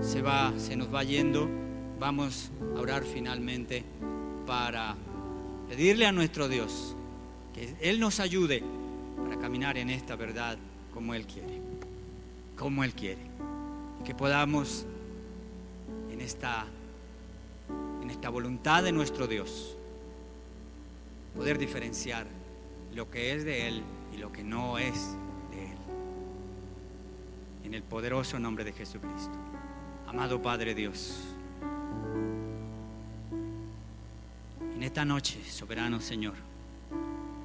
se 0.02 0.22
va, 0.22 0.54
se 0.58 0.76
nos 0.76 0.94
va 0.94 1.04
yendo. 1.04 1.50
Vamos 2.00 2.52
a 2.76 2.80
orar 2.80 3.04
finalmente 3.04 3.84
para 4.46 4.96
pedirle 5.70 6.06
a 6.06 6.12
nuestro 6.12 6.48
Dios 6.48 6.96
que 7.54 7.76
Él 7.82 8.00
nos 8.00 8.20
ayude 8.20 8.64
para 9.24 9.40
caminar 9.40 9.78
en 9.78 9.90
esta 9.90 10.16
verdad 10.16 10.58
como 10.94 11.14
Él 11.14 11.26
quiere, 11.26 11.62
como 12.58 12.84
Él 12.84 12.94
quiere. 12.94 13.22
Que 14.04 14.14
podamos 14.14 14.86
en 16.12 16.22
esta, 16.22 16.68
en 18.02 18.10
esta 18.10 18.30
voluntad 18.30 18.84
de 18.84 18.92
nuestro 18.92 19.28
Dios 19.28 19.76
poder 21.36 21.58
diferenciar 21.58 22.28
lo 22.94 23.10
que 23.10 23.34
es 23.34 23.44
de 23.44 23.68
Él 23.68 23.82
y 24.14 24.18
lo 24.18 24.32
que 24.32 24.44
no 24.44 24.78
es 24.78 25.18
el 27.76 27.84
poderoso 27.84 28.40
nombre 28.40 28.64
de 28.64 28.72
Jesucristo. 28.72 29.34
Amado 30.08 30.42
Padre 30.42 30.74
Dios, 30.74 31.20
en 34.74 34.82
esta 34.82 35.04
noche, 35.04 35.44
soberano 35.50 36.00
Señor, 36.00 36.36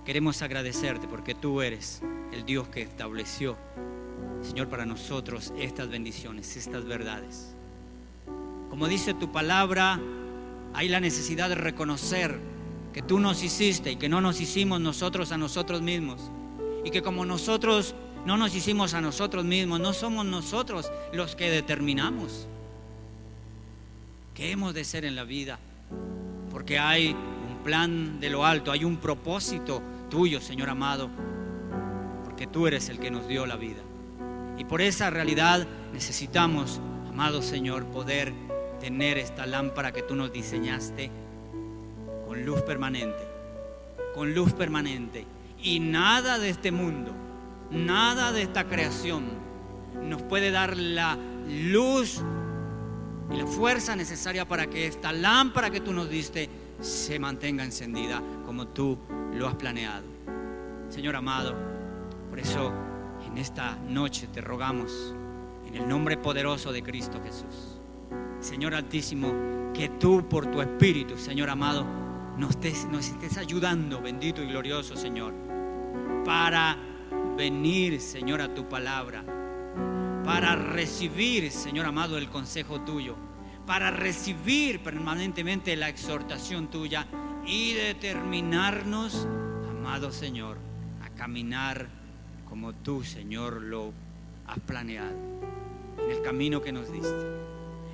queremos 0.05 0.41
agradecerte 0.43 1.09
porque 1.09 1.35
tú 1.35 1.63
eres 1.63 2.03
el 2.33 2.45
Dios 2.45 2.69
que 2.69 2.83
estableció, 2.83 3.57
Señor, 4.43 4.69
para 4.69 4.87
nosotros 4.87 5.53
estas 5.59 5.89
bendiciones, 5.89 6.57
estas 6.57 6.85
verdades. 6.85 7.55
Como 8.69 8.87
dice 8.87 9.15
tu 9.15 9.33
palabra, 9.33 10.01
hay 10.75 10.89
la 10.89 11.01
necesidad 11.01 11.49
de 11.49 11.57
reconocer 11.57 12.39
que 12.93 13.03
tú 13.03 13.19
nos 13.19 13.43
hiciste 13.43 13.93
y 13.93 13.97
que 13.97 14.09
no 14.09 14.21
nos 14.21 14.41
hicimos 14.41 14.81
nosotros 14.81 15.33
a 15.33 15.39
nosotros 15.39 15.83
mismos. 15.83 16.31
Y 16.85 16.91
que 16.91 17.03
como 17.03 17.27
nosotros 17.27 17.95
no 18.27 18.37
nos 18.37 18.55
hicimos 18.55 18.95
a 18.95 19.01
nosotros 19.01 19.45
mismos, 19.45 19.81
no 19.81 19.93
somos 19.93 20.27
nosotros 20.27 20.91
los 21.13 21.37
que 21.37 21.51
determinamos 21.51 22.47
qué 24.35 24.53
hemos 24.53 24.73
de 24.73 24.85
ser 24.85 25.05
en 25.05 25.17
la 25.17 25.25
vida. 25.25 25.59
Porque 26.51 26.79
hay 26.79 27.11
un 27.11 27.63
plan 27.63 28.21
de 28.21 28.31
lo 28.31 28.45
alto, 28.47 28.73
hay 28.73 28.85
un 28.85 28.97
propósito 28.97 29.83
tuyo, 30.09 30.41
Señor 30.41 30.71
amado. 30.71 31.11
Porque 32.25 32.47
tú 32.47 32.67
eres 32.67 32.89
el 32.89 32.99
que 32.99 33.11
nos 33.11 33.29
dio 33.29 33.45
la 33.45 33.57
vida. 33.57 33.83
Y 34.57 34.65
por 34.65 34.81
esa 34.81 35.11
realidad 35.11 35.67
necesitamos, 35.93 36.81
amado 37.09 37.43
Señor, 37.43 37.85
poder 37.87 38.33
tener 38.81 39.19
esta 39.19 39.47
lámpara 39.47 39.93
que 39.93 40.03
tú 40.03 40.17
nos 40.17 40.33
diseñaste 40.33 41.11
con 42.27 42.45
luz 42.45 42.63
permanente, 42.63 43.23
con 44.15 44.35
luz 44.35 44.55
permanente. 44.55 45.27
Y 45.63 45.81
nada 45.81 46.39
de 46.39 46.49
este 46.49 46.73
mundo, 46.73 47.13
nada 47.71 48.33
de 48.33 48.43
esta 48.43 48.69
creación 48.69 49.25
nos 50.03 50.23
puede 50.23 50.51
dar 50.51 50.77
la 50.77 51.17
luz 51.49 52.21
y 53.33 53.37
la 53.37 53.47
fuerza 53.47 53.95
necesaria 53.95 54.47
para 54.47 54.69
que 54.69 54.87
esta 54.87 55.13
lámpara 55.13 55.71
que 55.71 55.81
tú 55.81 55.93
nos 55.93 56.09
diste 56.09 56.49
se 56.81 57.19
mantenga 57.19 57.65
encendida 57.65 58.23
como 58.45 58.69
tú 58.69 58.99
lo 59.35 59.47
has 59.47 59.55
planeado. 59.55 60.05
Señor 60.89 61.15
amado, 61.17 61.55
por 62.29 62.39
eso 62.41 62.73
en 63.27 63.39
esta 63.39 63.77
noche 63.89 64.29
te 64.33 64.41
rogamos 64.41 65.15
en 65.67 65.77
el 65.77 65.89
nombre 65.89 66.17
poderoso 66.17 66.73
de 66.73 66.83
Cristo 66.83 67.21
Jesús. 67.23 67.79
Señor 68.41 68.75
Altísimo, 68.75 69.73
que 69.73 69.89
tú 69.89 70.29
por 70.29 70.51
tu 70.51 70.61
Espíritu, 70.61 71.17
Señor 71.17 71.51
amado, 71.51 71.87
nos 72.37 72.51
estés, 72.51 73.37
ayudando, 73.37 74.01
bendito 74.01 74.43
y 74.43 74.47
glorioso 74.47 74.97
Señor, 74.97 75.33
para 76.25 76.77
venir, 77.41 78.03
Señor, 78.03 78.43
a 78.43 78.55
tu 78.55 78.69
palabra, 78.69 79.25
para 80.27 80.57
recibir, 80.57 81.51
Señor 81.51 81.87
amado, 81.87 82.19
el 82.19 82.29
consejo 82.29 82.83
tuyo, 82.83 83.17
para 83.67 83.91
recibir 83.91 84.83
permanentemente 84.83 85.75
la 85.75 85.89
exhortación 85.89 86.69
tuya 86.69 87.07
y 87.47 87.73
determinarnos, 87.73 89.27
amado 89.71 90.13
Señor, 90.13 90.59
a 91.03 91.09
caminar 91.15 91.89
como 92.47 92.75
tú, 92.75 93.05
Señor, 93.05 93.63
lo 93.63 93.95
has 94.47 94.59
planeado, 94.61 95.17
en 96.05 96.11
el 96.11 96.21
camino 96.21 96.61
que 96.61 96.73
nos 96.73 96.93
diste. 96.93 97.25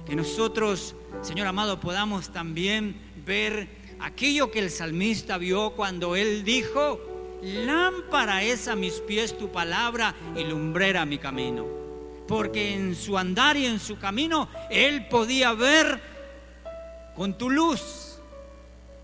Que 0.05 0.17
nosotros, 0.17 0.97
Señor 1.23 1.47
amado, 1.47 1.79
podamos 1.79 2.33
también 2.33 2.97
ver 3.25 3.69
aquello 4.01 4.51
que 4.51 4.59
el 4.59 4.71
salmista 4.71 5.39
vio 5.39 5.71
cuando 5.71 6.17
él 6.17 6.43
dijo, 6.43 7.16
lámpara 7.47 8.43
es 8.43 8.69
a 8.69 8.77
mis 8.77 8.95
pies 9.01 9.37
tu 9.37 9.51
palabra 9.51 10.15
y 10.37 10.45
lumbrera 10.45 11.07
mi 11.07 11.19
camino. 11.19 11.67
Porque 12.27 12.75
en 12.75 12.95
su 12.97 13.17
andar 13.17 13.57
y 13.57 13.67
en 13.67 13.79
su 13.79 13.99
camino 13.99 14.49
él 14.71 15.07
podía 15.09 15.53
ver 15.53 16.01
con 17.15 17.39
tu 17.39 17.49
luz 17.49 18.19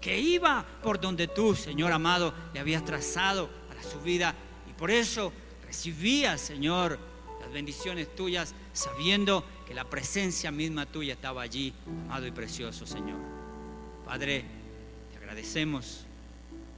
que 0.01 0.18
iba 0.18 0.66
por 0.82 1.01
donde 1.01 1.28
tú, 1.28 1.55
Señor 1.55 1.93
amado, 1.93 2.34
le 2.53 2.61
habías 2.61 2.84
trazado 2.84 3.49
para 3.68 3.82
su 3.82 4.01
vida. 4.01 4.34
Y 4.68 4.72
por 4.72 4.90
eso 4.90 5.32
recibía, 5.64 6.36
Señor, 6.36 6.99
las 7.40 7.53
bendiciones 7.53 8.12
tuyas, 8.14 8.55
sabiendo 8.72 9.45
que 9.66 9.74
la 9.74 9.84
presencia 9.84 10.51
misma 10.51 10.86
tuya 10.86 11.14
estaba 11.14 11.43
allí, 11.43 11.72
amado 11.86 12.26
y 12.26 12.32
precioso, 12.32 12.84
Señor. 12.84 13.18
Padre, 14.05 14.45
te 15.12 15.18
agradecemos 15.18 16.07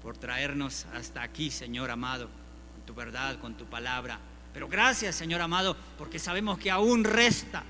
por 0.04 0.18
traernos 0.18 0.84
hasta 0.94 1.22
aquí, 1.22 1.50
Señor 1.50 1.90
amado, 1.90 2.28
con 2.74 2.84
tu 2.84 2.94
verdad, 2.94 3.40
con 3.40 3.54
tu 3.54 3.64
palabra. 3.64 4.20
Pero 4.52 4.68
gracias, 4.68 5.16
Señor 5.16 5.40
amado, 5.40 5.74
porque 5.96 6.18
sabemos 6.18 6.58
que 6.58 6.70
aún 6.70 7.04
resta, 7.04 7.64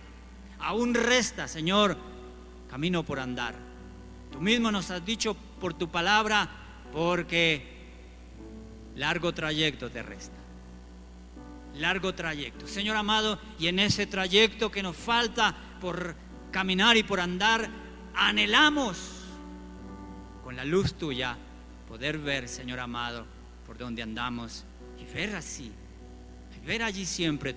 aún 0.59 0.95
resta, 0.95 1.47
Señor, 1.47 1.97
camino 2.69 3.05
por 3.05 3.21
andar. 3.21 3.55
Tú 4.33 4.41
mismo 4.41 4.73
nos 4.73 4.91
has 4.91 5.07
dicho 5.07 5.35
por 5.61 5.75
tu 5.75 5.89
palabra, 5.89 6.51
porque 6.93 7.63
largo 8.97 9.33
trayecto 9.33 9.89
te 9.89 10.03
resta. 10.03 10.35
Largo 11.77 12.17
trayecto. 12.17 12.67
Señor 12.67 12.97
amado, 12.97 13.39
y 13.61 13.69
en 13.69 13.79
ese 13.79 14.09
trayecto 14.09 14.73
que 14.73 14.83
nos 14.83 14.97
falta 14.97 15.55
por 15.81 16.17
caminar 16.51 16.97
y 16.97 17.05
por 17.05 17.21
andar, 17.21 17.71
anhelamos 18.13 19.23
con 20.43 20.57
la 20.57 20.65
luz 20.65 20.95
tuya 20.95 21.39
poder 21.95 22.19
ver, 22.19 22.49
Señor 22.49 22.81
amado, 22.81 23.25
por 23.65 23.79
donde 23.79 24.03
andamos 24.03 24.65
y 24.99 25.05
ver 25.15 25.37
así, 25.37 25.71
ver 26.67 26.83
allí 26.83 27.07
siempre 27.07 27.55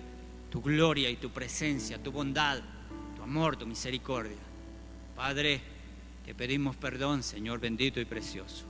tu 0.52 0.62
gloria 0.62 1.10
y 1.10 1.16
tu 1.16 1.32
presencia, 1.32 1.98
tu 1.98 2.12
bondad, 2.12 2.60
tu 3.16 3.24
amor, 3.24 3.58
tu 3.58 3.66
misericordia. 3.66 4.38
Padre, 5.16 5.60
te 6.24 6.36
pedimos 6.36 6.76
perdón, 6.76 7.24
Señor 7.24 7.60
bendito 7.60 8.00
y 8.00 8.06
precioso. 8.06 8.66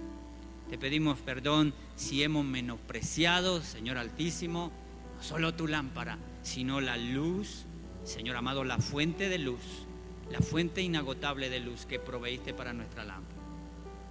Te 0.69 0.77
pedimos 0.77 1.19
perdón 1.19 1.73
si 1.97 2.23
hemos 2.23 2.45
menospreciado, 2.45 3.61
Señor 3.61 3.97
Altísimo, 3.97 4.71
no 5.17 5.21
solo 5.21 5.53
tu 5.53 5.67
lámpara, 5.67 6.17
sino 6.43 6.79
la 6.79 6.95
luz, 6.95 7.65
Señor 8.05 8.37
amado, 8.37 8.63
la 8.63 8.77
fuente 8.77 9.27
de 9.27 9.39
luz, 9.39 9.85
la 10.31 10.39
fuente 10.39 10.81
inagotable 10.81 11.49
de 11.49 11.59
luz 11.59 11.85
que 11.85 11.99
proveíste 11.99 12.53
para 12.53 12.71
nuestra 12.71 13.03
lámpara. 13.03 13.36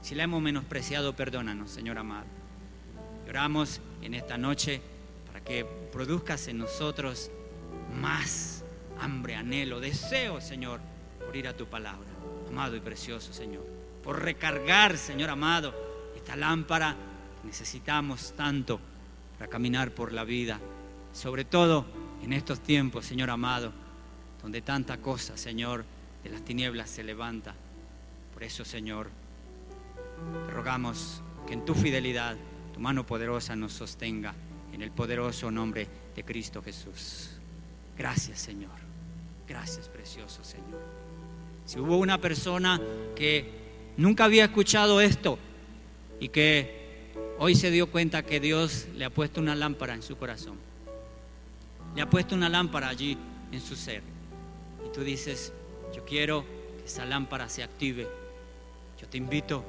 Si 0.03 0.15
la 0.15 0.25
hemos 0.25 0.43
menospreciado, 0.43 1.15
perdónanos, 1.15 1.71
Señor 1.71 1.99
amado. 1.99 2.27
Lloramos 3.27 3.81
en 4.03 4.15
esta 4.15 4.39
noche 4.39 4.81
para 5.27 5.41
que 5.43 5.65
produzcas 5.65 6.47
en 6.49 6.59
nosotros 6.59 7.31
más 8.01 8.65
hambre, 9.01 9.35
anhelo, 9.35 9.81
deseo, 9.81 10.41
Señor, 10.41 10.81
por 11.25 11.35
ir 11.37 11.49
a 11.49 11.57
tu 11.57 11.67
palabra 11.67 12.17
amado 12.49 12.77
y 12.77 12.81
precioso 12.81 13.33
Señor, 13.33 13.67
por 14.03 14.23
recargar, 14.23 14.97
Señor 14.97 15.31
amado, 15.31 15.75
esta 16.17 16.37
lámpara 16.37 16.97
que 17.41 17.47
necesitamos 17.47 18.33
tanto 18.37 18.81
para 19.39 19.51
caminar 19.51 19.91
por 19.91 20.13
la 20.13 20.25
vida, 20.25 20.61
sobre 21.13 21.45
todo 21.45 21.87
en 22.23 22.33
estos 22.33 22.61
tiempos, 22.61 23.05
Señor 23.05 23.31
amado, 23.31 23.73
donde 24.43 24.63
tanta 24.63 24.99
cosa, 24.99 25.37
Señor, 25.37 25.85
de 26.23 26.31
las 26.31 26.43
tinieblas 26.43 26.91
se 26.91 27.03
levanta. 27.03 27.55
Por 28.33 28.43
eso, 28.43 28.65
Señor, 28.65 29.11
te 30.47 30.53
rogamos 30.53 31.23
que 31.47 31.55
en 31.55 31.65
tu 31.65 31.75
fidelidad, 31.75 32.37
tu 32.73 32.81
mano 32.81 33.07
poderosa 33.07 33.57
nos 33.57 33.73
sostenga 33.73 34.35
en 34.73 34.83
el 34.83 34.91
poderoso 34.91 35.51
nombre 35.51 35.87
de 36.15 36.25
Cristo 36.25 36.63
Jesús. 36.63 37.31
Gracias, 37.97 38.41
Señor. 38.41 38.87
Gracias, 39.49 39.89
precioso 39.89 40.43
Señor. 40.43 40.81
Si 41.65 41.79
hubo 41.79 41.99
una 41.99 42.19
persona 42.21 42.81
que 43.15 43.51
nunca 43.97 44.25
había 44.25 44.45
escuchado 44.45 45.01
esto 45.01 45.39
y 46.21 46.29
que 46.29 47.13
hoy 47.39 47.55
se 47.55 47.71
dio 47.71 47.91
cuenta 47.91 48.23
que 48.23 48.41
Dios 48.41 48.87
le 48.95 49.05
ha 49.05 49.11
puesto 49.11 49.41
una 49.41 49.55
lámpara 49.55 49.95
en 49.95 50.03
su 50.03 50.17
corazón, 50.17 50.57
le 51.95 52.03
ha 52.03 52.11
puesto 52.11 52.35
una 52.35 52.49
lámpara 52.49 52.89
allí 52.89 53.17
en 53.53 53.61
su 53.61 53.77
ser, 53.77 54.03
y 54.85 54.93
tú 54.93 55.03
dices, 55.03 55.53
yo 55.95 56.05
quiero 56.05 56.45
que 56.79 56.87
esa 56.87 57.05
lámpara 57.05 57.49
se 57.49 57.63
active, 57.63 58.07
yo 59.01 59.09
te 59.09 59.19
invito 59.19 59.65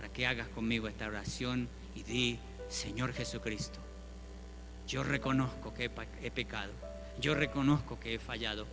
para 0.00 0.10
que 0.14 0.26
hagas 0.26 0.48
conmigo 0.48 0.88
esta 0.88 1.06
oración 1.06 1.68
y 1.94 2.02
di, 2.02 2.38
Señor 2.70 3.12
Jesucristo, 3.12 3.78
yo 4.88 5.02
reconozco 5.02 5.74
que 5.74 5.90
he 6.22 6.30
pecado, 6.30 6.72
yo 7.20 7.34
reconozco 7.34 8.00
que 8.00 8.14
he 8.14 8.18
fallado, 8.18 8.66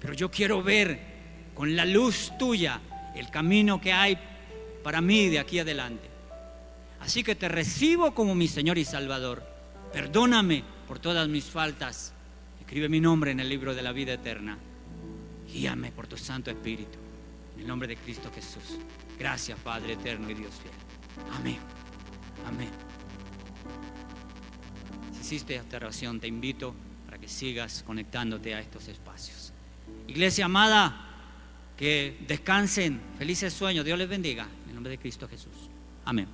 pero 0.00 0.14
yo 0.14 0.32
quiero 0.32 0.64
ver 0.64 0.98
con 1.54 1.76
la 1.76 1.84
luz 1.84 2.32
tuya 2.40 2.80
el 3.14 3.30
camino 3.30 3.80
que 3.80 3.92
hay 3.92 4.18
para 4.82 5.00
mí 5.00 5.28
de 5.28 5.38
aquí 5.38 5.60
adelante. 5.60 6.08
Así 6.98 7.22
que 7.22 7.36
te 7.36 7.48
recibo 7.48 8.12
como 8.12 8.34
mi 8.34 8.48
Señor 8.48 8.76
y 8.76 8.84
Salvador. 8.84 9.44
Perdóname 9.92 10.64
por 10.88 10.98
todas 10.98 11.28
mis 11.28 11.44
faltas. 11.44 12.12
Escribe 12.58 12.88
mi 12.88 12.98
nombre 12.98 13.30
en 13.30 13.38
el 13.38 13.48
libro 13.48 13.76
de 13.76 13.82
la 13.82 13.92
vida 13.92 14.14
eterna. 14.14 14.58
Guíame 15.46 15.92
por 15.92 16.08
tu 16.08 16.16
Santo 16.16 16.50
Espíritu. 16.50 16.98
En 17.54 17.60
el 17.60 17.68
nombre 17.68 17.86
de 17.86 17.96
Cristo 17.96 18.28
Jesús. 18.34 18.80
Gracias, 19.18 19.58
Padre 19.60 19.94
eterno 19.94 20.28
y 20.30 20.34
Dios 20.34 20.54
fiel. 20.60 20.74
Amén. 21.36 21.58
Amén. 22.46 22.68
Si 25.12 25.20
hiciste 25.20 25.56
esta 25.56 25.76
oración, 25.76 26.20
te 26.20 26.26
invito 26.26 26.74
para 27.06 27.18
que 27.18 27.28
sigas 27.28 27.82
conectándote 27.86 28.54
a 28.54 28.60
estos 28.60 28.88
espacios. 28.88 29.52
Iglesia 30.06 30.46
amada, 30.46 31.08
que 31.76 32.18
descansen, 32.26 33.00
felices 33.18 33.52
sueños, 33.52 33.84
Dios 33.84 33.98
les 33.98 34.08
bendiga, 34.08 34.46
en 34.64 34.68
el 34.68 34.74
nombre 34.74 34.90
de 34.90 34.98
Cristo 34.98 35.28
Jesús. 35.28 35.70
Amén. 36.04 36.28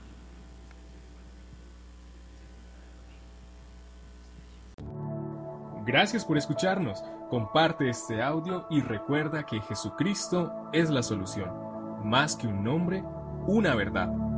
Gracias 5.87 6.25
por 6.25 6.39
escucharnos. 6.39 7.03
Comparte 7.31 7.89
este 7.89 8.23
audio 8.23 8.67
y 8.71 8.81
recuerda 8.81 9.45
que 9.45 9.61
Jesucristo 9.61 10.69
es 10.73 10.91
la 10.91 11.03
solución. 11.03 11.70
Más 12.03 12.37
que 12.37 12.47
un 12.47 12.65
nombre, 12.65 13.03
una 13.47 13.75
verdad. 13.75 14.30